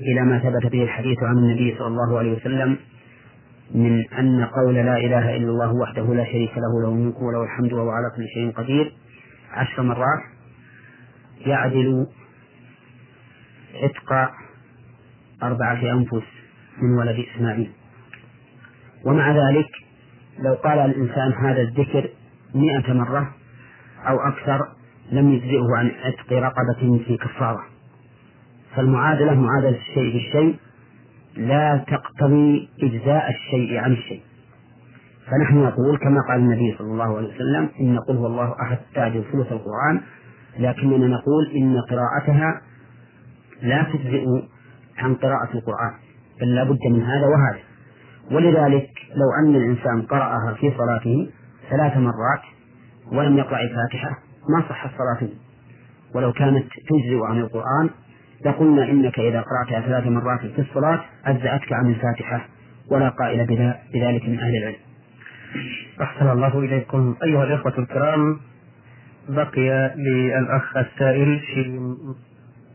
إلى 0.00 0.20
ما 0.20 0.38
ثبت 0.38 0.72
به 0.72 0.82
الحديث 0.82 1.22
عن 1.22 1.38
النبي 1.38 1.74
صلى 1.78 1.86
الله 1.86 2.18
عليه 2.18 2.32
وسلم 2.32 2.76
من 3.74 4.04
أن 4.08 4.44
قول 4.44 4.74
لا 4.74 4.96
إله 4.96 5.36
إلا 5.36 5.50
الله 5.50 5.72
وحده 5.74 6.14
لا 6.14 6.24
شريك 6.24 6.52
له 6.58 6.82
له 6.82 6.88
الملك 6.88 7.22
وله 7.22 7.44
الحمد 7.44 7.72
وهو 7.72 7.90
على 7.90 8.10
كل 8.16 8.24
شيء 8.34 8.50
قدير 8.50 8.92
عشر 9.52 9.82
مرات 9.82 10.22
يعدل 11.40 12.06
عتق 13.74 14.30
أربعة 15.42 15.92
أنفس 15.92 16.26
من 16.82 16.98
ولد 16.98 17.24
إسماعيل. 17.34 17.70
ومع 19.04 19.30
ذلك 19.32 19.68
لو 20.38 20.54
قال 20.54 20.78
الإنسان 20.78 21.32
هذا 21.32 21.62
الذكر 21.62 22.10
مئة 22.54 22.92
مرة 22.92 23.34
أو 24.08 24.16
أكثر 24.16 24.60
لم 25.12 25.32
يجزئه 25.32 25.76
عن 25.76 25.90
عتق 26.04 26.32
رقبة 26.32 27.04
في 27.06 27.16
كفارة. 27.16 27.64
فالمعادلة 28.76 29.34
معادلة 29.34 29.76
الشيء 29.76 30.12
بالشيء 30.12 30.56
لا 31.36 31.84
تقتضي 31.88 32.68
إجزاء 32.82 33.30
الشيء 33.30 33.78
عن 33.78 33.92
الشيء. 33.92 34.22
فنحن 35.26 35.56
نقول 35.56 35.98
كما 35.98 36.20
قال 36.28 36.38
النبي 36.38 36.74
صلى 36.78 36.86
الله 36.92 37.16
عليه 37.16 37.28
وسلم 37.28 37.70
إن 37.80 37.94
نقول 37.94 38.16
هو 38.16 38.26
الله 38.26 38.56
أحد 38.62 38.78
تعدل 38.94 39.24
ثلث 39.32 39.52
القرآن. 39.52 40.02
لكننا 40.58 41.06
نقول 41.06 41.50
إن 41.56 41.80
قراءتها 41.90 42.60
لا 43.62 43.82
تجزئ 43.82 44.26
عن 44.98 45.14
قراءة 45.14 45.48
القرآن 45.54 45.92
بل 46.40 46.54
لا 46.54 46.64
بد 46.64 46.78
من 46.90 47.02
هذا 47.02 47.26
وهذا. 47.26 47.60
ولذلك 48.30 48.90
لو 49.14 49.28
أن 49.42 49.54
الإنسان 49.56 50.02
قرأها 50.02 50.54
في 50.60 50.72
صلاته 50.78 51.30
ثلاث 51.70 51.96
مرات 51.96 52.42
ولم 53.12 53.38
يقرأ 53.38 53.60
الفاتحة 53.60 54.18
ما 54.48 54.64
صحت 54.68 54.90
صلاته. 54.98 55.34
ولو 56.14 56.32
كانت 56.32 56.64
تجزئ 56.88 57.24
عن 57.24 57.38
القرآن 57.38 57.90
لقلنا 58.44 58.90
إنك 58.90 59.18
إذا 59.18 59.40
قرأتها 59.40 59.80
ثلاث 59.86 60.06
مرات 60.06 60.40
في 60.40 60.60
الصلاة 60.60 61.00
أجزأتك 61.24 61.72
عن 61.72 61.86
الفاتحة 61.90 62.46
ولا 62.90 63.08
قائل 63.08 63.46
بذلك 63.94 64.28
من 64.28 64.38
أهل 64.38 64.56
العلم. 64.56 64.76
أحسن 66.02 66.28
الله 66.28 66.58
إليكم. 66.58 67.14
أيها 67.22 67.44
الإخوة 67.44 67.78
الكرام 67.78 68.40
بقي 69.28 69.94
للأخ 69.96 70.76
السائل 70.76 71.40
شيء 71.54 71.80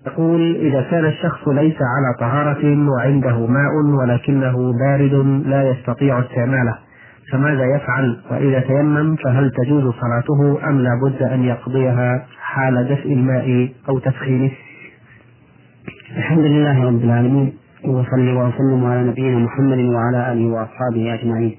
يقول 0.08 0.56
إذا 0.56 0.82
كان 0.91 1.06
الشخص 1.06 1.47
ليس 1.47 1.76
على 1.82 2.16
طهارة 2.20 2.89
وعنده 2.89 3.45
ماء 3.47 3.72
ولكنه 3.99 4.74
بارد 4.74 5.14
لا 5.45 5.70
يستطيع 5.70 6.20
استعماله 6.20 6.76
فماذا 7.32 7.66
يفعل؟ 7.76 8.22
وإذا 8.32 8.60
تيمم 8.60 9.16
فهل 9.16 9.52
تجوز 9.52 9.93
صلاته 9.93 10.70
أم 10.70 10.80
لا 10.80 10.89
بد 11.04 11.24
أن 11.24 11.43
يقضيها 11.43 12.26
حال 12.41 12.88
دفء 12.89 13.14
الماء 13.14 13.70
أو 13.89 13.99
تسخينه 13.99 14.52
الحمد 16.18 16.45
لله 16.45 16.86
رب 16.86 17.04
العالمين 17.04 17.54
وصلي 17.86 18.34
وسلم 18.34 18.86
على 18.86 19.04
نبينا 19.04 19.38
محمد 19.39 19.78
وعلى 19.78 20.32
آله 20.32 20.45
وأصحابه 20.47 21.14
أجمعين. 21.14 21.58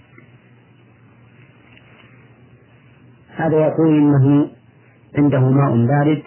هذا 3.36 3.56
يقول 3.56 3.96
إنه 3.98 4.48
عنده 5.18 5.40
ماء 5.40 5.86
بارد 5.86 6.22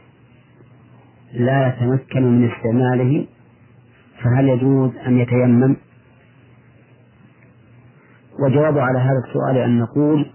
لا 1.33 1.67
يتمكن 1.67 2.23
من 2.23 2.49
استعماله 2.51 3.25
فهل 4.23 4.49
يجوز 4.49 4.91
أن 5.07 5.17
يتيمم؟ 5.17 5.75
وجواب 8.39 8.77
على 8.77 8.99
هذا 8.99 9.21
السؤال 9.27 9.57
أن 9.57 9.79
نقول 9.79 10.25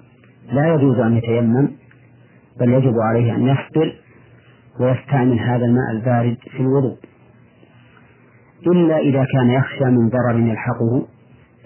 لا 0.52 0.74
يجوز 0.74 0.98
أن 0.98 1.16
يتيمم 1.16 1.68
بل 2.60 2.72
يجب 2.72 2.94
عليه 2.98 3.34
أن 3.34 3.46
يفطر 3.46 3.94
ويستعمل 4.80 5.38
هذا 5.38 5.64
الماء 5.64 5.90
البارد 5.90 6.36
في 6.50 6.60
الوضوء. 6.60 6.96
إلا 8.66 8.98
إذا 8.98 9.26
كان 9.32 9.50
يخشى 9.50 9.84
من 9.84 10.08
ضرر 10.08 10.38
يلحقه 10.38 11.06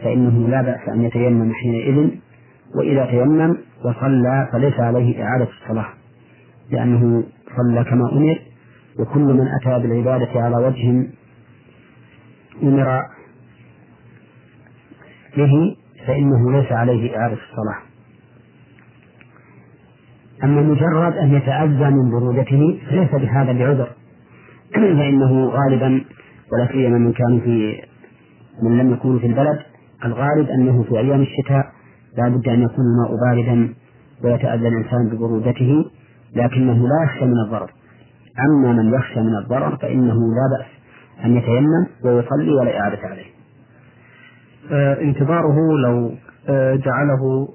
فإنه 0.03 0.49
لا 0.49 0.62
بأس 0.62 0.89
أن 0.89 1.03
يتيمم 1.05 1.53
حينئذ 1.53 2.11
وإذا 2.74 3.07
تيمم 3.07 3.57
وصلى 3.85 4.49
فليس 4.53 4.80
عليه 4.80 5.24
إعادة 5.24 5.49
الصلاة. 5.62 6.03
لأنه 6.70 7.24
صلى 7.56 7.84
كما 7.84 8.12
أمر 8.12 8.38
وكل 8.98 9.20
من 9.20 9.48
أتى 9.48 9.82
بالعبادة 9.82 10.40
على 10.40 10.56
وجه 10.56 11.06
أمر 12.62 13.02
به 15.36 15.76
فإنه 16.06 16.52
ليس 16.52 16.72
عليه 16.72 17.16
إعادة 17.16 17.34
الصلاة. 17.34 17.94
أما 20.44 20.62
مجرد 20.62 21.16
أن 21.16 21.34
يتأذى 21.34 21.90
من 21.90 22.10
برودته 22.10 22.80
فليس 22.90 23.10
بهذا 23.10 23.52
بعذر 23.52 23.88
فإنه 24.98 25.46
غالبا 25.46 26.04
ولا 26.52 26.68
سيما 26.72 26.98
من 26.98 27.12
كانوا 27.12 27.40
في 27.40 27.82
من 28.62 28.78
لم 28.78 28.92
يكونوا 28.92 29.18
في 29.18 29.26
البلد 29.26 29.58
الغالب 30.04 30.48
أنه 30.48 30.82
في 30.82 30.98
أيام 30.98 31.20
الشتاء 31.20 31.66
لا 32.18 32.28
بد 32.28 32.48
أن 32.48 32.62
يكون 32.62 32.84
الماء 32.84 33.16
باردا 33.26 33.74
ويتأذى 34.24 34.68
الإنسان 34.68 35.08
ببرودته. 35.08 35.84
لكنه 36.35 36.89
لا 36.89 37.05
يخشى 37.05 37.24
من 37.24 37.39
الضرر. 37.47 37.70
أما 38.39 38.72
من 38.72 38.95
يخشى 38.95 39.20
من 39.20 39.37
الضرر 39.37 39.76
فإنه 39.76 40.14
لا 40.14 40.59
بأس 40.59 40.66
أن 41.24 41.37
يتيمم 41.37 41.87
ويصلي 42.05 42.51
ولا 42.51 42.80
إعادة 42.80 42.99
عليه. 43.03 43.26
آه 44.72 45.01
انتظاره 45.01 45.57
لو 45.85 46.14
آه 46.49 46.74
جعله 46.76 47.49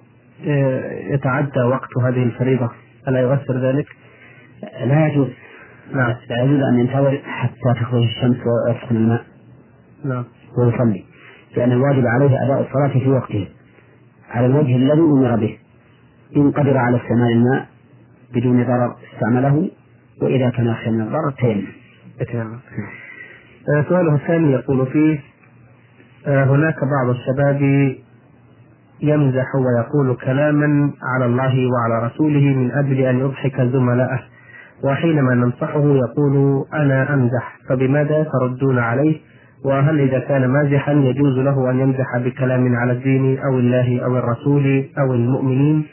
آه 0.48 1.14
يتعدى 1.14 1.62
وقت 1.62 1.98
هذه 2.04 2.24
الفريضة. 2.24 2.70
ألا 3.08 3.20
يؤثر 3.20 3.58
ذلك؟ 3.58 3.88
لا 4.86 5.08
يجوز. 5.08 5.28
نعم. 5.94 6.16
لا 6.30 6.44
يجوز 6.44 6.60
أن 6.62 6.80
ينتظر 6.80 7.22
حتى 7.24 7.74
تخرج 7.82 8.04
الشمس 8.04 8.38
ويسخن 8.38 8.96
الماء. 8.96 9.24
نعم. 10.06 10.24
ويصلي. 10.58 11.04
لأن 11.58 11.72
الواجب 11.72 12.06
عليه 12.06 12.46
أداء 12.46 12.62
الصلاة 12.62 13.00
في 13.00 13.10
وقته. 13.10 13.48
على 14.30 14.46
الوجه 14.46 14.76
الذي 14.76 15.02
أمر 15.02 15.36
به. 15.36 15.58
إن 16.38 16.52
قدر 16.52 16.78
على 16.78 16.98
استعمال 16.98 17.32
الماء 17.32 17.66
بدون 18.36 18.64
ضرر 18.64 18.96
استعمله 19.14 19.70
وإذا 20.22 20.50
كان 20.50 20.68
يخشى 20.68 20.90
من 20.90 21.02
الضرر 21.02 21.32
تيمم. 21.32 21.66
تيمم. 22.32 22.60
آه، 23.76 23.86
سؤاله 23.90 24.16
الثاني 24.16 24.52
يقول 24.52 24.88
فيه 24.88 25.20
آه، 26.28 26.44
هناك 26.44 26.76
بعض 26.76 27.10
الشباب 27.10 27.62
يمزح 29.02 29.56
ويقول 29.56 30.16
كلاما 30.16 30.92
على 31.04 31.26
الله 31.26 31.68
وعلى 31.68 32.06
رسوله 32.06 32.56
من 32.56 32.72
أجل 32.72 33.00
أن 33.00 33.20
يضحك 33.20 33.62
زملائه 33.62 34.20
وحينما 34.84 35.36
ننصحه 35.36 35.84
يقول 35.96 36.66
أنا 36.74 37.14
أمزح 37.14 37.58
فبماذا 37.70 38.24
تردون 38.24 38.80
عليه 38.80 39.20
وهل 39.66 40.00
إذا 40.00 40.20
كان 40.20 40.46
مازحا 40.50 40.92
يجوز 40.92 41.38
له 41.38 41.72
أن 41.72 41.80
يمزح 41.80 42.18
بكلام 42.18 42.76
على 42.76 42.92
الدين 42.92 43.40
أو 43.40 43.60
الله 43.60 44.06
أو 44.06 44.18
الرسول 44.18 44.86
أو 45.00 45.14
المؤمنين 45.14 45.86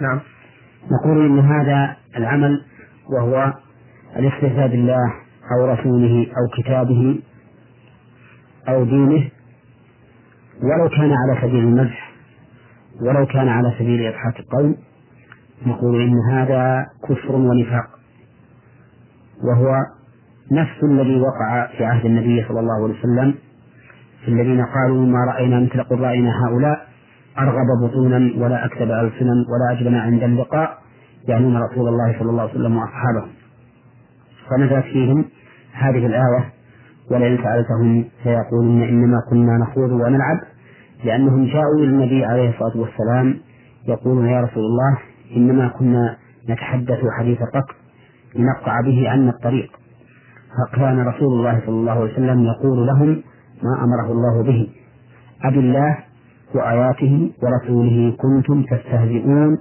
نعم 0.00 0.20
نقول 0.90 1.26
إن 1.26 1.38
هذا 1.38 1.96
العمل 2.16 2.62
وهو 3.10 3.52
الاستهزاء 4.16 4.68
بالله 4.68 5.12
أو 5.52 5.72
رسوله 5.72 6.26
أو 6.26 6.62
كتابه 6.62 7.20
أو 8.68 8.84
دينه 8.84 9.30
ولو 10.62 10.88
كان 10.88 11.12
على 11.12 11.40
سبيل 11.40 11.64
المزح 11.64 12.12
ولو 13.00 13.26
كان 13.26 13.48
على 13.48 13.74
سبيل 13.78 14.06
إضحاك 14.06 14.40
القوم 14.40 14.76
نقول 15.66 16.02
إن 16.02 16.14
هذا 16.30 16.86
كفر 17.08 17.36
ونفاق 17.36 17.86
وهو 19.44 19.74
نفس 20.52 20.84
الذي 20.84 21.20
وقع 21.20 21.66
في 21.66 21.84
عهد 21.84 22.04
النبي 22.04 22.44
صلى 22.48 22.60
الله 22.60 22.74
عليه 22.84 22.98
وسلم 22.98 23.34
في 24.24 24.28
الذين 24.28 24.64
قالوا 24.64 25.06
ما 25.06 25.24
رأينا 25.24 25.60
مثل 25.60 25.82
قرائنا 25.82 26.30
هؤلاء 26.46 26.88
أرغب 27.38 27.66
بطونا 27.82 28.44
ولا 28.44 28.64
أكذب 28.66 28.90
ألسنا 28.90 29.32
ولا 29.32 29.72
أجبن 29.72 29.94
عند 29.94 30.22
اللقاء 30.22 30.78
يعنون 31.28 31.56
رسول 31.56 31.88
الله 31.88 32.18
صلى 32.18 32.30
الله 32.30 32.42
عليه 32.42 32.52
وسلم 32.52 32.76
وأصحابه. 32.76 33.26
فنزلت 34.50 34.84
فيهم 34.84 35.24
هذه 35.72 36.06
الآية 36.06 36.52
ولئن 37.10 37.38
سألتهم 37.44 38.04
سيقولون 38.24 38.82
إنما 38.82 39.18
كنا 39.30 39.58
نخوض 39.58 39.90
ونلعب 39.90 40.40
لأنهم 41.04 41.44
جاءوا 41.44 41.78
إلى 41.78 41.84
النبي 41.84 42.24
عليه 42.24 42.50
الصلاة 42.50 42.76
والسلام 42.76 43.40
يقولون 43.88 44.26
يا 44.26 44.40
رسول 44.40 44.62
الله 44.64 44.98
إنما 45.36 45.68
كنا 45.68 46.16
نتحدث 46.48 46.98
حديث 47.18 47.38
الركب 47.42 47.74
لنقطع 48.36 48.80
به 48.80 49.10
عنا 49.10 49.30
الطريق. 49.30 49.70
فكان 50.72 51.06
رسول 51.06 51.32
الله 51.38 51.60
صلى 51.60 51.74
الله 51.74 51.92
عليه 51.92 52.12
وسلم 52.12 52.44
يقول 52.44 52.86
لهم 52.86 53.22
ما 53.62 53.84
أمره 53.84 54.12
الله 54.12 54.42
به 54.42 54.68
أبي 55.44 55.58
الله 55.58 55.98
وآياته 56.54 57.30
ورسوله 57.42 58.16
كنتم 58.22 58.62
تستهزئون 58.62 59.58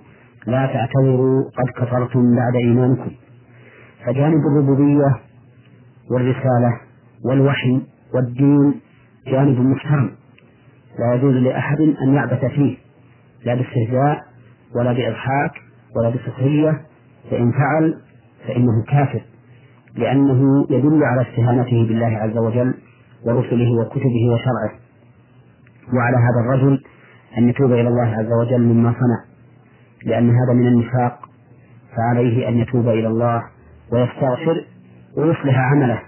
لا 0.47 0.65
تعتذروا 0.65 1.43
قد 1.57 1.85
كفرتم 1.85 2.35
بعد 2.35 2.55
إيمانكم. 2.55 3.11
فجانب 4.05 4.41
الربوبية 4.51 5.15
والرسالة 6.11 6.71
والوحي 7.25 7.81
والدين 8.13 8.73
جانب 9.27 9.59
محترم. 9.59 10.11
لا 10.99 11.13
يجوز 11.13 11.35
لأحد 11.35 11.81
أن 11.81 12.13
يعبث 12.13 12.45
فيه 12.45 12.77
لا 13.45 13.55
باستهزاء 13.55 14.21
ولا 14.75 14.93
بإضحاك 14.93 15.51
ولا 15.95 16.09
بسخرية 16.09 16.81
فإن 17.31 17.51
فعل 17.51 18.01
فإنه 18.47 18.83
كافر 18.87 19.21
لأنه 19.95 20.65
يدل 20.69 21.03
على 21.03 21.21
استهانته 21.21 21.87
بالله 21.87 22.17
عز 22.17 22.37
وجل 22.37 22.73
ورسله 23.25 23.71
وكتبه 23.81 24.29
وشرعه. 24.33 24.82
وعلى 25.93 26.17
هذا 26.17 26.39
الرجل 26.45 26.83
أن 27.37 27.49
يتوب 27.49 27.71
إلى 27.71 27.87
الله 27.87 28.07
عز 28.07 28.31
وجل 28.41 28.61
مما 28.61 28.91
صنع. 28.91 29.33
لأن 30.05 30.29
هذا 30.29 30.53
من 30.53 30.67
النفاق 30.67 31.19
فعليه 31.97 32.49
أن 32.49 32.57
يتوب 32.57 32.89
إلى 32.89 33.07
الله 33.07 33.43
ويستغفر 33.91 34.65
ويصلح 35.17 35.57
عمله 35.57 35.99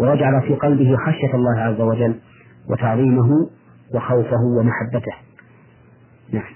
ويجعل 0.00 0.42
في 0.42 0.54
قلبه 0.54 0.96
خشية 0.96 1.34
الله 1.34 1.60
عز 1.60 1.80
وجل 1.80 2.14
وتعظيمه 2.70 3.30
وخوفه 3.94 4.42
ومحبته. 4.58 5.12
نعم. 6.32 6.52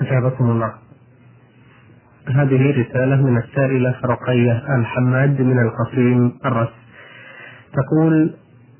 أجابكم 0.00 0.50
الله. 0.50 0.72
هذه 2.28 2.80
رسالة 2.80 3.22
من 3.22 3.38
السائلة 3.38 4.00
رقية 4.04 4.76
الحماد 4.76 5.40
من 5.40 5.58
القصيم 5.58 6.38
الرس. 6.44 6.72
تقول 7.72 8.34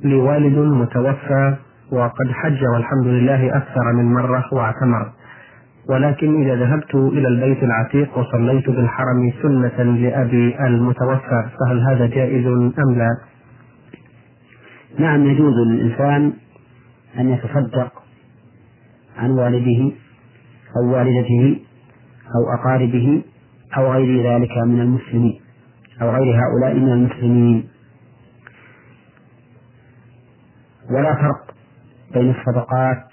لي 0.04 0.14
والد 0.14 0.58
متوفى 0.58 1.56
وقد 1.92 2.32
حج 2.32 2.64
والحمد 2.74 3.06
لله 3.06 3.56
أكثر 3.56 3.92
من 3.92 4.14
مرة 4.14 4.44
واعتمر 4.52 5.12
ولكن 5.88 6.42
إذا 6.42 6.56
ذهبت 6.56 6.94
إلى 6.94 7.28
البيت 7.28 7.62
العتيق 7.62 8.18
وصليت 8.18 8.70
بالحرم 8.70 9.32
سنة 9.42 9.82
لأبي 9.82 10.66
المتوفى 10.66 11.48
فهل 11.60 11.80
هذا 11.80 12.06
جائز 12.06 12.46
أم 12.46 12.94
لا؟ 12.98 13.16
نعم 14.98 15.26
يجوز 15.26 15.54
للإنسان 15.66 16.32
أن 17.18 17.28
يتصدق 17.28 17.92
عن 19.18 19.30
والده 19.30 19.92
أو 20.76 20.94
والدته 20.94 21.60
أو 22.34 22.54
أقاربه 22.54 23.22
أو 23.76 23.92
غير 23.92 24.32
ذلك 24.32 24.58
من 24.66 24.80
المسلمين 24.80 25.40
أو 26.02 26.10
غير 26.10 26.40
هؤلاء 26.40 26.74
من 26.74 26.92
المسلمين 26.92 27.68
ولا 30.90 31.14
فرق 31.14 31.51
بين 32.14 32.30
الصدقات 32.30 33.04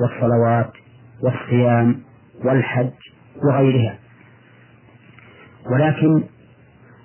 والصلوات 0.00 0.70
والصيام 1.22 2.00
والحج 2.44 2.92
وغيرها. 3.44 3.98
ولكن 5.72 6.22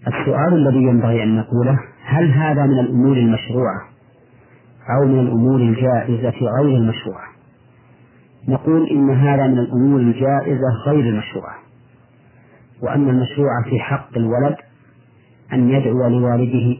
السؤال 0.07 0.53
الذي 0.53 0.83
ينبغي 0.83 1.23
أن 1.23 1.37
نقوله 1.37 1.79
هل 2.05 2.31
هذا 2.31 2.65
من 2.65 2.79
الأمور 2.79 3.17
المشروعة 3.17 3.81
أو 4.89 5.07
من 5.07 5.19
الأمور 5.19 5.61
الجائزة 5.61 6.45
غير 6.59 6.77
المشروعة؟ 6.77 7.27
نقول 8.47 8.89
إن 8.89 9.09
هذا 9.09 9.47
من 9.47 9.59
الأمور 9.59 9.99
الجائزة 9.99 10.67
غير 10.85 11.09
المشروعة 11.09 11.55
وأن 12.83 13.09
المشروع 13.09 13.63
في 13.69 13.79
حق 13.79 14.17
الولد 14.17 14.55
أن 15.53 15.69
يدعو 15.69 16.07
لوالده 16.07 16.77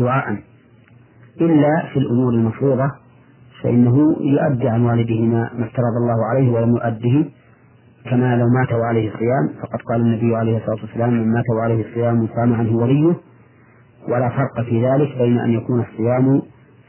دعاء 0.00 0.38
إلا 1.40 1.86
في 1.92 1.98
الأمور 1.98 2.32
المفروضة 2.34 2.90
فإنه 3.62 4.16
يؤدي 4.20 4.68
عن 4.68 4.82
والده 4.82 5.20
ما 5.20 5.44
افترض 5.46 5.94
الله 6.02 6.26
عليه 6.30 6.50
ولم 6.52 6.70
يؤده 6.76 7.30
كما 8.10 8.36
لو 8.36 8.46
مات 8.48 8.72
وعليه 8.72 9.08
الصيام 9.14 9.48
فقد 9.62 9.82
قال 9.88 10.00
النبي 10.00 10.36
عليه 10.36 10.56
الصلاة 10.56 10.80
والسلام 10.82 11.10
من 11.10 11.32
مات 11.32 11.44
وعليه 11.56 11.88
الصيام 11.88 12.28
صام 12.36 12.54
عنه 12.54 12.76
وليه؟ 12.76 13.14
ولا 14.08 14.28
فرق 14.28 14.64
في 14.64 14.86
ذلك 14.86 15.18
بين 15.18 15.38
أن 15.38 15.50
يكون 15.50 15.80
الصيام 15.80 16.42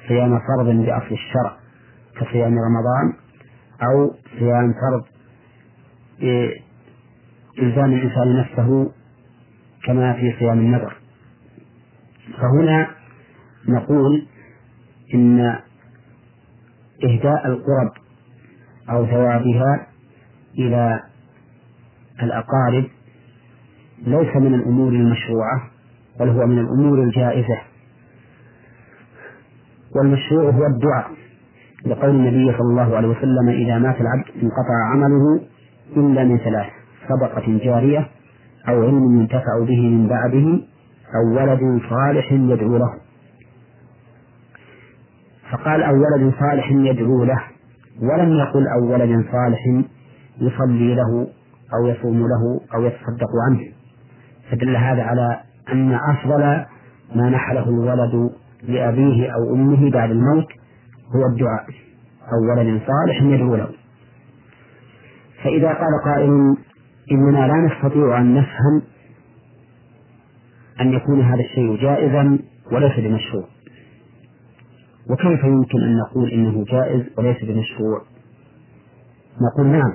صيام 0.07 0.39
فرض 0.39 0.67
بأصل 0.76 1.11
الشرع 1.11 1.57
كصيام 2.19 2.53
رمضان 2.59 3.13
أو 3.84 4.11
صيام 4.39 4.74
فرض 4.74 5.03
بإلزام 6.19 7.86
الإنسان 7.93 8.38
نفسه 8.39 8.91
كما 9.86 10.13
في 10.13 10.34
صيام 10.39 10.59
النذر. 10.59 10.93
فهنا 12.41 12.88
نقول 13.67 14.26
إن 15.13 15.55
إهداء 17.03 17.47
القرب 17.47 17.91
أو 18.89 19.05
ثوابها 19.05 19.87
إلى 20.59 20.99
الأقارب 22.23 22.83
ليس 24.05 24.35
من 24.35 24.53
الأمور 24.53 24.89
المشروعة 24.89 25.61
بل 26.19 26.29
هو 26.29 26.45
من 26.45 26.59
الأمور 26.59 27.03
الجائزة. 27.03 27.57
والمشروع 29.95 30.43
هو 30.43 30.65
الدعاء. 30.65 31.11
لقول 31.85 32.09
النبي 32.09 32.57
صلى 32.57 32.69
الله 32.69 32.95
عليه 32.97 33.07
وسلم 33.07 33.49
إذا 33.49 33.77
مات 33.77 34.01
العبد 34.01 34.25
انقطع 34.43 34.91
عمله 34.93 35.41
إلا 35.97 36.23
من 36.23 36.37
ثلاث 36.37 36.67
صدقة 37.09 37.57
جارية 37.63 38.07
أو 38.69 38.83
علم 38.83 39.19
ينتفع 39.19 39.59
به 39.59 39.81
من 39.89 40.07
بعده 40.07 40.59
أو 41.15 41.35
ولد 41.35 41.81
صالح 41.89 42.31
يدعو 42.31 42.77
له. 42.77 42.93
فقال 45.51 45.83
أو 45.83 45.93
ولد 45.93 46.33
صالح 46.39 46.71
يدعو 46.71 47.23
له 47.23 47.41
ولم 48.01 48.31
يقل 48.31 48.67
أو 48.67 48.93
ولد 48.93 49.25
صالح 49.31 49.83
يصلي 50.37 50.95
له 50.95 51.27
أو 51.73 51.87
يصوم 51.87 52.19
له 52.19 52.61
أو 52.75 52.85
يتصدق 52.85 53.29
عنه. 53.49 53.61
فدل 54.51 54.75
هذا 54.75 55.03
على 55.03 55.39
أن 55.71 55.93
أفضل 55.93 56.65
ما 57.15 57.29
نحله 57.29 57.69
الولد 57.69 58.31
لأبيه 58.63 59.31
أو 59.31 59.53
أمه 59.53 59.91
بعد 59.91 60.11
الموت 60.11 60.47
هو 61.15 61.25
الدعاء. 61.25 61.65
أو 62.33 62.51
ولد 62.51 62.81
صالح 62.87 63.21
يدعو 63.21 63.55
له. 63.55 63.69
فإذا 65.43 65.67
قال 65.67 66.03
قائل 66.05 66.57
إننا 67.11 67.47
لا 67.47 67.53
نستطيع 67.53 68.21
أن 68.21 68.35
نفهم 68.35 68.81
أن 70.81 70.93
يكون 70.93 71.21
هذا 71.21 71.39
الشيء 71.39 71.77
جائزا 71.81 72.39
وليس 72.71 72.99
بمشروع. 72.99 73.45
وكيف 75.12 75.43
يمكن 75.43 75.82
أن 75.84 75.97
نقول 75.97 76.30
إنه 76.32 76.66
جائز 76.66 77.01
وليس 77.18 77.38
بمشروع؟ 77.43 78.01
نقول 79.41 79.68
نعم 79.68 79.93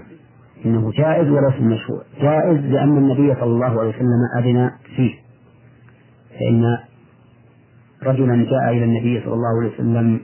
إنه 0.64 0.90
جائز 0.90 1.28
وليس 1.28 1.54
بمشروع. 1.60 2.02
جائز 2.20 2.58
لأن 2.58 2.98
النبي 2.98 3.34
صلى 3.34 3.44
الله 3.44 3.80
عليه 3.80 3.88
وسلم 3.88 4.20
أذن 4.38 4.70
فيه. 4.96 5.14
فإن 6.30 6.78
رجلا 8.02 8.44
جاء 8.50 8.70
إلى 8.70 8.84
النبي 8.84 9.20
صلى 9.20 9.34
الله 9.34 9.60
عليه 9.60 9.74
وسلم 9.74 10.20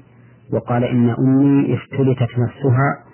وقال 0.52 0.84
إن 0.84 1.10
أمي 1.10 1.74
افتلتت 1.74 2.38
نفسها 2.38 3.04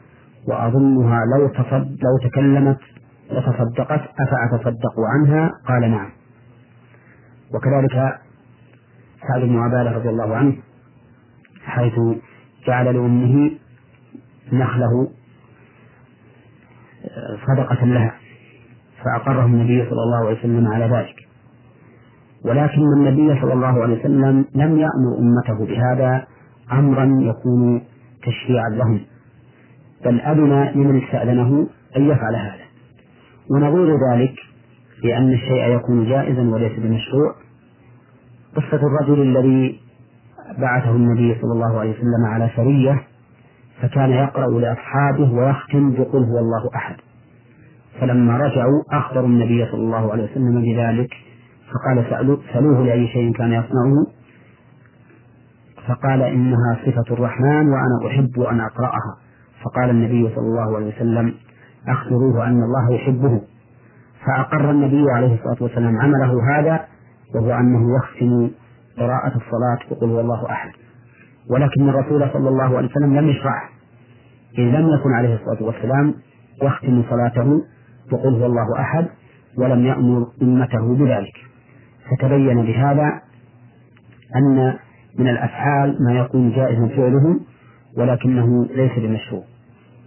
وأظنها 0.49 1.21
لو 1.25 1.51
لو 1.79 2.29
تكلمت 2.29 2.79
وتصدقت 3.31 4.01
أفأتصدق 4.21 4.95
عنها؟ 5.15 5.51
قال 5.69 5.91
نعم. 5.91 6.11
وكذلك 7.55 8.19
سعد 9.29 9.41
بن 9.41 9.59
عبادة 9.59 9.91
رضي 9.91 10.09
الله 10.09 10.37
عنه 10.37 10.57
حيث 11.69 11.95
جعل 12.67 12.95
لأمه 12.95 13.51
نخله 14.53 15.09
صدقة 17.47 17.85
لها 17.85 18.15
فأقره 19.05 19.47
النبي 19.47 19.85
صلى 19.91 20.03
الله 20.03 20.27
عليه 20.27 20.39
وسلم 20.39 20.67
على 20.67 20.85
ذلك. 20.85 21.29
ولكن 22.45 22.83
النبي 22.97 23.41
صلى 23.41 23.53
الله 23.53 23.83
عليه 23.83 24.01
وسلم 24.01 24.45
لم 24.55 24.79
يأمر 24.79 25.19
أمته 25.19 25.67
بهذا 25.67 26.27
أمرا 26.73 27.05
يكون 27.05 27.83
تشريعا 28.23 28.69
لهم. 28.71 29.01
بل 30.05 30.21
أذن 30.21 30.73
لمن 30.75 31.03
استأذنه 31.03 31.67
أن 31.97 32.11
يفعل 32.11 32.37
هذا. 32.37 32.65
ونظير 33.51 33.97
ذلك 34.13 34.35
لأن 35.05 35.33
الشيء 35.33 35.69
يكون 35.69 36.09
جائزا 36.09 36.43
وليس 36.43 36.79
بمشروع. 36.79 37.35
قصة 38.57 38.81
الرجل 38.87 39.23
الذي 39.23 39.81
بعثه 40.59 40.91
النبي 40.91 41.39
صلى 41.41 41.53
الله 41.53 41.81
عليه 41.81 41.91
وسلم 41.91 42.25
على 42.27 42.51
سرية 42.57 43.03
فكان 43.83 44.11
يقرأ 44.11 44.61
لأصحابه 44.61 45.33
ويختم 45.33 45.93
بقل 45.93 46.25
هو 46.25 46.39
الله 46.39 46.71
أحد. 46.77 46.97
فلما 48.01 48.37
رجعوا 48.39 48.83
أخبروا 48.93 49.27
النبي 49.27 49.67
صلى 49.67 49.81
الله 49.81 50.13
عليه 50.13 50.25
وسلم 50.25 50.63
بذلك 50.63 51.11
فقال 51.73 52.05
سألوه 52.53 52.85
لأي 52.85 53.07
شيء 53.09 53.33
كان 53.33 53.53
يصنعه؟ 53.53 54.07
فقال 55.89 56.23
إنها 56.23 56.79
صفة 56.87 57.15
الرحمن 57.15 57.69
وأنا 57.69 58.07
أحب 58.07 58.41
أن 58.41 58.61
أقرأها. 58.61 59.17
فقال 59.65 59.91
النبي 59.91 60.29
صلى 60.35 60.47
الله 60.47 60.77
عليه 60.77 60.97
وسلم 60.97 61.35
أخبروه 61.89 62.47
أن 62.47 62.63
الله 62.63 62.95
يحبه. 62.95 63.41
فأقر 64.27 64.71
النبي 64.71 65.11
عليه 65.11 65.35
الصلاة 65.35 65.57
والسلام 65.61 65.99
عمله 66.01 66.59
هذا 66.59 66.81
وهو 67.35 67.53
أنه 67.61 67.97
يختم 67.97 68.51
قراءة 68.99 69.37
الصلاة 69.37 69.79
بقل 69.91 70.11
هو 70.11 70.21
الله 70.21 70.51
أحد. 70.51 70.71
ولكن 71.51 71.89
الرسول 71.89 72.31
صلى 72.33 72.49
الله 72.49 72.77
عليه 72.77 72.89
وسلم 72.89 73.17
لم 73.17 73.29
يشرع 73.29 73.69
إذ 74.59 74.65
لم 74.65 74.89
يكن 74.95 75.13
عليه 75.13 75.35
الصلاة 75.35 75.63
والسلام 75.63 76.15
يختم 76.63 77.03
صلاته 77.11 77.63
بقل 78.13 78.35
هو 78.35 78.47
الله 78.47 78.81
أحد 78.81 79.07
ولم 79.59 79.87
يأمر 79.87 80.27
أمته 80.43 80.95
بذلك. 80.95 81.35
فتبين 82.11 82.63
بهذا 82.63 83.21
أن 84.37 84.75
من 85.19 85.29
الأفعال 85.29 85.97
ما 86.05 86.19
يكون 86.19 86.53
جائزا 86.53 86.89
فعله 86.89 87.41
ولكنه 87.97 88.67
ليس 88.67 88.93
بمشروع. 88.99 89.43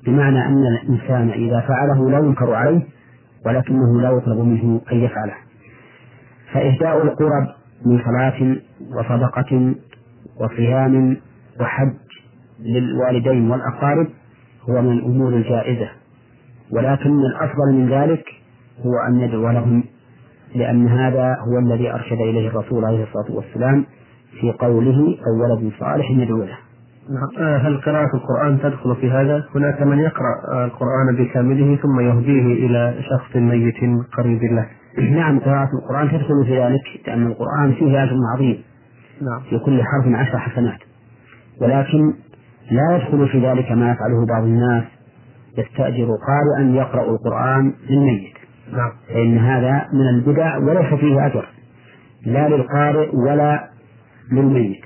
بمعنى 0.06 0.46
أن 0.46 0.68
الإنسان 0.68 1.30
إذا 1.30 1.60
فعله 1.60 2.10
لا 2.10 2.20
ينكر 2.20 2.54
عليه 2.54 2.82
ولكنه 3.46 4.02
لا 4.02 4.12
يطلب 4.12 4.38
منه 4.40 4.82
أن 4.92 4.98
يفعله. 4.98 5.36
فإهداء 6.54 7.04
القرب 7.04 7.48
من 7.86 8.00
صلاة 8.06 8.56
وصدقة 8.96 9.76
وصيام 10.40 11.18
وحج 11.60 11.94
للوالدين 12.60 13.52
والأقارب 13.52 14.08
هو 14.70 14.82
من 14.82 14.92
الأمور 14.92 15.34
الجائزة 15.34 15.90
ولكن 16.72 17.20
الأفضل 17.20 17.74
من 17.74 17.90
ذلك 17.90 18.24
هو 18.86 18.92
أن 19.08 19.20
يدعو 19.20 19.50
لهم 19.52 19.84
لأن 20.56 20.88
هذا 20.88 21.38
هو 21.40 21.60
الذي 21.60 21.92
أرشد 21.92 22.18
إليه 22.22 22.48
الرسول 22.48 22.86
عليه 22.86 23.04
الصلاة 23.04 23.36
والسلام 23.36 23.86
في 24.42 24.52
قوله 24.52 25.18
أو 25.28 25.44
ولد 25.44 25.72
صالح 25.80 26.12
يدعو 26.12 26.38
له 26.44 26.58
نعم 27.10 27.46
آه، 27.48 27.58
هل 27.58 27.82
قراءة 27.82 28.16
القرآن 28.16 28.60
تدخل 28.60 28.96
في 28.96 29.12
هذا؟ 29.12 29.44
هناك 29.56 29.82
من 29.82 30.00
يقرأ 30.00 30.66
القرآن 30.66 31.16
بكامله 31.18 31.76
ثم 31.76 32.00
يهديه 32.00 32.66
إلى 32.66 32.96
شخص 33.10 33.36
ميت 33.36 33.76
قريب 34.18 34.44
له. 34.44 34.66
نعم 34.98 35.40
قراءة 35.40 35.70
القرآن 35.74 36.12
تدخل 36.12 36.46
في 36.46 36.60
ذلك 36.60 36.82
لأن 37.08 37.28
القرآن 37.28 37.74
فيه 37.74 38.04
أجر 38.04 38.16
عظيم. 38.36 38.64
نعم. 39.22 39.42
في 39.50 39.60
كل 39.60 39.82
حرف 39.84 40.16
عشر 40.16 40.40
حسنات. 40.40 40.80
ولكن 41.62 42.14
لا 42.72 42.96
يدخل 42.96 43.30
في 43.30 43.48
ذلك 43.48 43.72
ما 43.72 43.92
يفعله 43.92 44.26
بعض 44.26 44.44
الناس 44.44 44.84
يستأجر 45.58 46.08
قارئا 46.28 46.72
يقرأ 46.72 47.12
القرآن 47.12 47.74
للميت. 47.90 48.34
نعم. 48.72 48.92
فإن 49.08 49.38
هذا 49.38 49.86
من 49.94 50.08
البدع 50.10 50.58
وليس 50.58 50.94
فيه 50.94 51.26
أجر 51.26 51.46
لا 52.26 52.50
للقارئ 52.50 53.16
ولا 53.16 53.70
للميت. 54.32 54.82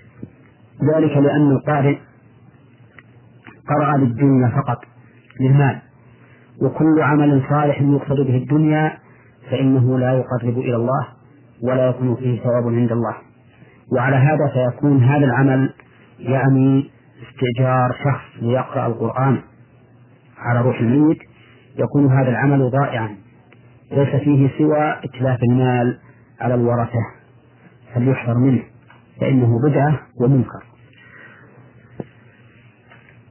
ذلك 0.94 1.18
لأن 1.18 1.52
القارئ 1.52 1.98
قرأ 3.70 3.98
للدنيا 3.98 4.48
فقط 4.48 4.78
للمال 5.42 5.82
وكل 6.62 7.02
عمل 7.02 7.42
صالح 7.50 7.82
يقصد 7.82 8.16
به 8.16 8.38
الدنيا 8.38 8.98
فإنه 9.52 10.00
لا 10.00 10.14
يقرب 10.14 10.60
إلى 10.60 10.76
الله 10.76 11.08
ولا 11.64 11.88
يكون 11.88 12.16
فيه 12.16 12.42
ثواب 12.42 12.68
عند 12.68 12.92
الله. 12.92 13.16
وعلى 13.92 14.16
هذا 14.16 14.48
فيكون 14.54 15.04
هذا 15.04 15.26
العمل 15.26 15.74
يعني 16.20 16.92
استئجار 17.24 17.92
شخص 18.04 18.44
ليقرأ 18.44 18.88
القرآن 18.88 19.42
على 20.38 20.62
روح 20.62 20.80
الميت 20.80 21.18
يكون 21.78 22.12
هذا 22.12 22.30
العمل 22.30 22.70
ضائعا. 22.70 23.16
ليس 23.92 24.24
فيه 24.24 24.50
سوى 24.58 24.96
إتلاف 25.04 25.40
المال 25.44 26.00
على 26.42 26.54
الورثة. 26.54 27.06
فليحذر 27.94 28.38
منه. 28.38 28.64
فإنه 29.22 29.60
بدعة 29.70 30.00
ومنكر. 30.22 30.64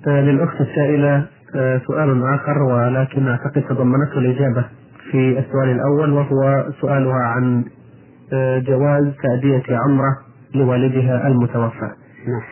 آه، 0.06 0.20
للأخت 0.20 0.60
السائلة 0.60 1.26
آه، 1.56 1.78
سؤال 1.86 2.24
آخر 2.34 2.62
ولكن 2.62 3.28
أعتقد 3.28 3.62
تضمنته 3.62 4.18
الإجابة. 4.18 4.64
في 5.14 5.38
السؤال 5.38 5.70
الأول 5.70 6.12
وهو 6.12 6.64
سؤالها 6.80 7.22
عن 7.22 7.64
آه، 8.32 8.58
جواز 8.58 9.12
تأدية 9.22 9.62
عمرة 9.76 10.16
لوالدها 10.54 11.26
المتوفى 11.26 11.90
نعم. 12.26 12.42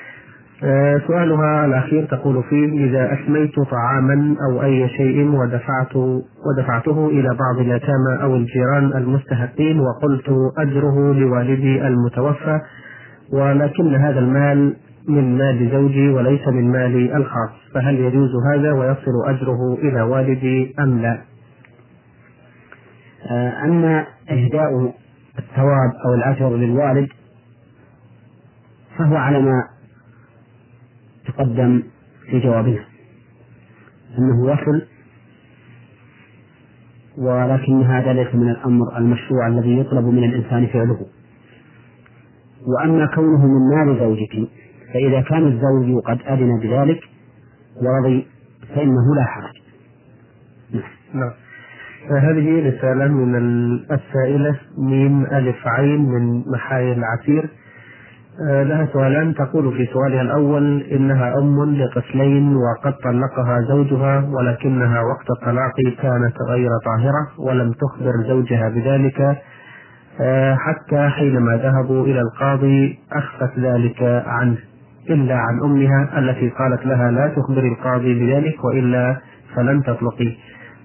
سؤالها 1.06 1.64
الأخير 1.66 2.04
تقول 2.04 2.42
فيه 2.42 2.84
إذا 2.86 3.12
أسميت 3.12 3.60
طعاما 3.60 4.36
أو 4.48 4.62
أي 4.62 4.88
شيء 4.88 5.28
ودفعت 5.28 5.96
ودفعته 5.96 7.08
إلى 7.08 7.28
بعض 7.28 7.58
اليتامى 7.58 8.22
أو 8.22 8.36
الجيران 8.36 8.92
المستحقين 8.96 9.80
وقلت 9.80 10.30
أجره 10.58 11.12
لوالدي 11.12 11.86
المتوفى 11.86 12.60
ولكن 13.32 13.94
هذا 13.94 14.18
المال 14.18 14.76
من 15.08 15.38
مال 15.38 15.70
زوجي 15.72 16.08
وليس 16.10 16.48
من 16.48 16.72
مالي 16.72 17.16
الخاص 17.16 17.50
فهل 17.74 17.94
يجوز 17.94 18.30
هذا 18.52 18.72
ويصل 18.72 19.28
أجره 19.28 19.74
إلى 19.74 20.02
والدي 20.02 20.74
أم 20.80 20.98
لا 20.98 21.12
آه، 21.12 21.31
أما 23.64 24.06
إهداء 24.30 24.94
الثواب 25.38 25.92
أو 26.06 26.14
الأجر 26.14 26.56
للوالد 26.56 27.08
فهو 28.98 29.16
على 29.16 29.40
ما 29.40 29.68
تقدم 31.26 31.82
في 32.30 32.40
جوابنا. 32.40 32.84
أنه 34.18 34.52
يصل 34.52 34.86
ولكن 37.18 37.82
هذا 37.82 38.12
ليس 38.12 38.34
من 38.34 38.50
الأمر 38.50 38.98
المشروع 38.98 39.46
الذي 39.46 39.78
يطلب 39.78 40.04
من 40.04 40.24
الإنسان 40.24 40.66
فعله. 40.66 41.06
وأما 42.66 43.06
كونه 43.14 43.46
من 43.46 43.76
مال 43.76 43.98
زوجك 43.98 44.48
فإذا 44.94 45.20
كان 45.20 45.46
الزوج 45.46 46.02
قد 46.04 46.20
أذن 46.26 46.60
بذلك 46.60 47.00
ورضي 47.76 48.26
فإنه 48.68 49.14
لا 49.16 49.24
حرج. 49.24 49.62
نعم. 51.14 51.32
هذه 52.10 52.68
رسالة 52.68 53.08
من 53.08 53.34
السائلة 53.90 54.56
ميم 54.78 55.26
ألف 55.26 55.66
عين 55.66 56.00
من 56.00 56.42
محايا 56.52 56.92
العسير 56.92 57.50
آه، 58.48 58.62
لها 58.62 58.86
سؤالان. 58.92 59.34
تقول 59.34 59.76
في 59.76 59.86
سؤالها 59.92 60.22
الأول 60.22 60.82
إنها 60.82 61.38
أم 61.38 61.74
لطفلين 61.74 62.56
وقد 62.56 62.92
طلقها 62.92 63.60
زوجها 63.68 64.28
ولكنها 64.32 65.02
وقت 65.02 65.30
الطلاق 65.30 65.72
كانت 66.02 66.36
غير 66.48 66.70
طاهرة 66.86 67.26
ولم 67.38 67.72
تخبر 67.72 68.12
زوجها 68.28 68.68
بذلك. 68.68 69.36
آه، 70.20 70.54
حتى 70.54 71.08
حينما 71.08 71.56
ذهبوا 71.56 72.04
إلى 72.04 72.20
القاضي 72.20 72.98
أخفت 73.12 73.58
ذلك 73.58 74.02
عنه 74.26 74.56
إلا 75.10 75.34
عن 75.34 75.60
أمها 75.64 76.18
التي 76.18 76.48
قالت 76.48 76.86
لها 76.86 77.10
لا 77.10 77.28
تخبري 77.28 77.68
القاضي 77.68 78.14
بذلك 78.20 78.64
وإلا 78.64 79.16
فلن 79.56 79.82
تطلقي. 79.82 80.36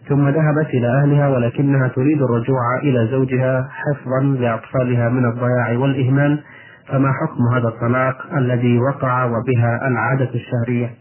ثم 0.09 0.29
ذهبت 0.29 0.67
إلى 0.73 0.87
أهلها 0.87 1.27
ولكنها 1.27 1.87
تريد 1.87 2.21
الرجوع 2.21 2.79
إلى 2.83 3.07
زوجها 3.11 3.69
حفظا 3.69 4.23
لأطفالها 4.23 5.09
من 5.09 5.25
الضياع 5.25 5.77
والإهمال 5.77 6.43
فما 6.87 7.11
حكم 7.11 7.55
هذا 7.55 7.67
الطلاق 7.67 8.33
الذي 8.37 8.77
وقع 8.79 9.25
وبها 9.25 9.87
العادة 9.87 10.29
الشهرية؟ 10.35 10.93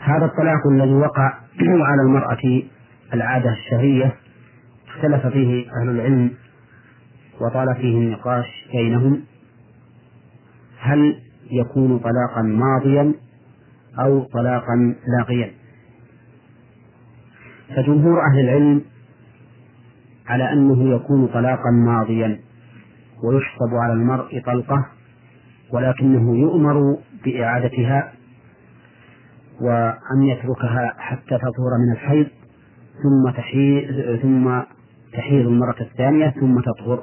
هذا 0.00 0.24
الطلاق 0.24 0.66
الذي 0.72 0.94
وقع 0.94 1.32
على 1.90 2.02
المرأة 2.02 2.62
العادة 3.14 3.52
الشهرية 3.52 4.14
اختلف 4.88 5.26
فيه 5.26 5.66
أهل 5.80 5.88
العلم 5.90 6.30
وطال 7.40 7.74
فيه 7.74 7.98
النقاش 7.98 8.68
بينهم 8.72 9.20
هل 10.80 11.16
يكون 11.50 11.98
طلاقا 11.98 12.42
ماضيا 12.42 13.14
أو 13.98 14.22
طلاقا 14.22 14.94
لاغيا 15.18 15.52
فجمهور 17.76 18.20
أهل 18.20 18.40
العلم 18.40 18.82
على 20.26 20.52
أنه 20.52 20.94
يكون 20.94 21.26
طلاقا 21.26 21.70
ماضيا 21.70 22.40
ويحسب 23.24 23.74
على 23.74 23.92
المرء 23.92 24.42
طلقة 24.46 24.86
ولكنه 25.72 26.36
يؤمر 26.36 26.98
بإعادتها 27.24 28.12
وأن 29.60 30.22
يتركها 30.22 30.94
حتى 30.98 31.38
تطهر 31.38 31.78
من 31.86 31.92
الحيض 31.92 32.26
ثم 33.02 33.30
تحيض 33.30 34.18
ثم 34.22 34.60
تحيض 35.12 35.46
المرة 35.46 35.76
الثانية 35.80 36.30
ثم 36.30 36.60
تطهر 36.60 37.02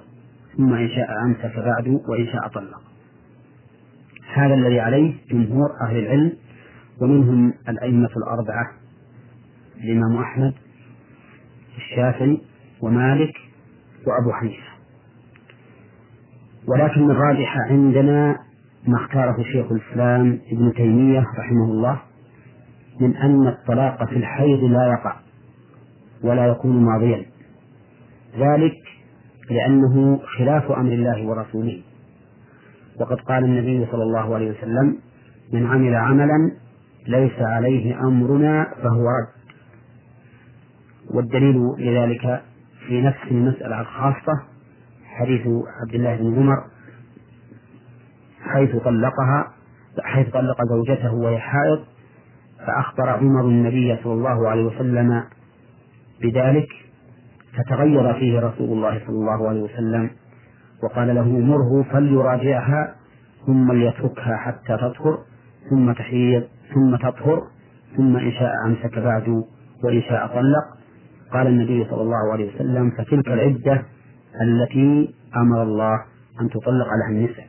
ثم 0.58 0.74
إن 0.74 0.90
شاء 0.90 1.10
أمسك 1.26 1.60
بعد 1.60 1.88
وإن 1.88 2.26
شاء 2.26 2.48
طلق. 2.48 2.82
هذا 4.34 4.54
الذي 4.54 4.80
عليه 4.80 5.14
جمهور 5.32 5.70
أهل 5.82 5.98
العلم 5.98 6.34
ومنهم 7.02 7.54
الأئمة 7.70 8.10
الأربعة 8.18 8.72
الإمام 9.84 10.18
أحمد 10.18 10.54
الشافعي 11.78 12.42
ومالك 12.82 13.34
وأبو 14.08 14.34
حنيفة. 14.34 14.68
ولكن 16.68 17.12
الراجح 17.12 17.58
عندنا 17.58 18.40
ما 18.88 18.98
اختاره 18.98 19.44
شيخ 19.44 19.72
الإسلام 19.72 20.40
ابن 20.52 20.74
تيمية 20.74 21.26
رحمه 21.40 21.66
الله 21.66 22.00
من 23.02 23.18
أن 23.18 23.48
الطلاق 23.48 24.10
في 24.10 24.16
الحيض 24.16 24.64
لا 24.64 24.88
يقع 24.88 25.16
ولا 26.24 26.48
يكون 26.48 26.84
ماضيا. 26.84 27.26
ذلك 28.38 28.78
لأنه 29.50 30.20
خلاف 30.38 30.72
أمر 30.72 30.92
الله 30.92 31.28
ورسوله. 31.28 31.82
وقد 33.00 33.18
قال 33.18 33.44
النبي 33.44 33.86
صلى 33.92 34.04
الله 34.04 34.36
عليه 34.36 34.52
وسلم 34.52 34.98
من 35.54 35.68
عمل 35.68 35.96
عملا 35.96 36.52
ليس 37.08 37.40
عليه 37.40 38.00
أمرنا 38.00 38.74
فهو 38.84 39.04
رد. 39.08 39.38
والدليل 41.16 41.58
لذلك 41.78 42.42
في 42.88 43.02
نفس 43.02 43.18
المسألة 43.32 43.82
الخاصة 43.82 44.44
حديث 45.06 45.42
عبد 45.82 45.94
الله 45.96 46.16
بن 46.16 46.36
عمر 46.36 46.58
حيث 48.42 48.76
طلقها 48.76 49.54
حيث 50.04 50.30
طلق 50.30 50.58
زوجته 50.70 51.14
وهي 51.14 51.40
حائض 51.40 51.80
فأخبر 52.68 53.10
عمر 53.10 53.42
النبي 53.46 53.98
صلى 54.04 54.14
الله 54.14 54.50
عليه 54.50 54.64
وسلم 54.66 55.24
بذلك 56.22 56.68
فتغير 57.58 58.14
فيه 58.14 58.40
رسول 58.40 58.78
الله 58.78 59.00
صلى 59.00 59.16
الله 59.16 59.50
عليه 59.50 59.62
وسلم 59.62 60.10
وقال 60.84 61.16
له 61.16 61.28
مره 61.28 61.84
فليراجعها 61.92 62.96
ثم 63.46 63.72
ليتركها 63.72 64.38
حتى 64.38 64.78
تطهر 64.78 65.18
ثم 65.70 65.92
تحيض. 65.92 66.44
ثم 66.74 66.96
تطهر 66.96 67.42
ثم 67.98 68.18
إن 68.18 68.32
شاء 68.32 68.52
أمسك 68.66 69.00
بعد 69.00 69.44
وإن 69.84 70.02
شاء 70.02 70.28
طلق. 70.28 70.66
قال 71.34 71.48
النبي 71.48 71.86
صلى 71.90 72.02
الله 72.02 72.32
عليه 72.34 72.56
وسلم 72.56 72.92
فتلك 72.92 73.28
العدة 73.28 73.86
التي 74.42 75.14
أمر 75.36 75.64
الله 75.64 75.96
أن 76.42 76.50
تطلق 76.50 76.88
لها 76.88 77.10
النساء. 77.10 77.48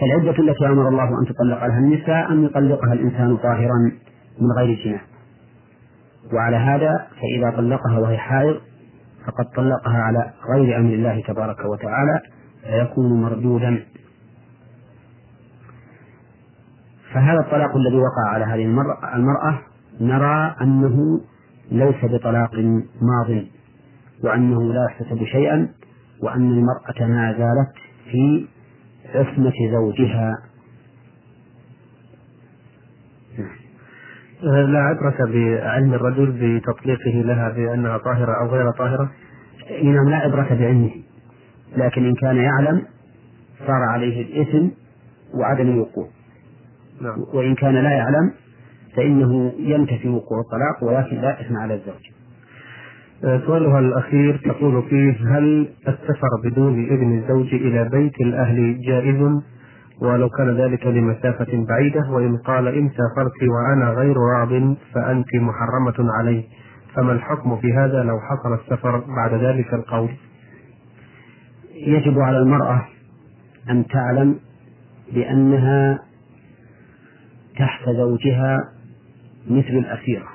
فالعدة 0.00 0.38
التي 0.38 0.66
أمر 0.66 0.88
الله 0.88 1.08
أن 1.20 1.26
تطلق 1.26 1.66
لها 1.66 1.78
النساء 1.78 2.32
أن 2.32 2.44
يطلقها 2.44 2.92
الإنسان 2.92 3.36
طاهرا 3.36 3.92
من 4.40 4.52
غير 4.58 4.84
جناح. 4.84 5.04
وعلى 6.32 6.56
هذا 6.56 7.06
فإذا 7.20 7.56
طلقها 7.56 7.98
وهي 7.98 8.18
حائض 8.18 8.56
فقد 9.26 9.44
طلقها 9.56 9.98
على 10.02 10.32
غير 10.54 10.78
أمر 10.78 10.94
الله 10.94 11.22
تبارك 11.26 11.64
وتعالى 11.64 12.20
فيكون 12.64 13.22
مردودا 13.22 13.84
فهذا 17.14 17.40
الطلاق 17.40 17.76
الذي 17.76 17.96
وقع 17.96 18.28
على 18.28 18.44
هذه 18.44 18.64
المرأة 19.14 19.58
نرى 20.00 20.56
أنه 20.62 21.20
ليس 21.70 22.04
بطلاق 22.04 22.54
ماض 23.02 23.44
وأنه 24.24 24.72
لا 24.72 24.86
يحتسب 24.90 25.24
شيئا 25.24 25.68
وأن 26.22 26.50
المرأة 26.50 27.06
ما 27.08 27.32
زالت 27.32 27.72
في 28.10 28.46
عصمة 29.14 29.52
زوجها. 29.72 30.38
لا 34.42 34.78
عبرة 34.78 35.16
بعلم 35.32 35.94
الرجل 35.94 36.32
بتطليقه 36.32 37.10
لها 37.10 37.48
بأنها 37.48 37.98
طاهرة 37.98 38.32
أو 38.40 38.46
غير 38.46 38.70
طاهرة؟ 38.70 39.10
نعم 39.82 40.08
لا 40.08 40.16
عبرة 40.16 40.48
بعلمه. 40.48 40.90
لكن 41.76 42.04
إن 42.04 42.14
كان 42.14 42.36
يعلم 42.36 42.82
صار 43.58 43.82
عليه 43.82 44.22
الإثم 44.22 44.68
وعدم 45.34 45.68
الوقوع. 45.68 46.08
نعم. 47.02 47.24
وإن 47.34 47.54
كان 47.54 47.74
لا 47.74 47.90
يعلم 47.90 48.32
فإنه 48.96 49.52
ينتفي 49.58 50.08
وقوع 50.08 50.40
الطلاق 50.40 50.84
ولكن 50.84 51.16
لا 51.16 51.40
إثم 51.40 51.56
على 51.56 51.74
الزوج. 51.74 52.10
آه، 53.24 53.40
سؤالها 53.46 53.78
الأخير 53.78 54.40
تقول 54.44 54.82
فيه 54.82 55.38
هل 55.38 55.68
السفر 55.88 56.28
بدون 56.44 56.84
إذن 56.84 57.18
الزوج 57.18 57.54
إلى 57.54 57.88
بيت 57.88 58.20
الأهل 58.20 58.80
جائز؟ 58.80 59.42
ولو 60.00 60.28
كان 60.28 60.56
ذلك 60.56 60.86
لمسافة 60.86 61.64
بعيدة 61.68 62.10
وإن 62.10 62.36
قال 62.36 62.68
إن 62.68 62.90
سافرت 62.90 63.42
وأنا 63.42 63.90
غير 63.90 64.16
راض 64.16 64.76
فأنت 64.94 65.34
محرمة 65.34 66.12
علي 66.12 66.44
فما 66.94 67.12
الحكم 67.12 67.56
في 67.56 67.72
هذا 67.72 68.02
لو 68.02 68.20
حصل 68.20 68.54
السفر 68.54 68.98
بعد 69.16 69.34
ذلك 69.34 69.74
القول؟ 69.74 70.10
يجب 71.74 72.18
على 72.18 72.38
المرأة 72.38 72.84
أن 73.70 73.86
تعلم 73.86 74.38
بأنها 75.14 76.11
تحت 77.58 77.88
زوجها 77.96 78.58
مثل 79.50 79.68
الأسيرة. 79.78 80.28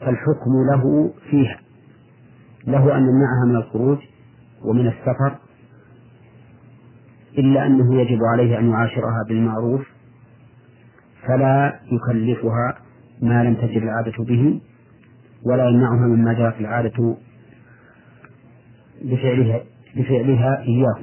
فالحكم 0.00 0.50
له 0.72 1.12
فيها. 1.30 1.58
له 2.66 2.96
أن 2.96 3.02
يمنعها 3.02 3.44
من 3.46 3.56
الخروج 3.56 3.98
ومن 4.64 4.86
السفر 4.86 5.38
إلا 7.38 7.66
أنه 7.66 8.00
يجب 8.00 8.18
عليه 8.32 8.58
أن 8.58 8.70
يعاشرها 8.70 9.24
بالمعروف 9.28 9.86
فلا 11.26 11.80
يكلفها 11.92 12.78
ما 13.22 13.44
لم 13.44 13.54
تجد 13.54 13.82
العادة 13.82 14.24
به 14.24 14.60
ولا 15.46 15.68
يمنعها 15.68 16.06
مما 16.06 16.32
جرت 16.32 16.60
العادة 16.60 17.16
بفعلها 19.02 19.60
بفعلها 19.96 20.62
إياه. 20.62 20.98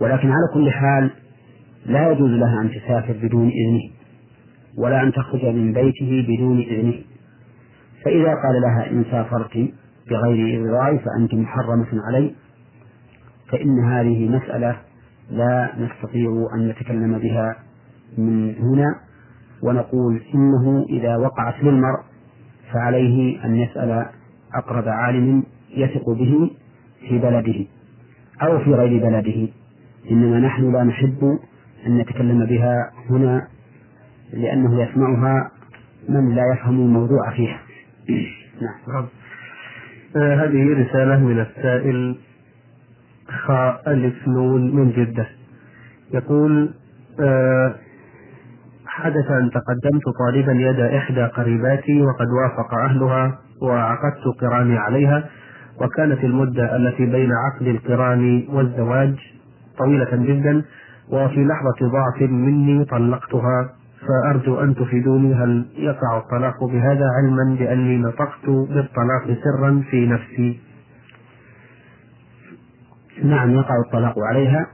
ولكن 0.00 0.28
على 0.30 0.48
كل 0.54 0.70
حال 0.70 1.10
لا 1.88 2.12
يجوز 2.12 2.30
لها 2.30 2.60
أن 2.62 2.70
تسافر 2.70 3.12
بدون 3.22 3.48
إذنه 3.48 3.90
ولا 4.78 5.02
أن 5.02 5.12
تخرج 5.12 5.44
من 5.44 5.72
بيته 5.72 6.26
بدون 6.28 6.58
إذنه. 6.60 6.94
فإذا 8.04 8.28
قال 8.28 8.60
لها 8.62 8.90
إن 8.90 9.04
سافرت 9.10 9.70
بغير 10.10 10.60
إرضاعي 10.60 10.98
فأنت 10.98 11.34
محرمة 11.34 11.86
علي 12.08 12.34
فإن 13.50 13.84
هذه 13.84 14.28
مسألة 14.28 14.76
لا 15.30 15.72
نستطيع 15.78 16.48
أن 16.54 16.68
نتكلم 16.68 17.18
بها 17.18 17.56
من 18.18 18.54
هنا 18.54 18.94
ونقول 19.62 20.22
إنه 20.34 20.86
إذا 20.90 21.16
وقعت 21.16 21.54
للمرء 21.62 22.00
فعليه 22.72 23.44
أن 23.44 23.56
يسأل 23.56 24.06
أقرب 24.54 24.88
عالم 24.88 25.42
يثق 25.76 26.10
به 26.10 26.50
في 27.08 27.18
بلده 27.18 27.66
أو 28.42 28.58
في 28.58 28.70
غير 28.74 29.02
بلده. 29.02 29.48
إنما 30.10 30.40
نحن 30.40 30.72
لا 30.72 30.84
نحب 30.84 31.38
أن 31.88 31.98
نتكلم 31.98 32.46
بها 32.46 32.90
هنا 33.10 33.48
لأنه 34.32 34.82
يسمعها 34.82 35.50
من 36.08 36.34
لا 36.34 36.42
يفهم 36.52 36.80
الموضوع 36.80 37.30
فيها. 37.30 37.60
نعم. 38.62 39.06
آه 40.16 40.34
هذه 40.34 40.82
رسالة 40.82 41.18
من 41.18 41.40
السائل 41.40 42.18
خاء 43.46 43.82
ألف 43.92 44.28
نون 44.28 44.76
من 44.76 44.90
جدة. 44.90 45.26
يقول 46.14 46.74
آه 47.20 47.74
حدث 48.86 49.30
أن 49.30 49.50
تقدمت 49.50 50.02
طالبا 50.18 50.52
يد 50.52 50.80
إحدى 50.80 51.24
قريباتي 51.24 52.02
وقد 52.02 52.26
وافق 52.28 52.74
أهلها 52.74 53.38
وعقدت 53.62 54.40
قراني 54.40 54.78
عليها 54.78 55.28
وكانت 55.80 56.24
المدة 56.24 56.76
التي 56.76 57.06
بين 57.06 57.30
عقد 57.32 57.66
القران 57.66 58.46
والزواج 58.48 59.14
طويلة 59.78 60.10
جدا. 60.12 60.64
وفي 61.10 61.44
لحظة 61.44 61.88
ضعف 61.88 62.30
مني 62.30 62.84
طلقتها 62.84 63.70
فأرجو 64.08 64.60
أن 64.60 64.74
تفيدوني 64.74 65.34
هل 65.34 65.66
يقع 65.76 66.18
الطلاق 66.18 66.64
بهذا 66.64 67.04
علما 67.16 67.56
بأني 67.58 67.96
نطقت 67.98 68.46
بالطلاق 68.46 69.38
سرا 69.44 69.82
في 69.90 70.06
نفسي؟ 70.06 70.60
نعم 73.24 73.50
يقع 73.50 73.74
الطلاق 73.86 74.14
عليها 74.18 74.66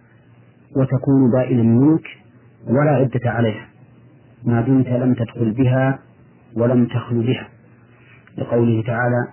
وتكون 0.77 1.31
بائنا 1.31 1.63
منك 1.63 2.07
ولا 2.67 2.91
عدة 2.91 3.31
عليها. 3.31 3.67
ما 4.45 4.61
دمت 4.61 4.89
لم 4.89 5.15
تدخل 5.15 5.53
بها 5.53 5.99
ولم 6.57 6.87
تخل 6.87 7.23
بها. 7.27 7.49
لقوله 8.39 8.83
تعالى 8.83 9.29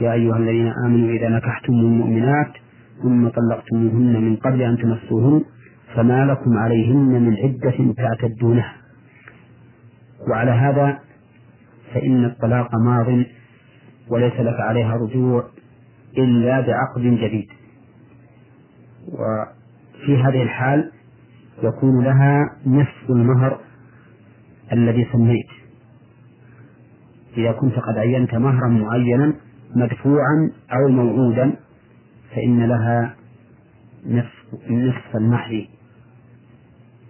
يا 0.00 0.12
أيها 0.12 0.36
الذين 0.36 0.72
آمنوا 0.86 1.08
إذا 1.10 1.28
نكحتم 1.28 1.72
المؤمنات 1.72 2.52
ثم 3.02 3.28
طلقتموهن 3.28 4.22
من 4.24 4.36
قبل 4.36 4.62
أن 4.62 4.76
تمسوهن 4.78 5.44
فما 5.94 6.24
لكم 6.24 6.58
عليهن 6.58 7.22
من 7.22 7.36
عدة 7.36 7.94
تعتدونها 7.96 8.76
وعلى 10.28 10.50
هذا 10.50 10.98
فإن 11.94 12.24
الطلاق 12.24 12.74
ماض 12.74 13.24
وليس 14.08 14.32
لك 14.32 14.60
عليها 14.60 14.94
رجوع 14.96 15.44
إلا 16.18 16.60
بعقد 16.60 17.02
جديد. 17.02 17.48
وفي 19.08 20.16
هذه 20.16 20.42
الحال 20.42 20.90
يكون 21.62 22.04
لها 22.04 22.56
نصف 22.66 23.10
المهر 23.10 23.60
الذي 24.72 25.08
سميت. 25.12 25.46
إذا 27.36 27.52
كنت 27.52 27.74
قد 27.74 27.98
عينت 27.98 28.34
مهرا 28.34 28.68
معينا 28.68 29.34
مدفوعا 29.76 30.50
أو 30.72 30.88
موعودا 30.88 31.52
فإن 32.34 32.64
لها 32.66 33.14
نصف 34.06 34.70
نصف 34.70 35.16
المهر 35.16 35.66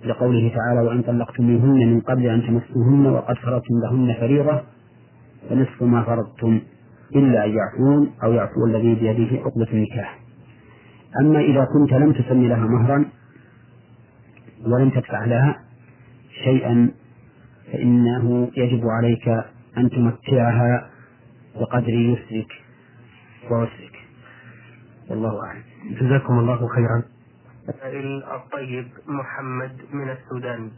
لقوله 0.05 0.53
تعالى 0.55 0.89
وإن 0.89 1.03
طلقتموهن 1.03 1.93
من 1.93 2.01
قبل 2.01 2.27
أن 2.27 2.43
تمسوهن 2.43 3.07
وقد 3.07 3.37
فرضتم 3.37 3.81
لهن 3.83 4.15
فريضة 4.21 4.63
فنصف 5.51 5.83
ما 5.83 6.03
فرضتم 6.03 6.61
إلا 7.15 7.45
أن 7.45 7.51
يعفون 7.51 8.11
أو 8.25 8.33
يعفو 8.33 8.67
الذي 8.67 8.95
بيده 8.95 9.43
عقدة 9.43 9.73
النكاح. 9.73 10.19
أما 11.21 11.41
إذا 11.41 11.65
كنت 11.65 11.93
لم 11.93 12.13
تسمي 12.13 12.49
لها 12.49 12.67
مهرا 12.67 13.05
ولم 14.67 14.91
تدفع 14.91 15.25
لها 15.25 15.61
شيئا 16.45 16.91
فإنه 17.73 18.51
يجب 18.57 18.83
عليك 18.87 19.29
أن 19.79 19.91
تمتعها 19.91 20.91
بقدر 21.61 21.89
يسرك 21.89 22.53
وعسرك. 23.51 23.97
والله 25.11 25.45
أعلم. 25.47 25.63
جزاكم 26.01 26.39
الله 26.39 26.69
خيرا. 26.69 27.14
السائل 27.69 28.25
الطيب 28.25 28.89
محمد 29.07 29.77
من 29.93 30.11
السودان. 30.11 30.71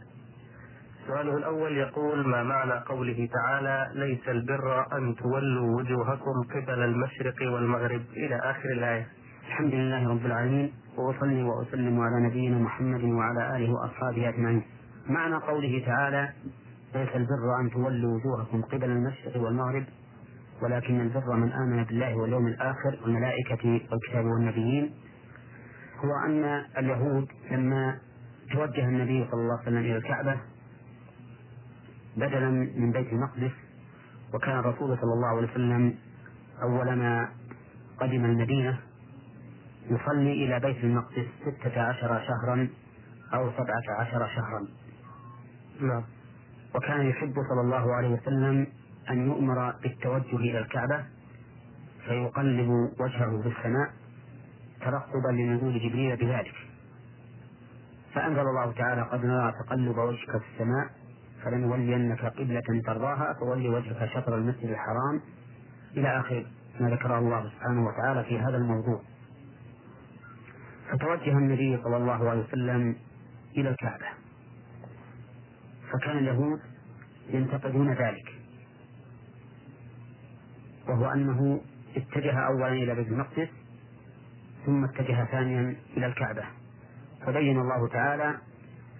سؤاله 1.07 1.37
الأول 1.37 1.77
يقول 1.77 2.27
ما 2.27 2.43
معنى 2.43 2.71
قوله 2.71 3.29
تعالى 3.33 3.87
ليس 3.95 4.29
البر 4.29 4.97
أن 4.97 5.15
تولوا 5.15 5.77
وجوهكم 5.77 6.43
قبل 6.55 6.79
المشرق 6.83 7.35
والمغرب 7.41 8.01
إلى 8.17 8.35
آخر 8.35 8.69
الآية؟ 8.69 9.07
الحمد 9.47 9.73
لله 9.73 10.09
رب 10.09 10.25
العالمين 10.25 10.73
وأصلي 10.97 11.43
وأسلم 11.43 11.99
على 12.01 12.27
نبينا 12.27 12.57
محمد 12.59 13.03
وعلى 13.03 13.57
آله 13.57 13.73
وأصحابه 13.73 14.29
أجمعين. 14.29 14.63
معنى 15.09 15.35
قوله 15.35 15.83
تعالى 15.85 16.29
ليس 16.95 17.09
البر 17.15 17.59
أن 17.61 17.71
تولوا 17.71 18.17
وجوهكم 18.17 18.61
قبل 18.61 18.89
المشرق 18.91 19.41
والمغرب 19.41 19.83
ولكن 20.61 21.01
البر 21.01 21.35
من 21.35 21.51
آمن 21.51 21.83
بالله 21.83 22.15
واليوم 22.17 22.47
الآخر 22.47 22.97
والملائكة 23.03 23.81
والكتاب 23.91 24.25
والنبيين. 24.25 24.93
هو 26.05 26.15
أن 26.25 26.65
اليهود 26.77 27.27
لما 27.51 27.97
توجه 28.51 28.85
النبي 28.85 29.27
صلى 29.31 29.41
الله 29.41 29.53
عليه 29.53 29.61
وسلم 29.63 29.77
إلى 29.77 29.97
الكعبة 29.97 30.37
بدلا 32.17 32.49
من 32.49 32.91
بيت 32.91 33.13
المقدس 33.13 33.51
وكان 34.33 34.59
الرسول 34.59 34.97
صلى 34.97 35.13
الله 35.13 35.27
عليه 35.27 35.51
وسلم 35.51 35.95
أول 36.61 36.93
ما 36.93 37.29
قدم 37.99 38.25
المدينة 38.25 38.79
يصلي 39.89 40.45
إلى 40.45 40.59
بيت 40.59 40.83
المقدس 40.83 41.25
ستة 41.41 41.81
عشر 41.81 42.21
شهرا 42.27 42.67
أو 43.33 43.51
سبعة 43.51 43.99
عشر 43.99 44.27
شهرا. 44.35 44.67
نعم. 45.81 46.03
وكان 46.75 47.05
يحب 47.05 47.33
صلى 47.49 47.61
الله 47.61 47.93
عليه 47.95 48.09
وسلم 48.09 48.67
أن 49.09 49.27
يؤمر 49.27 49.71
بالتوجه 49.83 50.35
إلى 50.35 50.59
الكعبة 50.59 51.05
فيقلب 52.05 52.69
وجهه 52.99 53.41
في 53.41 53.47
السماء 53.47 53.93
ترقبا 54.81 55.31
لنزول 55.31 55.79
جبريل 55.79 56.17
بذلك. 56.17 56.55
فأنزل 58.13 58.39
الله 58.39 58.71
تعالى 58.71 59.01
قد 59.01 59.25
نرى 59.25 59.51
تقلب 59.51 59.97
وجهك 59.97 60.31
في 60.37 60.45
السماء 60.53 60.89
فلنولينك 61.43 62.25
قبلة 62.25 62.81
ترضاها 62.85 63.33
فول 63.33 63.67
وجهك 63.67 64.09
شطر 64.13 64.35
المسجد 64.35 64.69
الحرام. 64.69 65.21
إلى 65.97 66.19
آخر 66.19 66.45
ما 66.79 66.89
ذكره 66.89 67.19
الله 67.19 67.49
سبحانه 67.49 67.87
وتعالى 67.87 68.23
في 68.23 68.39
هذا 68.39 68.57
الموضوع. 68.57 69.01
فتوجه 70.91 71.31
النبي 71.31 71.77
صلى 71.83 71.97
الله 71.97 72.29
عليه 72.29 72.43
وسلم 72.43 72.95
إلى 73.57 73.69
الكعبة. 73.69 74.05
فكان 75.91 76.17
اليهود 76.17 76.59
ينتقدون 77.29 77.93
ذلك. 77.93 78.33
وهو 80.87 81.05
أنه 81.05 81.61
اتجه 81.97 82.39
أولا 82.39 82.67
إلى 82.67 82.95
بيت 82.95 83.07
المقدس 83.07 83.49
ثم 84.67 84.83
اتجه 84.83 85.25
ثانيا 85.31 85.75
إلى 85.97 86.05
الكعبة. 86.05 86.43
فبين 87.25 87.59
الله 87.59 87.87
تعالى 87.87 88.37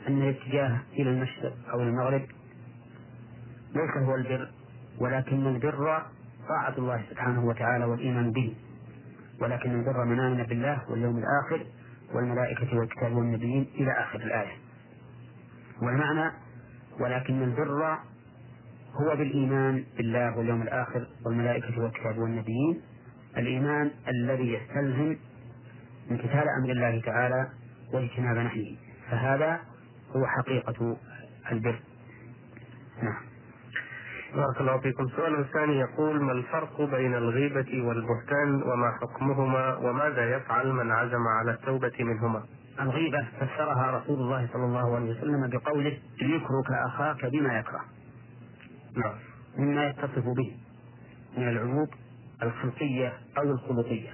أن 0.08 0.22
الاتجاه 0.22 0.80
إلى 0.94 1.10
المشرق 1.10 1.54
أو 1.74 1.82
المغرب 1.82 2.22
ليس 3.76 3.98
هو 3.98 4.16
البر 4.16 4.50
ولكن 5.00 5.48
البر 5.48 6.02
طاعة 6.48 6.74
الله 6.78 7.02
سبحانه 7.10 7.46
وتعالى 7.46 7.86
والإيمان 7.86 8.32
به. 8.32 8.56
ولكن 9.42 9.80
البر 9.80 10.06
من 10.06 10.20
آمن 10.20 10.44
بالله 10.44 10.82
واليوم 10.90 11.18
الآخر 11.18 11.66
والملائكة 12.14 12.78
والكتاب 12.80 13.12
والنبيين 13.14 13.68
إلى 13.76 13.92
آخر 13.92 14.20
الآية. 14.20 14.56
والمعنى 15.82 16.32
ولكن 17.00 17.44
البر 17.44 17.98
هو 19.02 19.16
بالإيمان 19.16 19.84
بالله 19.98 20.38
واليوم 20.38 20.62
الآخر 20.62 21.08
والملائكة 21.26 21.82
والكتاب 21.82 22.18
والنبيين 22.18 22.82
الإيمان 23.38 23.92
الذي 24.08 24.54
يستلزم 24.54 25.16
امتثال 26.12 26.46
أمر 26.60 26.70
الله 26.72 27.02
تعالى 27.02 27.48
واجتناب 27.94 28.38
نهيه 28.38 28.76
فهذا 29.12 29.60
هو 30.16 30.26
حقيقة 30.26 30.98
البر. 31.52 31.80
نعم. 33.04 33.22
بارك 34.36 34.62
الله 34.62 34.78
فيكم. 34.78 35.04
السؤال 35.04 35.40
الثاني 35.40 35.80
يقول 35.80 36.22
ما 36.22 36.32
الفرق 36.32 36.82
بين 36.82 37.16
الغيبة 37.16 37.88
والبهتان 37.88 38.64
وما 38.64 38.92
حكمهما 39.02 39.76
وماذا 39.76 40.36
يفعل 40.36 40.72
من 40.72 40.92
عزم 40.92 41.28
على 41.28 41.52
التوبة 41.52 41.94
منهما؟ 42.00 42.44
الغيبة 42.82 43.28
فسرها 43.40 43.92
رسول 43.92 44.20
الله 44.20 44.50
صلى 44.54 44.66
الله 44.66 44.96
عليه 44.96 45.12
وسلم 45.12 45.50
بقوله 45.50 45.98
ذكرك 46.24 46.72
أخاك 46.88 47.26
بما 47.26 47.60
يكره. 47.60 47.82
نعم. 48.96 49.16
مما 49.58 49.88
يتصف 49.88 50.26
به 50.26 50.58
من 51.38 51.48
العيوب 51.48 51.90
الخلقية 52.44 53.14
أو 53.38 53.44
الخلقية. 53.44 54.10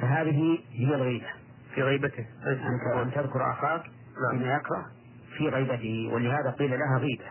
فهذه 0.00 0.58
هي 0.72 0.94
الغيبة. 0.94 1.26
في 1.74 1.82
غيبته. 1.82 2.26
أن 3.02 3.10
تذكر 3.14 3.52
أخاك 3.52 3.82
نعم. 3.82 4.38
بما 4.38 4.56
يكره 4.56 4.86
في 5.38 5.48
غيبته 5.48 6.10
ولهذا 6.12 6.50
قيل 6.50 6.70
لها 6.70 6.98
غيبة. 6.98 7.24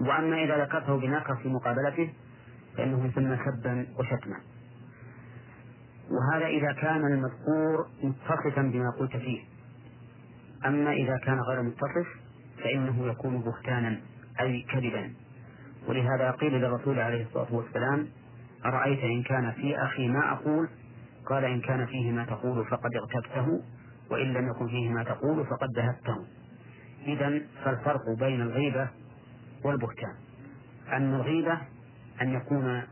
وأما 0.00 0.44
إذا 0.44 0.64
ذكرته 0.64 0.96
بنكرة 0.96 1.34
في 1.34 1.48
مقابلته 1.48 2.12
فإنه 2.76 3.06
يسمى 3.06 3.36
سبا 3.36 3.86
وشتما. 3.98 4.36
وهذا 6.10 6.46
إذا 6.46 6.72
كان 6.72 7.04
المذكور 7.12 7.86
متصفا 8.02 8.62
بما 8.62 8.90
قلت 8.90 9.16
فيه. 9.16 9.40
أما 10.66 10.92
إذا 10.92 11.16
كان 11.16 11.40
غير 11.40 11.62
متصف 11.62 12.08
فإنه 12.62 13.06
يكون 13.06 13.40
بهتانا 13.40 14.00
أي 14.40 14.62
كذبا. 14.62 15.12
ولهذا 15.88 16.30
قيل 16.30 16.52
للرسول 16.52 16.98
عليه 17.00 17.26
الصلاة 17.26 17.54
والسلام 17.54 18.08
أرأيت 18.64 18.98
إن 19.04 19.22
كان 19.22 19.52
في 19.52 19.76
أخي 19.82 20.08
ما 20.08 20.32
أقول 20.32 20.68
قال 21.30 21.44
إن 21.44 21.60
كان 21.60 21.86
فيه 21.86 22.12
ما 22.12 22.24
تقول 22.24 22.66
فقد 22.66 22.90
اغتبته 22.94 23.62
وإن 24.10 24.32
لم 24.32 24.50
يكن 24.50 24.68
فيه 24.68 24.88
ما 24.88 25.04
تقول 25.04 25.46
فقد 25.46 25.68
ذهبته. 25.76 26.24
إذا 27.06 27.40
فالفرق 27.64 28.10
بين 28.18 28.40
الغيبة 28.40 28.88
والبهتان. 29.64 30.14
أن 30.92 31.14
الغيبة 31.14 31.58
أن 32.22 32.32
يكون 32.32 32.82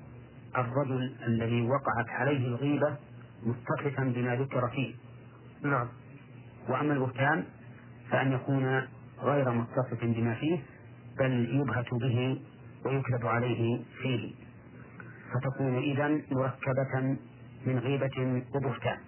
الرجل 0.56 1.14
الذي 1.26 1.62
وقعت 1.62 2.08
عليه 2.08 2.46
الغيبة 2.46 2.96
متصفا 3.42 4.04
بما 4.04 4.36
ذكر 4.36 4.68
فيه. 4.68 4.94
نعم. 5.62 5.88
وأما 6.68 6.92
البهتان 6.92 7.44
فأن 8.10 8.32
يكون 8.32 8.82
غير 9.22 9.50
متصف 9.50 10.04
بما 10.04 10.34
فيه 10.34 10.58
بل 11.18 11.60
يبهت 11.60 11.94
به 11.94 12.40
ويكذب 12.84 13.26
عليه 13.26 13.80
فيه. 14.02 14.34
فتكون 15.34 15.76
إذا 15.76 16.08
مركبة 16.30 17.16
من 17.66 17.78
غيبة 17.78 18.44
وبهتان. 18.54 18.98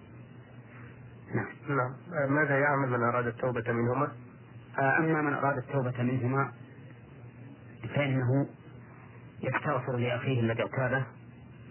نعم. 1.35 1.77
نعم. 1.77 1.93
آه، 2.13 2.27
ماذا 2.27 2.59
يعمل 2.59 2.89
من 2.89 3.03
أراد 3.03 3.27
التوبة 3.27 3.71
منهما؟ 3.71 4.11
آه، 4.79 4.97
أما 4.97 5.21
من 5.21 5.33
أراد 5.33 5.57
التوبة 5.57 6.03
منهما 6.03 6.51
فإنه 7.95 8.47
يستغفر 9.43 9.97
لأخيه 9.97 10.39
الذي 10.39 10.63
اغتابه 10.63 11.05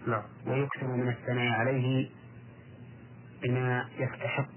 نعم. 0.07 0.23
ويكثر 0.47 0.87
من 0.87 1.09
الثناء 1.09 1.59
عليه 1.59 2.09
بما 3.43 3.85
يستحق 3.99 4.49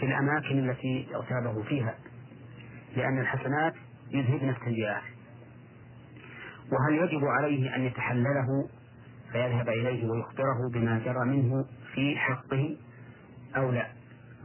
في 0.00 0.06
الأماكن 0.06 0.70
التي 0.70 1.08
اغتابه 1.14 1.62
فيها 1.62 1.94
لأن 2.96 3.18
الحسنات 3.20 3.74
يذهبن 4.10 4.48
السيئات 4.48 5.02
وهل 6.72 6.94
يجب 6.94 7.24
عليه 7.24 7.76
أن 7.76 7.82
يتحلله؟ 7.82 8.68
فيذهب 9.32 9.68
إليه 9.68 10.10
ويخبره 10.10 10.70
بما 10.72 10.98
جرى 10.98 11.24
منه 11.24 11.64
في 11.94 12.16
حقه 12.18 12.76
أو 13.56 13.70
لا. 13.70 13.86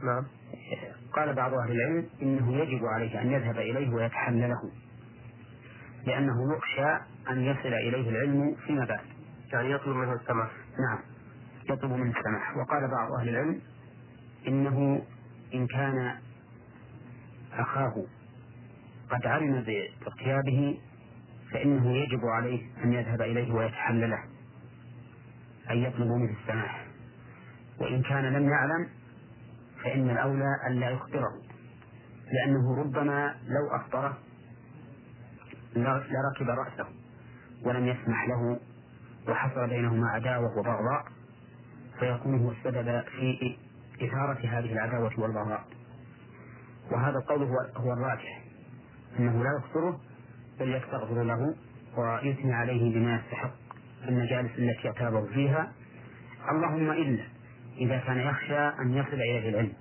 نعم. 0.04 0.26
قال 1.12 1.34
بعض 1.34 1.54
أهل 1.54 1.70
العلم 1.72 2.06
إنه 2.22 2.56
يجب 2.56 2.84
عليه 2.84 3.22
أن 3.22 3.30
يذهب 3.32 3.58
إليه 3.58 3.94
ويتحلله 3.94 4.60
لأنه 6.06 6.56
يخشى 6.56 7.04
أن 7.30 7.44
يصل 7.44 7.68
إليه 7.74 8.10
العلم 8.10 8.56
فيما 8.66 8.84
بعد. 8.84 9.00
يعني 9.52 9.70
يطلب 9.70 9.96
منه 9.96 10.12
السماح. 10.12 10.50
نعم 10.88 10.98
يطلب 11.70 11.90
منه 11.92 12.18
السماح. 12.18 12.56
وقال 12.56 12.90
بعض 12.90 13.12
أهل 13.20 13.28
العلم 13.28 13.60
إنه 14.48 15.02
إن 15.54 15.66
كان 15.66 16.14
أخاه 17.52 18.04
قد 19.10 19.26
علم 19.26 19.52
باغتيابه 19.62 20.78
فإنه 21.52 21.96
يجب 21.96 22.24
عليه 22.24 22.62
أن 22.84 22.92
يذهب 22.92 23.22
إليه 23.22 23.52
ويتحلله 23.52 24.18
أن 25.70 25.76
يطلب 25.76 26.06
منه 26.06 26.36
السماح 26.42 26.86
وإن 27.80 28.02
كان 28.02 28.24
لم 28.24 28.48
يعلم 28.48 28.88
فإن 29.84 30.10
الأولى 30.10 30.56
أن 30.66 30.72
لا 30.72 30.90
يخبره. 30.90 31.32
لأنه 32.32 32.80
ربما 32.80 33.34
لو 33.48 33.76
أخبره 33.76 34.18
لركب 35.76 36.48
رأسه 36.48 36.88
ولم 37.64 37.86
يسمح 37.86 38.28
له 38.28 38.60
وحصل 39.28 39.68
بينهما 39.68 40.08
عداوة 40.08 40.58
وبغضاء 40.58 41.04
فيكون 41.98 42.38
هو 42.40 42.50
السبب 42.50 43.02
في 43.02 43.56
إثارة 44.02 44.38
هذه 44.46 44.72
العداوة 44.72 45.20
والبغضاء. 45.20 45.64
وهذا 46.90 47.18
القول 47.18 47.42
هو 47.42 47.56
هو 47.76 47.92
الراجح. 47.92 48.44
أنه 49.18 49.44
لا 49.44 49.58
يخبره 49.58 50.00
بل 50.60 50.74
يستغفر 50.74 51.22
له 51.22 51.54
ويثني 51.96 52.54
عليه 52.54 52.94
بما 52.94 53.16
يستحق. 53.16 53.67
في 54.02 54.08
المجالس 54.08 54.50
التي 54.58 54.88
اغتابه 54.88 55.26
فيها. 55.26 55.72
اللهم 56.50 56.90
إلا 56.90 57.24
إذا 57.78 57.98
كان 57.98 58.18
يخشى 58.18 58.58
أن 58.58 58.94
يصل 58.94 59.14
إليه 59.14 59.48
العلم 59.48 59.72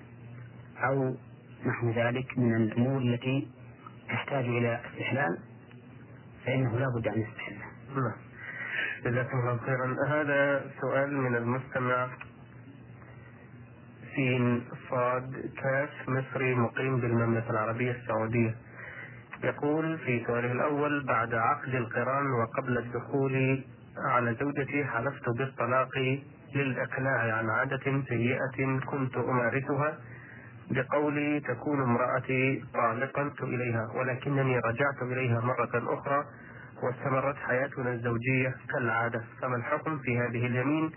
أو 0.84 1.16
نحو 1.66 1.92
ذلك 1.92 2.38
من 2.38 2.56
الأمور 2.56 3.02
التي 3.02 3.48
تحتاج 4.10 4.46
إلى 4.46 4.82
استحلال 4.86 5.38
فإنه 6.46 6.80
لا 6.80 6.86
بد 6.96 7.08
أن 7.08 7.22
يستحلها 7.22 7.72
نعم. 7.96 8.14
جزاكم 9.06 9.40
الله 9.40 9.58
خيرا. 9.58 9.96
هذا 10.08 10.66
سؤال 10.82 11.18
من 11.18 11.36
المستمع. 11.36 12.10
سين 14.16 14.64
صاد 14.90 15.52
كاف 15.64 16.10
مصري 16.10 16.56
مقيم 16.56 17.00
بالمملكة 17.00 17.50
العربية 17.50 17.92
السعودية. 17.92 18.56
يقول 19.44 19.98
في 19.98 20.26
سؤاله 20.28 20.52
الأول 20.52 21.06
بعد 21.06 21.34
عقد 21.34 21.76
القران 21.76 22.32
وقبل 22.32 22.78
الدخول 22.78 23.64
على 24.06 24.34
زوجتي 24.40 24.86
حلفت 24.86 25.30
بالطلاق 25.30 25.90
للإقلاع 26.56 27.36
عن 27.38 27.50
عادة 27.50 28.04
سيئة 28.10 28.80
كنت 28.86 29.18
أمارسها 29.18 29.98
بقولي 30.72 31.40
تكون 31.40 31.82
امرأتي 31.82 32.64
طالقا 32.74 33.32
إليها 33.44 33.92
ولكنني 33.96 34.60
رجعت 34.60 35.02
إليها 35.02 35.40
مرة 35.42 35.94
أخرى 35.94 36.26
واستمرت 36.84 37.36
حياتنا 37.36 37.92
الزوجية 37.94 38.56
كالعادة. 38.74 39.24
فما 39.42 39.56
الحكم 39.56 39.98
في 39.98 40.18
هذه 40.20 40.46
اليمين؟ 40.46 40.92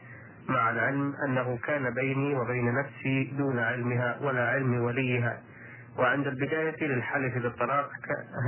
مع 0.49 0.71
العلم 0.71 1.15
أنه 1.29 1.59
كان 1.63 1.95
بيني 1.95 2.35
وبين 2.35 2.75
نفسي 2.75 3.33
دون 3.39 3.59
علمها 3.59 4.19
ولا 4.23 4.49
علم 4.49 4.81
وليها. 4.83 5.39
وعند 5.99 6.27
البداية 6.27 6.87
للحلف 6.87 7.35
بالطلاق 7.43 7.91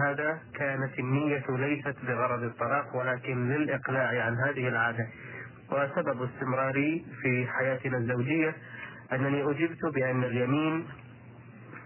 هذا 0.04 0.38
كانت 0.54 0.98
النية 0.98 1.44
ليست 1.48 1.96
بغرض 2.06 2.42
الطلاق 2.42 2.96
ولكن 2.96 3.48
للإقلاع 3.48 4.24
عن 4.24 4.36
هذه 4.36 4.68
العادة. 4.68 5.06
وسبب 5.72 6.22
استمراري 6.22 7.04
في 7.22 7.46
حياتنا 7.46 7.96
الزوجية 7.98 8.54
أنني 9.12 9.42
أجبت 9.50 9.84
بأن 9.94 10.24
اليمين 10.24 10.88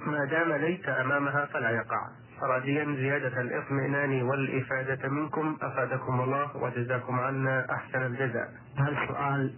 ما 0.06 0.24
دام 0.24 0.52
ليس 0.52 0.88
أمامها 0.88 1.44
فلا 1.44 1.70
يقع. 1.70 2.08
راجيا 2.42 2.84
زيادة 2.84 3.40
الإطمئنان 3.40 4.22
والإفادة 4.22 5.08
منكم 5.08 5.56
أفادكم 5.62 6.20
الله 6.20 6.56
وجزاكم 6.56 7.20
عنا 7.20 7.66
أحسن 7.70 8.02
الجزاء. 8.02 8.48
هذا 8.78 9.02
السؤال 9.02 9.54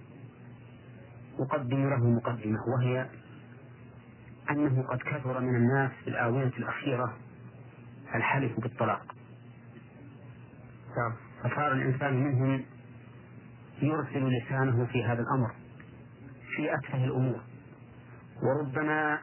أقدم 1.38 1.90
له 1.90 2.10
مقدمة 2.10 2.58
وهي 2.68 3.06
أنه 4.50 4.82
قد 4.82 4.98
كثر 4.98 5.40
من 5.40 5.56
الناس 5.56 5.90
في 6.04 6.10
الآونة 6.10 6.52
الأخيرة 6.58 7.16
الحلف 8.14 8.60
بالطلاق. 8.60 9.02
نعم. 10.96 11.12
فصار 11.42 11.72
الإنسان 11.72 12.14
منهم 12.24 12.64
يرسل 13.82 14.38
لسانه 14.38 14.86
في 14.86 15.04
هذا 15.04 15.20
الأمر 15.22 15.50
في 16.56 16.74
أتفه 16.74 17.04
الأمور 17.04 17.40
وربما 18.42 19.18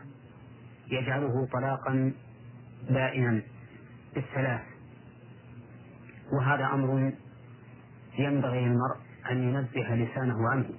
يجعله 0.87 1.47
طلاقا 1.53 2.13
بائنا 2.89 3.41
بالثلاث. 4.15 4.61
وهذا 6.33 6.65
أمر 6.73 7.11
ينبغي 8.19 8.65
للمرء 8.65 8.97
أن 9.31 9.43
ينزه 9.43 9.95
لسانه 9.95 10.49
عنه 10.49 10.69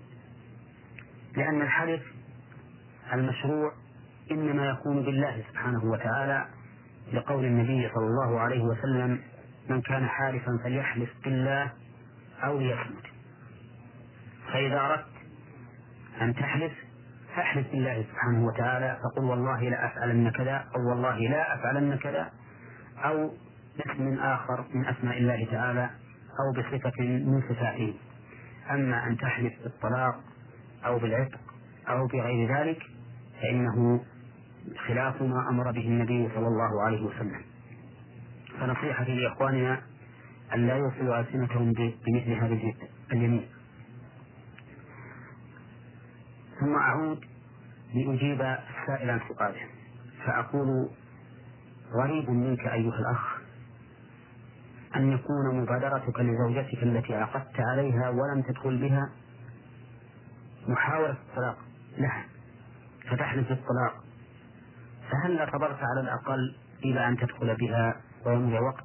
لأن 1.36 1.62
الحلف 1.62 2.02
المشروع 3.12 3.72
إنما 4.30 4.66
يكون 4.66 5.02
بالله 5.02 5.44
سبحانه 5.50 5.84
وتعالى 5.84 6.46
لقول 7.12 7.44
النبي 7.44 7.90
صلى 7.94 8.06
الله 8.06 8.40
عليه 8.40 8.62
وسلم 8.62 9.20
من 9.68 9.80
كان 9.82 10.06
حالفا 10.06 10.58
فليحلف 10.64 11.10
بالله 11.24 11.72
أو 12.44 12.58
ليصمت. 12.58 13.06
فإذا 14.52 14.80
أردت 14.80 15.06
أن 16.20 16.34
تحلف 16.34 16.72
فاحلف 17.36 17.70
بالله 17.72 18.02
سبحانه 18.12 18.46
وتعالى 18.46 18.98
فقل 19.02 19.24
والله 19.24 19.60
لا 19.68 19.86
أفعلن 19.86 20.30
كذا 20.30 20.64
أو 20.76 20.88
والله 20.90 21.18
لا 21.18 21.54
أفعلن 21.54 21.96
كذا 21.96 22.30
أو 23.04 23.30
باسم 23.78 24.18
آخر 24.18 24.64
من 24.74 24.86
أسماء 24.86 25.18
الله 25.18 25.46
تعالى 25.50 25.90
أو 26.40 26.52
بصفة 26.60 27.04
من 27.04 27.42
صفاته. 27.48 27.94
أما 28.70 29.06
أن 29.06 29.16
تحلف 29.16 29.52
بالطلاق 29.62 30.14
أو 30.86 30.98
بالعتق 30.98 31.40
أو 31.88 32.06
بغير 32.06 32.58
ذلك 32.58 32.82
فإنه 33.42 34.04
خلاف 34.86 35.22
ما 35.22 35.48
أمر 35.48 35.70
به 35.72 35.80
النبي 35.88 36.28
صلى 36.34 36.48
الله 36.48 36.82
عليه 36.82 37.02
وسلم. 37.02 37.42
فنصيحتي 38.60 39.14
لإخواننا 39.14 39.82
أن 40.54 40.66
لا 40.66 40.76
يوصلوا 40.76 41.20
ألسنتهم 41.20 41.72
بمثل 41.72 42.32
هذه 42.32 42.74
اليمين 43.12 43.46
ثم 46.60 46.74
أعود 46.74 47.24
لأجيب 47.94 48.40
السائل 48.42 49.10
عن 49.10 49.20
سؤاله 49.28 49.60
فأقول 50.26 50.88
غريب 51.92 52.30
منك 52.30 52.60
أيها 52.60 52.98
الأخ 52.98 53.36
أن 54.96 55.12
يكون 55.12 55.60
مبادرتك 55.62 56.20
لزوجتك 56.20 56.82
التي 56.82 57.14
عقدت 57.14 57.60
عليها 57.60 58.08
ولم 58.10 58.42
تدخل 58.42 58.78
بها 58.78 59.10
محاولة 60.68 61.10
الطلاق 61.30 61.58
لها 61.98 62.24
فتحلف 63.10 63.50
الطلاق 63.52 64.05
فهل 65.10 65.48
صبرت 65.52 65.78
على 65.82 66.00
الأقل 66.00 66.56
إلى 66.84 67.08
أن 67.08 67.16
تدخل 67.16 67.56
بها 67.56 67.96
ويمضي 68.26 68.58
وقت؟ 68.58 68.84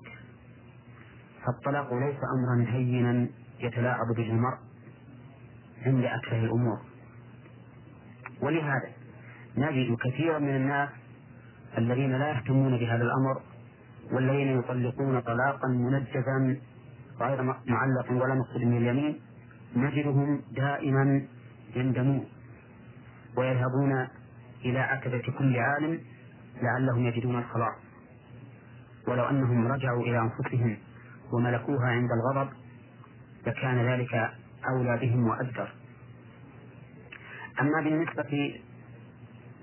فالطلاق 1.45 1.93
ليس 1.93 2.17
أمرا 2.35 2.65
هينا 2.71 3.27
يتلاعب 3.59 4.07
به 4.17 4.29
المرء 4.29 4.57
عند 5.85 6.03
أكثر 6.03 6.37
الأمور. 6.37 6.79
ولهذا 8.41 8.89
نجد 9.57 9.97
كثيرا 9.97 10.39
من 10.39 10.55
الناس 10.55 10.89
الذين 11.77 12.11
لا 12.11 12.29
يهتمون 12.29 12.77
بهذا 12.77 13.03
الأمر 13.03 13.41
والذين 14.11 14.59
يطلقون 14.59 15.19
طلاقا 15.19 15.67
منجزا 15.67 16.57
غير 17.19 17.41
معلق 17.67 18.11
ولا 18.11 18.35
مقصود 18.35 18.61
من 18.61 18.77
اليمين 18.77 19.19
نجدهم 19.75 20.41
دائما 20.51 21.27
يندمون 21.75 22.25
ويذهبون 23.37 24.07
إلى 24.65 24.79
عتبة 24.79 25.23
كل 25.37 25.57
عالم 25.57 25.99
لعلهم 26.61 27.05
يجدون 27.05 27.39
الخلاص. 27.39 27.75
ولو 29.07 29.23
أنهم 29.23 29.67
رجعوا 29.67 30.03
إلى 30.03 30.19
أنفسهم 30.19 30.77
وملكوها 31.33 31.87
عند 31.87 32.09
الغضب 32.11 32.49
لكان 33.47 33.77
ذلك 33.91 34.13
أولى 34.69 34.97
بهم 34.97 35.27
وأجدر 35.27 35.71
أما 37.61 37.81
بالنسبة 37.81 38.61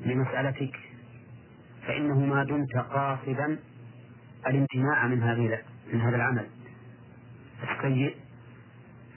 لمسألتك 0.00 0.76
فإنه 1.86 2.18
ما 2.18 2.44
دمت 2.44 2.76
قاصدا 2.76 3.58
الامتناع 4.46 5.06
من 5.06 5.22
هذه 5.22 5.58
من 5.92 6.00
هذا 6.00 6.16
العمل. 6.16 6.46
السيء 7.62 8.16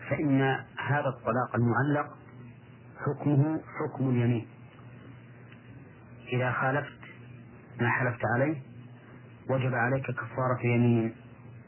فإن 0.10 0.41
هذا 0.78 1.08
الطلاق 1.10 1.56
المعلق 1.56 2.18
حكمه 3.06 3.62
حكم 3.80 4.10
اليمين. 4.10 4.48
إذا 6.32 6.52
خالفت 6.52 6.99
ما 7.82 7.90
حلفت 7.90 8.22
عليه 8.36 8.56
وجب 9.49 9.74
عليك 9.74 10.12
كفارة 10.12 10.60
يمين 10.64 11.16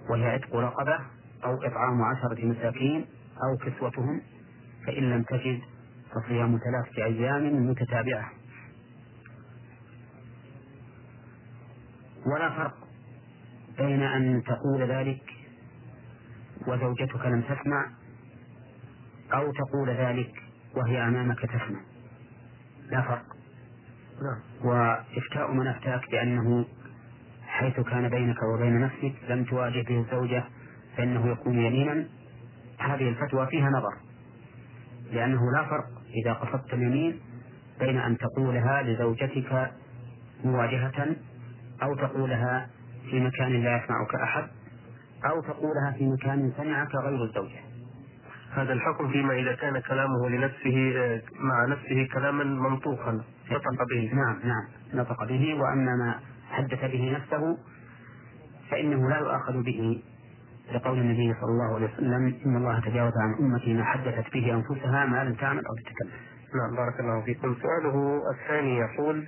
وهي 0.09 0.25
عتق 0.25 0.55
رقبة 0.55 0.99
أو 1.43 1.63
إطعام 1.63 2.01
عشرة 2.01 2.45
مساكين 2.45 3.05
أو 3.43 3.57
كسوتهم 3.57 4.21
فإن 4.87 5.03
لم 5.09 5.23
تجد 5.23 5.61
فصيام 6.11 6.59
ثلاثة 6.59 7.05
أيام 7.05 7.69
متتابعة 7.69 8.31
ولا 12.25 12.49
فرق 12.49 12.77
بين 13.77 14.03
أن 14.03 14.43
تقول 14.43 14.91
ذلك 14.91 15.23
وزوجتك 16.67 17.25
لم 17.25 17.41
تسمع 17.41 17.91
أو 19.33 19.51
تقول 19.51 19.89
ذلك 19.89 20.43
وهي 20.75 21.07
أمامك 21.07 21.39
تسمع 21.39 21.79
لا 22.89 23.01
فرق. 23.01 23.32
وإفتاء 24.63 25.51
من 25.51 25.67
أفتاك 25.67 26.11
بأنه 26.11 26.65
حيث 27.47 27.79
كان 27.79 28.09
بينك 28.09 28.43
وبين 28.43 28.81
نفسك 28.81 29.13
لم 29.29 29.43
تواجه 29.43 29.81
به 29.81 29.99
الزوجة 29.99 30.43
فإنه 30.97 31.31
يكون 31.31 31.59
يمينا. 31.59 32.05
هذه 32.79 33.09
الفتوى 33.09 33.47
فيها 33.47 33.69
نظر 33.69 33.93
لأنه 35.11 35.51
لا 35.51 35.63
فرق 35.63 35.85
إذا 36.23 36.33
قصدت 36.33 36.73
اليمين 36.73 37.19
بين 37.79 37.97
أن 37.97 38.17
تقولها 38.17 38.83
لزوجتك 38.83 39.71
مواجهة 40.43 41.15
أو 41.83 41.95
تقولها 41.95 42.69
في 43.09 43.19
مكان 43.19 43.63
لا 43.63 43.77
يسمعك 43.77 44.15
أحد 44.15 44.47
أو 45.25 45.41
تقولها 45.41 45.91
في 45.97 46.07
مكان 46.07 46.51
سمعك 46.57 46.95
غير 46.95 47.23
الزوجة. 47.23 47.72
هذا 48.55 48.73
الحكم 48.73 49.11
فيما 49.11 49.33
إذا 49.33 49.55
كان 49.55 49.79
كلامه 49.79 50.29
لنفسه 50.29 50.93
مع 51.39 51.65
نفسه 51.65 52.07
كلاما 52.13 52.43
منطوقا 52.43 53.21
نطق 53.51 53.83
به. 53.89 54.11
نعم 54.13 54.39
نعم. 54.43 54.63
نطق 54.93 55.23
به 55.23 55.53
وأما 55.53 55.95
ما 55.95 56.19
حدث 56.51 56.79
به 56.91 57.17
نفسه 57.17 57.57
فإنه 58.71 59.09
لا 59.09 59.17
يؤاخذ 59.17 59.63
به. 59.63 60.03
لقول 60.73 60.99
النبي 60.99 61.33
صلى 61.41 61.49
الله 61.49 61.75
عليه 61.75 61.93
وسلم 61.93 62.35
إن 62.45 62.57
الله 62.57 62.79
تجاوز 62.79 63.13
عن 63.17 63.33
أمتي 63.39 63.73
ما 63.73 63.83
حدثت 63.83 64.33
به 64.33 64.53
أنفسها 64.53 65.05
ما 65.05 65.23
لم 65.23 65.33
تعمل 65.33 65.63
أو 65.65 65.75
تتكلم. 65.75 66.11
نعم 66.55 66.75
بارك 66.75 66.99
الله 66.99 67.21
فيكم. 67.21 67.55
سؤاله 67.55 68.21
الثاني 68.31 68.77
يقول 68.77 69.27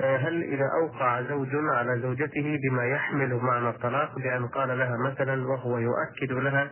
آه، 0.00 0.16
هل 0.16 0.42
إذا 0.42 0.70
أوقع 0.82 1.22
زوج 1.22 1.48
على 1.54 2.00
زوجته 2.00 2.58
بما 2.62 2.84
يحمل 2.84 3.34
معنى 3.34 3.68
الطلاق 3.68 4.18
بأن 4.18 4.46
قال 4.46 4.78
لها 4.78 4.96
مثلا 4.96 5.48
وهو 5.48 5.78
يؤكد 5.78 6.32
لها 6.32 6.70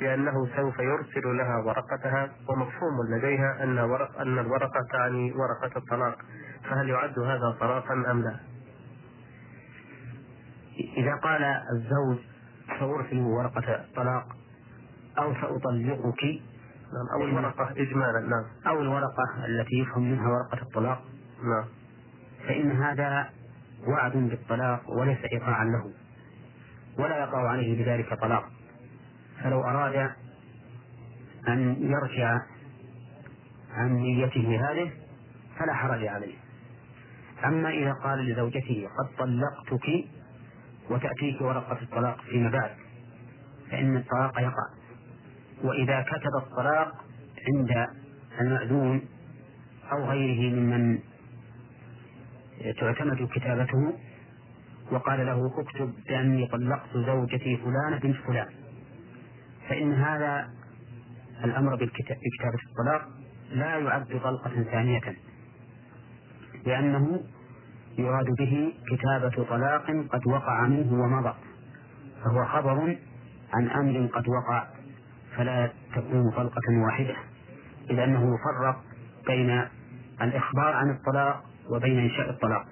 بأنه 0.00 0.48
سوف 0.56 0.78
يرسل 0.78 1.36
لها 1.36 1.56
ورقتها 1.58 2.30
ومفهوم 2.48 2.94
لديها 3.10 3.64
أن 3.64 3.78
ورق 3.78 4.20
أن 4.20 4.38
الورقة 4.38 4.86
تعني 4.92 5.32
ورقة 5.32 5.76
الطلاق. 5.76 6.18
فهل 6.64 6.90
يعد 6.90 7.18
هذا 7.18 7.56
طلاقا 7.60 7.94
أم 7.94 8.22
لا؟ 8.22 8.36
إذا 10.96 11.14
قال 11.14 11.44
الزوج 11.44 12.18
سأرسل 12.78 13.20
ورقة 13.20 13.74
الطلاق 13.74 14.26
أو 15.18 15.34
سأطلقك 15.34 16.24
نعم 16.92 17.08
أو 17.14 17.24
الورقة 17.24 17.70
إجمالا 17.70 18.20
نعم. 18.20 18.44
أو 18.66 18.82
الورقة 18.82 19.46
التي 19.46 19.78
يفهم 19.78 20.10
منها 20.10 20.28
ورقة 20.28 20.62
الطلاق. 20.62 21.02
نعم. 21.42 21.64
فإن 22.48 22.70
هذا 22.70 23.30
وعد 23.88 24.12
بالطلاق 24.12 24.90
وليس 24.90 25.18
إيقاعا 25.32 25.64
له 25.64 25.90
ولا 26.98 27.18
يقع 27.18 27.48
عليه 27.48 27.84
بذلك 27.84 28.20
طلاق. 28.20 28.55
فلو 29.46 29.60
أراد 29.60 30.10
أن 31.48 31.76
يرجع 31.80 32.40
عن 33.70 33.96
نيته 33.96 34.70
هذه 34.70 34.90
فلا 35.58 35.74
حرج 35.74 36.06
عليه. 36.06 36.34
أما 37.44 37.70
إذا 37.70 37.92
قال 37.92 38.18
لزوجته 38.18 38.88
قد 38.98 39.16
طلقتك 39.18 40.04
وتأتيك 40.90 41.40
ورقة 41.40 41.78
الطلاق 41.82 42.20
فيما 42.20 42.50
بعد 42.50 42.70
فإن 43.70 43.96
الطلاق 43.96 44.40
يقع. 44.40 44.68
وإذا 45.64 46.02
كتب 46.02 46.36
الطلاق 46.42 47.04
عند 47.48 47.86
المأذون 48.40 49.02
أو 49.92 50.04
غيره 50.04 50.54
ممن 50.54 50.98
تعتمد 52.80 53.28
كتابته 53.28 53.92
وقال 54.92 55.26
له 55.26 55.52
اكتب 55.58 55.94
بأني 56.08 56.46
طلقت 56.46 56.96
زوجتي 56.96 57.56
فلانة 57.56 57.98
بنت 57.98 58.16
فلان 58.16 58.65
فإن 59.68 59.92
هذا 59.92 60.48
الأمر 61.44 61.74
بكتابة 61.74 62.58
الطلاق 62.70 63.08
لا 63.50 63.76
يعد 63.76 64.20
طلقة 64.24 64.62
ثانية. 64.62 65.16
لأنه 66.66 67.20
يراد 67.98 68.26
به 68.38 68.72
كتابة 68.90 69.44
طلاق 69.44 69.86
قد 70.10 70.26
وقع 70.26 70.66
منه 70.66 70.92
ومضى 70.92 71.34
فهو 72.24 72.44
خبر 72.44 72.96
عن 73.54 73.68
أمر 73.68 74.06
قد 74.06 74.28
وقع 74.28 74.66
فلا 75.36 75.70
تكون 75.94 76.30
طلقة 76.30 76.78
واحدة 76.84 77.16
إذ 77.90 77.98
أنه 77.98 78.34
يفرق 78.34 78.84
بين 79.26 79.64
الإخبار 80.22 80.74
عن 80.74 80.90
الطلاق 80.90 81.42
وبين 81.70 81.98
إنشاء 81.98 82.30
الطلاق. 82.30 82.66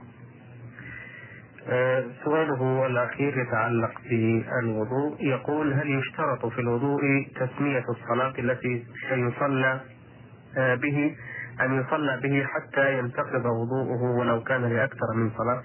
سؤاله 2.24 2.86
الأخير 2.86 3.39
يتعلق 3.39 3.93
بالوضوء. 4.11 5.16
يقول 5.20 5.73
هل 5.73 5.91
يشترط 5.99 6.47
في 6.47 6.59
الوضوء 6.61 7.01
تسمية 7.36 7.85
الصلاة 7.89 8.35
التي 8.39 8.86
سيصلى 9.09 9.81
آه، 10.57 10.74
به 10.74 11.16
أن 11.61 11.81
يصلى 11.81 12.20
به 12.23 12.45
حتى 12.45 12.99
ينتقض 12.99 13.45
وضوءه 13.47 14.03
ولو 14.19 14.43
كان 14.43 14.65
لأكثر 14.65 15.15
من 15.16 15.31
صلاة؟ 15.31 15.62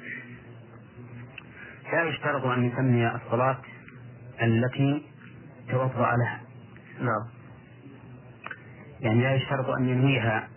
لا 1.94 2.04
يشترط 2.04 2.46
أن 2.46 2.64
يسمي 2.64 3.16
الصلاة 3.16 3.58
التي 4.42 5.06
توضأ 5.70 6.12
لها. 6.16 6.40
نعم. 7.00 7.26
يعني 9.00 9.24
لا 9.24 9.36
يشترط 9.36 9.70
أن 9.70 9.90
ينويها 9.90 10.48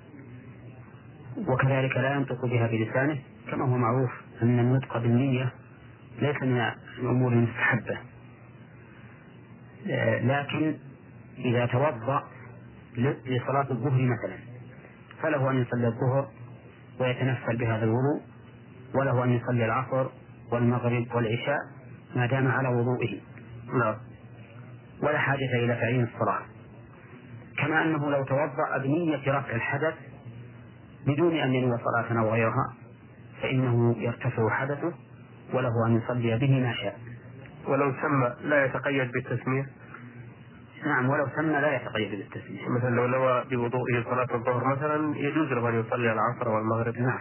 وكذلك 1.48 1.96
لا 1.96 2.14
ينطق 2.14 2.46
بها 2.46 2.66
بلسانه 2.66 3.18
كما 3.50 3.64
هو 3.64 3.76
معروف. 3.76 4.21
أن 4.42 4.58
النطق 4.58 4.98
بالنية 4.98 5.52
ليس 6.18 6.42
من 6.42 6.70
الأمور 6.98 7.32
المستحبة. 7.32 7.98
لكن 10.22 10.76
إذا 11.38 11.66
توضأ 11.66 12.22
لصلاة 13.26 13.66
الظهر 13.70 14.02
مثلا 14.02 14.38
فله 15.22 15.50
أن 15.50 15.62
يصلي 15.62 15.86
الظهر 15.86 16.28
ويتنفل 17.00 17.56
بهذا 17.56 17.84
الوضوء 17.84 18.22
وله 18.94 19.24
أن 19.24 19.30
يصلي 19.30 19.64
العصر 19.64 20.06
والمغرب 20.52 21.06
والعشاء 21.14 21.58
ما 22.16 22.26
دام 22.26 22.48
على 22.48 22.68
وضوئه. 22.68 23.20
نعم. 23.78 23.96
ولا 25.02 25.18
حاجة 25.18 25.64
إلى 25.64 25.74
تعيين 25.74 26.04
الصلاة. 26.04 26.42
كما 27.58 27.82
أنه 27.82 28.10
لو 28.10 28.24
توضأ 28.24 28.78
بنية 28.82 29.38
رفع 29.38 29.54
الحدث 29.54 29.94
بدون 31.06 31.36
أن 31.36 31.54
ينوي 31.54 31.78
صلاة 31.78 32.20
أو 32.20 32.32
غيرها 32.32 32.81
فإنه 33.42 33.96
يرتفع 33.98 34.48
حدثه 34.50 34.92
وله 35.54 35.86
أن 35.86 35.96
يصلي 35.96 36.38
به 36.38 36.60
ما 36.60 36.72
شاء. 36.74 36.98
ولو 37.68 37.92
سمى 38.02 38.34
لا 38.44 38.64
يتقيد 38.64 39.12
بالتسمية؟ 39.12 39.66
نعم 40.86 41.08
ولو 41.08 41.26
سمى 41.36 41.52
لا 41.52 41.76
يتقيد 41.76 42.10
بالتسمية. 42.10 42.68
مثلا 42.68 42.90
لو 42.90 43.06
نوى 43.06 43.44
بوضوءه 43.50 44.04
صلاة 44.04 44.34
الظهر 44.34 44.64
مثلا 44.64 45.16
يجوز 45.16 45.52
له 45.52 45.68
أن 45.68 45.80
يصلي 45.80 46.12
العصر 46.12 46.48
والمغرب. 46.48 46.98
نعم. 46.98 47.18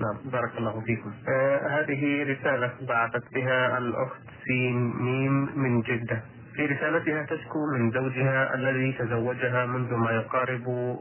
نعم. 0.00 0.30
بارك 0.32 0.58
الله 0.58 0.80
فيكم. 0.80 1.12
آه 1.28 1.80
هذه 1.80 2.22
رسالة 2.22 2.72
بعثت 2.88 3.34
بها 3.34 3.78
الأخت 3.78 4.22
سين 4.46 4.96
ميم 4.96 5.48
من 5.58 5.80
جدة. 5.80 6.22
في 6.54 6.66
رسالتها 6.66 7.22
تشكو 7.22 7.66
من 7.78 7.90
زوجها 7.90 8.54
الذي 8.54 8.92
تزوجها 8.92 9.66
منذ 9.66 9.94
ما 9.94 10.10
يقارب 10.10 10.96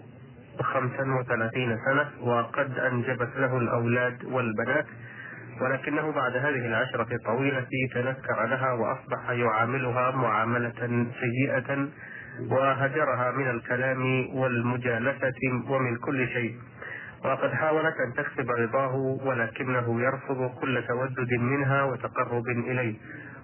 خمسا 0.59 1.03
وثلاثين 1.19 1.77
سنة 1.85 2.09
وقد 2.21 2.79
أنجبت 2.79 3.29
له 3.37 3.57
الأولاد 3.57 4.25
والبنات 4.25 4.85
ولكنه 5.61 6.11
بعد 6.11 6.35
هذه 6.35 6.65
العشرة 6.65 7.07
الطويلة 7.15 7.67
تنكر 7.93 8.45
لها 8.45 8.73
وأصبح 8.73 9.29
يعاملها 9.29 10.11
معاملة 10.11 11.07
سيئة 11.19 11.87
وهجرها 12.49 13.31
من 13.31 13.49
الكلام 13.49 14.27
والمجالسة 14.35 15.39
ومن 15.69 15.97
كل 15.97 16.27
شيء. 16.27 16.55
وقد 17.25 17.53
حاولت 17.53 17.95
أن 18.07 18.13
تكسب 18.13 18.51
رضاه 18.51 18.95
ولكنه 19.25 20.01
يرفض 20.01 20.51
كل 20.61 20.83
تودد 20.87 21.33
منها 21.33 21.83
وتقرب 21.83 22.47
إليه. 22.47 22.95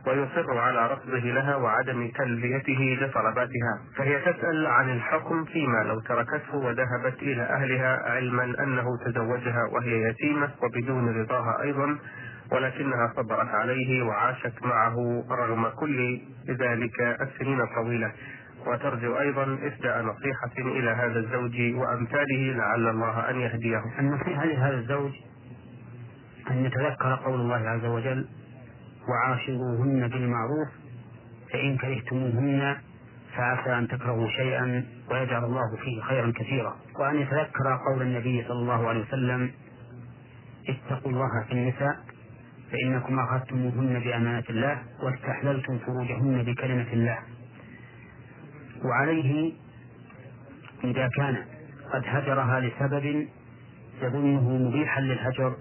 ويصر 0.08 0.58
على 0.58 0.88
رفضه 0.88 1.20
لها 1.20 1.56
وعدم 1.56 2.08
تلبيته 2.08 2.98
لطلباتها 3.02 3.82
فهي 3.96 4.20
تسأل 4.20 4.68
عن 4.68 4.90
الحكم 4.90 5.46
فيما 5.46 5.84
لو 5.84 6.00
تركته 6.00 6.56
وذهبت 6.56 7.22
إلى 7.22 7.42
أهلها 7.42 8.12
علما 8.12 8.44
أنه 8.44 8.98
تزوجها 9.06 9.64
وهي 9.72 10.10
يتيمة 10.10 10.50
وبدون 10.64 11.22
رضاها 11.22 11.62
أيضا 11.62 11.98
ولكنها 12.52 13.14
صبرت 13.16 13.50
عليه 13.50 14.04
وعاشت 14.04 14.64
معه 14.64 15.26
رغم 15.32 15.68
كل 15.68 16.22
ذلك 16.50 17.02
السنين 17.22 17.62
الطويلة. 17.62 18.12
وترجو 18.68 19.20
أيضا 19.20 19.58
إسداء 19.64 20.02
نصيحة 20.02 20.52
إلى 20.58 20.90
هذا 20.90 21.20
الزوج 21.20 21.76
وأمثاله 21.76 22.54
لعل 22.58 22.88
الله 22.88 23.30
أن 23.30 23.40
يهديه. 23.40 23.82
النصيحة 24.00 24.46
لهذا 24.46 24.76
الزوج 24.76 25.12
أن 26.52 26.66
يتذكر 26.66 27.16
قول 27.26 27.40
الله 27.40 27.70
عز 27.70 27.86
وجل 27.86 28.28
وعاشروهن 29.10 30.08
بالمعروف 30.08 30.68
فإن 31.54 31.78
كرهتموهن 31.78 32.78
فعسى 33.36 33.78
أن 33.78 33.88
تكرهوا 33.88 34.28
شيئا 34.30 34.86
ويجعل 35.12 35.44
الله 35.44 35.76
فيه 35.84 36.02
خيرا 36.02 36.34
كثيرا. 36.36 36.76
وأن 37.00 37.16
يتذكر 37.16 37.80
قول 37.88 38.02
النبي 38.02 38.44
صلى 38.44 38.60
الله 38.60 38.88
عليه 38.88 39.02
وسلم 39.02 39.52
اتقوا 40.70 41.12
الله 41.12 41.44
في 41.48 41.52
النساء 41.52 41.96
فإنكم 42.72 43.20
أخذتموهن 43.20 44.00
بأمانة 44.00 44.44
الله 44.50 44.82
واستحللتم 45.04 45.78
فروجهن 45.80 46.44
بكلمة 46.44 46.94
الله. 46.94 47.18
وعليه 48.86 49.54
إذا 50.84 51.10
كان 51.16 51.36
قد 51.94 52.04
هجرها 52.06 52.60
لسبب 52.60 53.28
يظنه 54.02 54.50
مبيحا 54.50 55.02
للهجر 55.02 55.56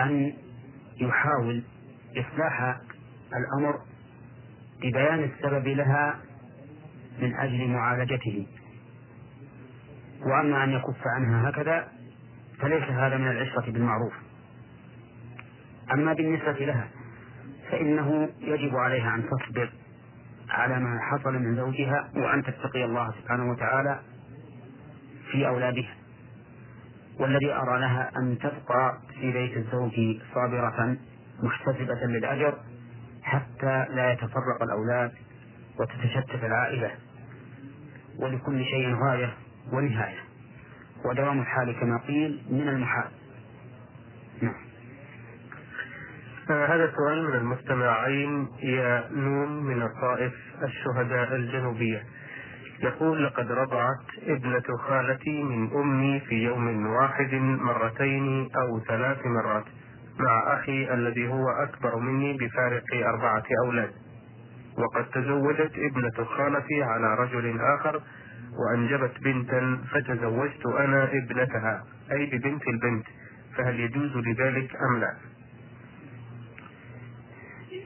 أن 0.00 0.32
يحاول 1.00 1.62
إصلاح 2.16 2.76
الأمر 3.36 3.80
ببيان 4.82 5.24
السبب 5.24 5.68
لها 5.68 6.18
من 7.18 7.34
أجل 7.34 7.68
معالجته. 7.68 8.46
وأما 10.26 10.64
أن 10.64 10.70
يكف 10.70 11.06
عنها 11.06 11.50
هكذا 11.50 11.88
فليس 12.60 12.84
هذا 12.84 13.16
من 13.16 13.28
العشرة 13.30 13.70
بالمعروف. 13.70 14.12
أما 15.92 16.12
بالنسبة 16.12 16.52
لها 16.52 16.88
فإنه 17.70 18.28
يجب 18.40 18.76
عليها 18.76 19.14
أن 19.14 19.24
تصبر 19.28 19.72
على 20.50 20.80
ما 20.80 20.98
حصل 21.00 21.32
من 21.34 21.56
زوجها 21.56 22.10
وأن 22.16 22.42
تتقي 22.42 22.84
الله 22.84 23.10
سبحانه 23.20 23.50
وتعالى 23.50 24.00
في 25.30 25.46
أولادها. 25.46 25.94
والذي 27.20 27.52
أرى 27.52 27.80
لها 27.80 28.10
أن 28.16 28.38
تبقى 28.38 28.98
في 29.20 29.32
بيت 29.32 29.56
الزوج 29.56 30.20
صابرة 30.34 30.96
محتسبة 31.44 32.06
للأجر 32.06 32.54
حتى 33.22 33.86
لا 33.90 34.12
يتفرق 34.12 34.62
الأولاد 34.62 35.12
وتتشتت 35.78 36.44
العائلة 36.44 36.90
ولكل 38.18 38.64
شيء 38.64 38.94
غاية 38.94 39.34
ونهاية. 39.72 40.18
ودوام 41.04 41.40
الحال 41.40 41.80
كما 41.80 41.98
قيل 41.98 42.42
من 42.50 42.68
المحال. 42.68 43.10
نعم. 44.42 44.54
آه، 46.50 46.66
هذا 46.66 46.92
سؤال 46.96 47.24
من 47.24 47.34
المستمعين 47.34 48.48
يا 48.62 49.08
نون 49.12 49.62
من 49.62 49.82
الطائف 49.82 50.32
الشهداء 50.62 51.36
الجنوبية. 51.36 52.02
يقول 52.80 53.24
لقد 53.24 53.52
رضعت 53.52 54.04
ابنة 54.22 54.76
خالتي 54.88 55.42
من 55.42 55.72
أمي 55.72 56.20
في 56.20 56.34
يوم 56.34 56.86
واحد 56.86 57.34
مرتين 57.34 58.50
أو 58.56 58.80
ثلاث 58.80 59.18
مرات. 59.26 59.64
مع 60.18 60.54
أخي 60.58 60.94
الذي 60.94 61.28
هو 61.28 61.48
أكبر 61.48 61.96
مني 61.96 62.32
بفارق 62.32 62.84
أربعة 62.94 63.44
أولاد 63.64 63.90
وقد 64.78 65.04
تزوجت 65.10 65.72
ابنة 65.78 66.24
خالتي 66.24 66.82
على 66.82 67.14
رجل 67.14 67.60
آخر 67.60 68.02
وأنجبت 68.58 69.12
بنتا 69.22 69.78
فتزوجت 69.90 70.66
أنا 70.66 71.04
ابنتها 71.12 71.84
أي 72.12 72.26
ببنت 72.26 72.68
البنت 72.68 73.06
فهل 73.56 73.80
يجوز 73.80 74.16
لذلك 74.16 74.76
أم 74.76 75.00
لا؟ 75.00 75.14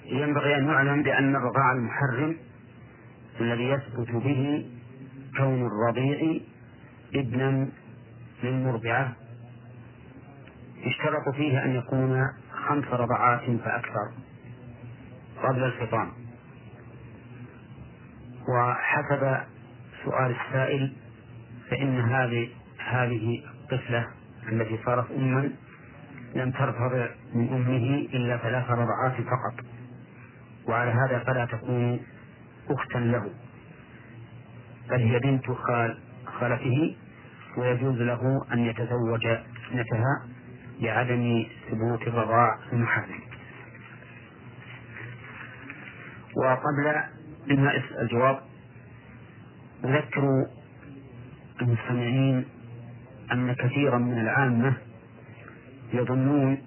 ينبغي 0.05 0.57
أن 0.57 0.69
يعلم 0.69 1.03
بأن 1.03 1.37
الرضاع 1.37 1.73
المحرم 1.73 2.37
الذي 3.41 3.65
يثبت 3.69 4.11
به 4.11 4.71
كون 5.37 5.67
الرضيع 5.67 6.41
ابنا 7.15 7.69
للمرضعة 8.43 9.17
يشترط 10.87 11.29
فيه 11.29 11.65
أن 11.65 11.75
يكون 11.75 12.29
خمس 12.69 12.85
رضعات 12.85 13.41
فأكثر 13.65 14.13
قبل 15.43 15.65
الفطام 15.65 16.13
وحسب 18.49 19.39
سؤال 20.05 20.35
السائل 20.41 20.93
فإن 21.71 22.01
هذه 22.01 22.49
هذه 22.79 23.45
الطفلة 23.45 24.07
التي 24.53 24.79
صارت 24.85 25.11
أما 25.11 25.51
لم 26.35 26.51
ترتضع 26.51 27.07
من 27.35 27.49
أمه 27.49 28.09
إلا 28.15 28.37
ثلاث 28.37 28.71
رضعات 28.71 29.13
فقط. 29.13 29.65
وعلى 30.69 30.91
هذا 30.91 31.19
فلا 31.19 31.45
تكون 31.45 32.01
أختا 32.71 32.99
له. 32.99 33.31
بل 34.91 35.01
هي 35.03 35.19
بنت 35.19 35.51
خال 35.51 35.99
خالته 36.27 36.97
ويجوز 37.57 37.97
له 37.97 38.47
أن 38.53 38.59
يتزوج 38.59 39.27
ابنتها 39.27 40.38
لعدم 40.81 41.47
ثبوت 41.71 42.03
الرضاع 42.03 42.59
المحرم. 42.73 43.21
وقبل 46.37 47.03
إنهاء 47.51 47.83
الجواب 48.01 48.41
أذكر 49.85 50.47
المستمعين 51.63 52.45
أن 53.33 53.53
كثيرا 53.53 53.99
من 53.99 54.19
العامة 54.21 54.77
يظنون 55.93 56.59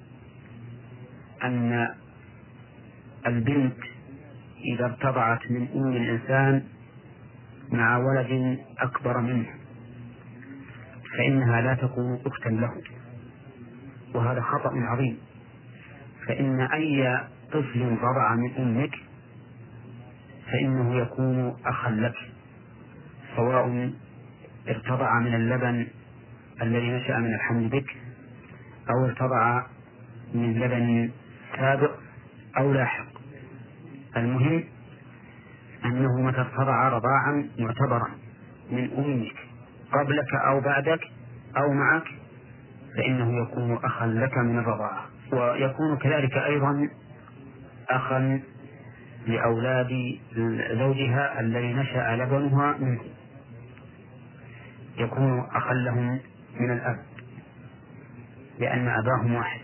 أن 1.43 1.87
البنت 3.27 3.77
إذا 4.75 4.85
ارتضعت 4.85 5.51
من 5.51 5.67
أم 5.75 5.91
الإنسان 5.91 6.63
مع 7.71 7.97
ولد 7.97 8.59
أكبر 8.79 9.21
منه 9.21 9.45
فإنها 11.17 11.61
لا 11.61 11.73
تكون 11.73 12.21
أختا 12.25 12.49
له. 12.49 12.71
وهذا 14.13 14.41
خطأ 14.41 14.71
عظيم. 14.75 15.17
فإن 16.27 16.61
أي 16.61 17.19
طفل 17.51 17.97
رضع 18.01 18.35
من 18.35 18.55
أمك 18.55 18.95
فإنه 20.51 20.95
يكون 20.95 21.55
أخا 21.65 21.89
لك 21.89 22.15
سواء 23.35 23.91
ارتضع 24.69 25.19
من 25.19 25.35
اللبن 25.35 25.87
الذي 26.61 26.91
نشأ 26.91 27.17
من 27.17 27.33
الحمل 27.35 27.67
بك 27.69 27.97
أو 28.89 29.05
ارتضع 29.05 29.63
من 30.33 30.59
لبن 30.59 31.11
سابق 31.55 31.91
أو 32.57 32.73
لاحق. 32.73 33.05
المهم 34.17 34.63
أنه 35.85 36.21
متى 36.21 36.41
ارتضع 36.41 36.89
رضاعا 36.89 37.49
معتبرا 37.59 38.07
من 38.71 38.91
أمك 38.97 39.35
قبلك 39.91 40.33
أو 40.35 40.61
بعدك 40.61 41.01
أو 41.57 41.73
معك. 41.73 42.20
فإنه 42.97 43.41
يكون 43.41 43.79
أخا 43.83 44.05
لك 44.05 44.37
من 44.37 44.59
الرضاعة. 44.59 45.05
ويكون 45.33 45.97
كذلك 45.97 46.37
أيضا 46.37 46.89
أخا 47.89 48.39
لأولاد 49.27 50.17
زوجها 50.71 51.39
الذي 51.39 51.73
نشأ 51.73 52.15
لبنها 52.15 52.75
منه. 52.79 52.99
يكون 54.97 55.45
أخا 55.55 55.73
لهم 55.73 56.19
من 56.59 56.71
الأب 56.71 56.97
لأن 58.59 58.87
أباهم 58.87 59.35
واحد. 59.35 59.59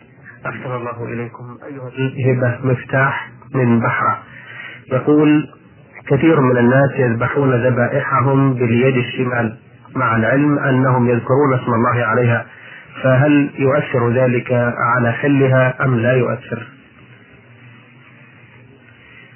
أحسن 0.45 0.75
الله 0.75 1.03
إليكم. 1.03 1.57
أيها 1.65 1.87
الهبة 1.87 2.59
مفتاح 2.71 3.31
من 3.55 3.79
بحرة 3.79 4.23
يقول 4.91 5.49
كثير 6.07 6.41
من 6.41 6.57
الناس 6.57 6.91
يذبحون 6.95 7.67
ذبائحهم 7.67 8.53
باليد 8.53 8.95
الشمال 8.97 9.57
مع 9.95 10.15
العلم 10.15 10.59
أنهم 10.59 11.09
يذكرون 11.09 11.53
اسم 11.53 11.73
الله 11.73 12.05
عليها. 12.05 12.45
فهل 13.03 13.49
يؤثر 13.60 14.10
ذلك 14.14 14.52
على 14.95 15.11
حلها 15.11 15.86
أم 15.86 15.99
لا 15.99 16.14
يؤثر؟ 16.14 16.68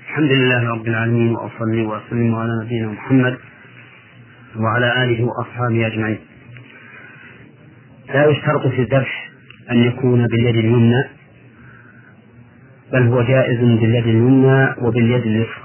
الحمد 0.08 0.32
لله 0.32 0.70
رب 0.70 0.88
العالمين 0.88 1.36
وأصلي 1.36 1.82
وأسلم 1.82 2.36
على 2.36 2.52
نبينا 2.66 2.88
محمد 2.88 3.38
وعلى 4.56 5.04
آله 5.04 5.24
وأصحابه 5.24 5.88
أجمعين. 5.88 6.20
لا 8.14 8.26
يشترط 8.26 8.68
في 8.68 8.82
الذبح 8.82 9.30
أن 9.72 9.78
يكون 9.78 10.28
باليد 10.28 10.56
اليمنى 10.56 11.04
بل 12.94 13.08
هو 13.08 13.22
جائز 13.22 13.60
باليد 13.60 14.08
اليمنى 14.08 14.76
وباليد 14.82 15.22
اليسرى. 15.22 15.64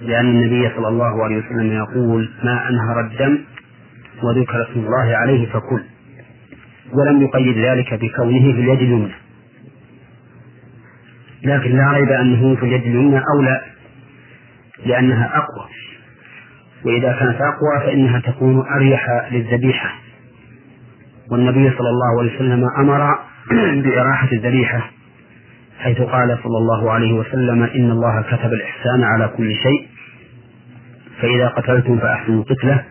لأن 0.00 0.26
النبي 0.26 0.70
صلى 0.76 0.88
الله 0.88 1.24
عليه 1.24 1.36
وسلم 1.36 1.72
يقول 1.72 2.30
ما 2.44 2.68
أنهر 2.68 3.00
الدم 3.00 3.38
وذكر 4.22 4.70
اسم 4.70 4.80
الله 4.80 5.16
عليه 5.16 5.46
فكل. 5.46 5.82
ولم 6.92 7.22
يقيد 7.22 7.58
ذلك 7.58 7.94
بكونه 7.94 8.52
في 8.52 8.60
اليد 8.60 8.78
اليمنى. 8.78 9.14
لكن 11.44 11.76
لا 11.76 11.92
ريب 11.92 12.10
أنه 12.10 12.56
في 12.56 12.62
اليد 12.62 12.82
اليمنى 12.82 13.22
أولى 13.34 13.60
لأنها 14.86 15.36
أقوى. 15.36 15.68
وإذا 16.84 17.12
كانت 17.12 17.40
أقوى 17.40 17.86
فإنها 17.86 18.20
تكون 18.20 18.64
أريح 18.76 19.28
للذبيحة. 19.32 19.94
والنبي 21.30 21.70
صلى 21.78 21.90
الله 21.90 22.20
عليه 22.20 22.34
وسلم 22.36 22.64
أمر 22.78 23.18
بإراحة 23.84 24.28
الذبيحة 24.32 24.90
حيث 25.78 26.00
قال 26.00 26.38
صلى 26.42 26.58
الله 26.58 26.90
عليه 26.90 27.12
وسلم 27.12 27.62
إن 27.62 27.90
الله 27.90 28.22
كتب 28.22 28.52
الإحسان 28.52 29.02
على 29.02 29.28
كل 29.36 29.54
شيء 29.54 29.88
فإذا 31.20 31.48
قتلتم 31.48 31.98
فأحسنوا 31.98 32.42
القتلة 32.42 32.84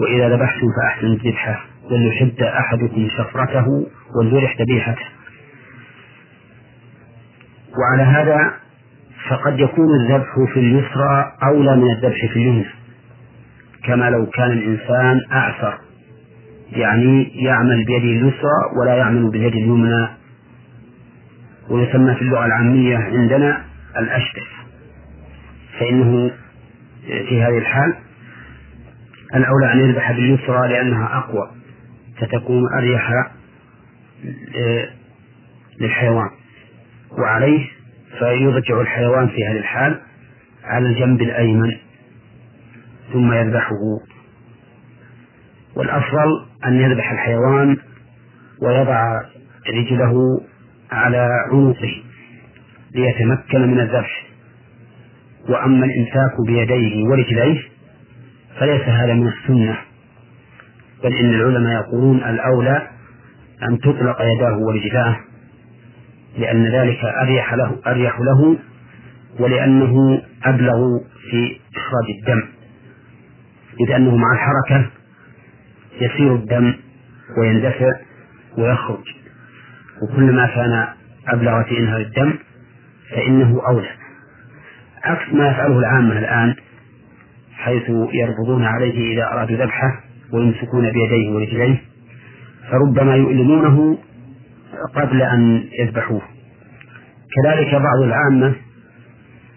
وإذا 0.00 0.28
ذبحتم 0.28 0.66
فأحسنوا 0.80 1.12
الذبحة. 1.14 1.64
وليحد 1.90 2.42
أحدكم 2.42 3.08
شفرته 3.18 3.86
وليرح 4.18 4.56
ذبيحته. 4.60 5.06
وعلى 7.78 8.02
هذا 8.02 8.52
فقد 9.28 9.60
يكون 9.60 10.00
الذبح 10.00 10.34
في 10.54 10.60
اليسرى 10.60 11.32
أولى 11.42 11.76
من 11.76 11.90
الذبح 11.90 12.26
في 12.32 12.36
اليمنى 12.36 12.66
كما 13.84 14.10
لو 14.10 14.26
كان 14.26 14.50
الإنسان 14.50 15.20
أعسر 15.32 15.78
يعني 16.72 17.44
يعمل 17.44 17.84
بيده 17.84 18.04
اليسرى 18.04 18.58
ولا 18.80 18.94
يعمل 18.96 19.30
باليد 19.30 19.52
اليمنى. 19.52 20.08
ويسمى 21.70 22.14
في 22.14 22.22
اللغة 22.22 22.46
العامية 22.46 22.96
عندنا 22.96 23.64
الأشبه 23.98 24.42
فإنه 25.78 26.30
في 27.06 27.42
هذه 27.42 27.58
الحال 27.58 27.94
الأولى 29.34 29.72
أن 29.72 29.78
يذبح 29.78 30.12
باليسرى 30.12 30.68
لأنها 30.68 31.18
أقوى. 31.18 31.55
فتكون 32.20 32.62
أريح 32.78 33.10
للحيوان. 35.80 36.30
وعليه 37.18 37.66
فيضجع 38.18 38.80
الحيوان 38.80 39.28
في 39.28 39.46
هذه 39.46 39.58
الحال 39.58 40.00
على 40.64 40.88
الجنب 40.88 41.22
الأيمن 41.22 41.76
ثم 43.12 43.32
يذبحه. 43.32 43.80
والأفضل 45.76 46.46
أن 46.66 46.80
يذبح 46.80 47.10
الحيوان 47.12 47.76
ويضع 48.62 49.20
رجله 49.68 50.14
على 50.90 51.28
عنقه 51.52 52.02
ليتمكن 52.94 53.60
من 53.60 53.80
الذبح. 53.80 54.26
وأما 55.48 55.86
الإمساك 55.86 56.32
بيديه 56.46 57.04
ورجليه 57.04 57.62
فليس 58.58 58.82
هذا 58.82 59.14
من 59.14 59.28
السنة. 59.28 59.78
بل 61.04 61.14
إن 61.16 61.34
العلماء 61.34 61.72
يقولون 61.82 62.16
الأولى 62.24 62.88
أن 63.62 63.78
تطلق 63.78 64.22
يداه 64.22 64.58
ورجلاه 64.58 65.16
لأن 66.38 66.66
ذلك 66.66 67.04
أريح 67.04 67.54
له 67.54 67.76
أريح 67.86 68.20
له 68.20 68.56
ولأنه 69.40 70.22
أبلغ 70.44 70.98
في 71.30 71.56
إخراج 71.76 72.04
الدم. 72.20 72.42
إذ 73.80 73.92
أنه 73.92 74.16
مع 74.16 74.32
الحركة 74.32 74.90
يسير 76.00 76.34
الدم 76.34 76.74
ويندفع 77.38 77.90
ويخرج. 78.58 79.04
وكلما 80.02 80.46
كان 80.46 80.86
أبلغ 81.28 81.62
في 81.62 81.78
إنهاء 81.78 82.00
الدم 82.00 82.34
فإنه 83.10 83.62
أولى. 83.68 83.90
عكس 85.04 85.34
ما 85.34 85.48
يفعله 85.48 85.78
العامة 85.78 86.18
الآن 86.18 86.54
حيث 87.54 87.90
يربضون 88.12 88.64
عليه 88.64 89.14
إذا 89.14 89.32
أرادوا 89.32 89.56
ذبحه 89.56 90.05
ويمسكون 90.32 90.90
بيديه 90.92 91.30
ورجليه 91.30 91.82
فربما 92.70 93.16
يؤلمونه 93.16 93.98
قبل 94.94 95.22
أن 95.22 95.64
يذبحوه. 95.78 96.22
كذلك 97.36 97.74
بعض 97.74 98.02
العامة 98.02 98.54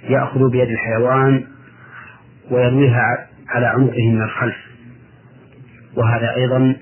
يأخذ 0.10 0.52
بيد 0.52 0.70
الحيوان 0.70 1.44
ويرويها 2.52 3.28
على 3.50 3.66
عنقه 3.66 4.12
من 4.12 4.22
الخلف. 4.22 4.56
وهذا 5.98 6.36
أيضا 6.36 6.76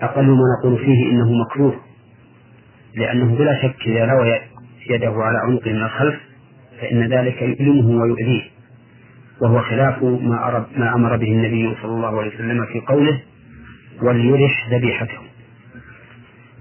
أقل 0.00 0.26
ما 0.26 0.42
نقول 0.58 0.78
فيه 0.78 1.10
إنه 1.10 1.32
مكروه 1.32 1.80
لأنه 2.96 3.34
بلا 3.36 3.62
شك 3.62 3.86
إذا 3.86 4.04
روى 4.04 4.38
يده 4.90 5.12
على 5.16 5.38
عنقه 5.38 5.72
من 5.72 5.82
الخلف 5.82 6.14
فإن 6.80 7.02
ذلك 7.12 7.42
يؤلمه 7.42 8.02
ويؤذيه. 8.02 8.51
وهو 9.40 9.60
خلاف 9.60 10.02
ما, 10.02 10.48
أرب 10.48 10.66
ما 10.76 10.94
أمر 10.94 11.16
به 11.16 11.26
النبي 11.32 11.76
صلى 11.82 11.92
الله 11.92 12.20
عليه 12.20 12.34
وسلم 12.34 12.66
في 12.66 12.80
قوله 12.80 13.20
وليرح 14.02 14.68
ذبيحته 14.70 15.18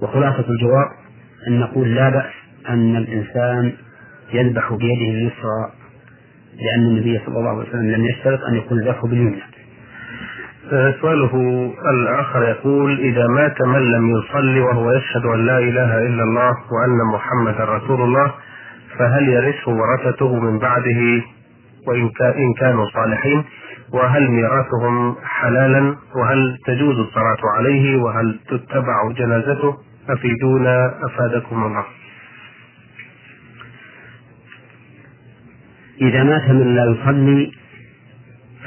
وخلاصة 0.02 0.46
الجواب 0.50 0.88
أن 1.48 1.60
نقول 1.60 1.96
لا 1.96 2.10
بأس 2.10 2.32
أن 2.70 2.96
الإنسان 2.96 3.74
يذبح 4.34 4.74
بيده 4.74 5.12
اليسرى 5.12 5.72
لأن 6.60 6.88
النبي 6.88 7.20
صلى 7.26 7.38
الله 7.38 7.50
عليه 7.50 7.70
وسلم 7.70 7.92
لم 7.92 8.06
يشترط 8.06 8.40
أن 8.44 8.56
يكون 8.56 8.80
الذبح 8.80 9.06
باليمنى 9.06 9.42
آه، 10.72 10.94
سؤاله 11.02 11.36
الآخر 11.92 12.44
يقول 12.44 13.00
إذا 13.00 13.28
مات 13.28 13.62
من 13.62 13.92
لم 13.92 14.18
يصلي 14.18 14.60
وهو 14.60 14.92
يشهد 14.92 15.26
أن 15.26 15.46
لا 15.46 15.60
إله 15.60 15.98
إلا 15.98 16.24
الله 16.24 16.50
وأن 16.50 17.14
محمدا 17.14 17.66
رسول 17.66 18.02
الله 18.02 18.34
فهل 19.00 19.30
يرثه 19.30 19.72
ورثته 19.72 20.40
من 20.40 20.60
بعده؟ 20.60 21.22
وإن 21.88 22.12
إن 22.22 22.54
كانوا 22.60 22.86
صالحين 22.94 23.44
وهل 23.94 24.32
ميراثهم 24.32 25.16
حلالا؟ 25.24 25.96
وهل 26.16 26.58
تجوز 26.66 27.00
الصلاة 27.00 27.42
عليه؟ 27.58 27.98
وهل 27.98 28.40
تتبع 28.50 29.12
جنازته؟ 29.18 29.78
أفيدونا 30.10 30.94
أفادكم 31.06 31.64
الله. 31.64 31.86
إذا 36.02 36.24
مات 36.24 36.50
من 36.50 36.76
لا 36.76 36.86
يصلي 36.86 37.52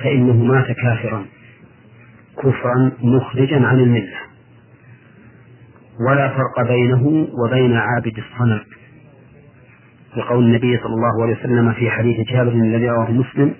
فإنه 0.02 0.44
مات 0.44 0.66
كافرا 0.66 1.24
كفرا 2.38 2.92
مخرجا 3.02 3.66
عن 3.66 3.80
الملة. 3.80 4.18
ولا 6.08 6.28
فرق 6.28 6.68
بينه 6.68 7.28
وبين 7.44 7.76
عابد 7.76 8.18
الصنم. 8.18 8.60
لقول 10.16 10.44
النبي 10.44 10.78
صلى 10.78 10.94
الله 10.94 11.22
عليه 11.22 11.36
وسلم 11.36 11.72
في 11.72 11.90
حديث 11.90 12.28
جابر 12.28 12.52
الذي 12.52 12.88
رواه 12.88 13.10
مسلم 13.10 13.54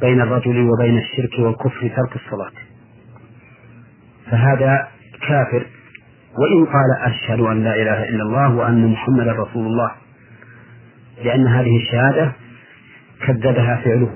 بين 0.00 0.20
الرجل 0.20 0.70
وبين 0.70 0.98
الشرك 0.98 1.38
والكفر 1.38 1.80
ترك 1.80 2.16
الصلاة. 2.16 2.52
فهذا 4.30 4.88
كافر 5.28 5.66
وإن 6.38 6.64
قال 6.64 7.12
أشهد 7.12 7.40
أن 7.40 7.64
لا 7.64 7.74
إله 7.74 8.08
إلا 8.08 8.22
الله 8.22 8.54
وأن 8.54 8.86
محمدا 8.86 9.32
رسول 9.32 9.66
الله 9.66 9.90
لأن 11.24 11.46
هذه 11.46 11.76
الشهادة 11.76 12.32
كذبها 13.26 13.80
فعله. 13.84 14.10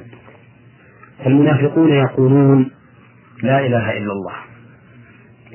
المنافقون 1.26 1.92
يقولون 1.92 2.70
لا 3.42 3.66
إله 3.66 3.98
إلا 3.98 4.12
الله 4.12 4.34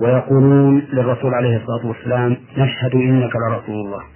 ويقولون 0.01 0.79
للرسول 0.93 1.33
عليه 1.33 1.57
الصلاة 1.57 1.85
والسلام 1.87 2.37
نشهد 2.57 2.95
إنك 2.95 3.31
لرسول 3.35 3.85
الله. 3.85 4.14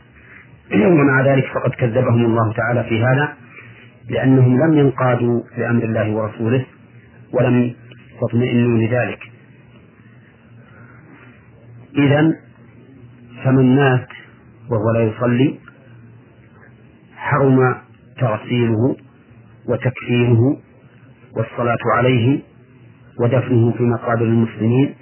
ومع 0.99 1.21
ذلك 1.25 1.45
فقد 1.53 1.71
كذبهم 1.71 2.25
الله 2.25 2.53
تعالى 2.53 2.83
في 2.83 3.03
هذا 3.03 3.33
لأنهم 4.09 4.59
لم 4.61 4.77
ينقادوا 4.77 5.41
لأمر 5.57 5.83
الله 5.83 6.11
ورسوله 6.11 6.65
ولم 7.33 7.75
يطمئنوا 8.23 8.77
لذلك. 8.77 9.19
إذا 11.97 12.33
فمن 13.43 13.75
مات 13.75 14.07
وهو 14.69 14.91
لا 14.91 15.03
يصلي 15.03 15.59
حرم 17.15 17.75
تغسيله 18.19 18.95
وتكفيره 19.67 20.57
والصلاة 21.37 21.77
عليه 21.95 22.39
ودفنه 23.19 23.71
في 23.71 23.83
مقابر 23.83 24.23
المسلمين 24.25 24.95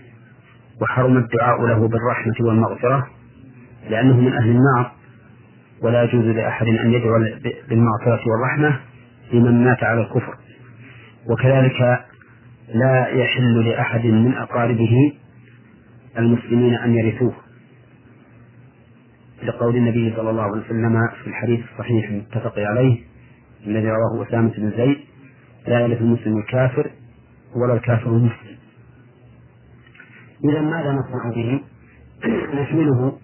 وحرم 0.82 1.18
الدعاء 1.18 1.66
له 1.66 1.88
بالرحمة 1.88 2.34
والمغفرة 2.48 3.08
لأنه 3.90 4.18
من 4.22 4.34
أهل 4.34 4.50
النار. 4.50 4.92
ولا 5.82 6.04
يجوز 6.04 6.26
لأحد 6.26 6.68
أن 6.68 6.92
يدعو 6.92 7.14
بالمغفرة 7.70 8.22
والرحمة 8.28 8.80
لمن 9.34 9.64
مات 9.64 9.84
على 9.84 10.02
الكفر. 10.02 10.38
وكذلك 11.30 12.06
لا 12.74 13.08
يحل 13.08 13.66
لأحد 13.68 14.06
من 14.06 14.34
أقاربه 14.34 15.14
المسلمين 16.18 16.74
أن 16.74 16.96
يرثوه. 16.96 17.34
لقول 19.44 19.76
النبي 19.76 20.14
صلى 20.16 20.30
الله 20.30 20.42
عليه 20.44 20.62
وسلم 20.62 21.08
في 21.24 21.28
الحديث 21.28 21.60
الصحيح 21.72 22.10
المتفق 22.10 22.60
عليه 22.60 23.04
الذي 23.68 23.90
رواه 23.90 24.28
أسامة 24.28 24.52
بن 24.58 24.72
زيد 24.78 24.98
لا 25.68 25.80
يرث 25.80 26.02
المسلم 26.02 26.38
الكافر 26.38 26.92
ولا 27.56 27.74
الكافر 27.74 28.10
المسلم. 28.10 28.58
إذا 30.44 30.62
ماذا 30.62 30.92
نصنع 30.92 31.30
به؟ 31.36 31.62
نحمله 32.62 33.18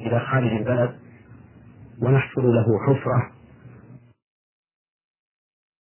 إلى 0.00 0.20
خارج 0.20 0.52
البلد 0.52 1.01
ونحفر 2.02 2.42
له 2.42 2.66
حفرة 2.86 3.30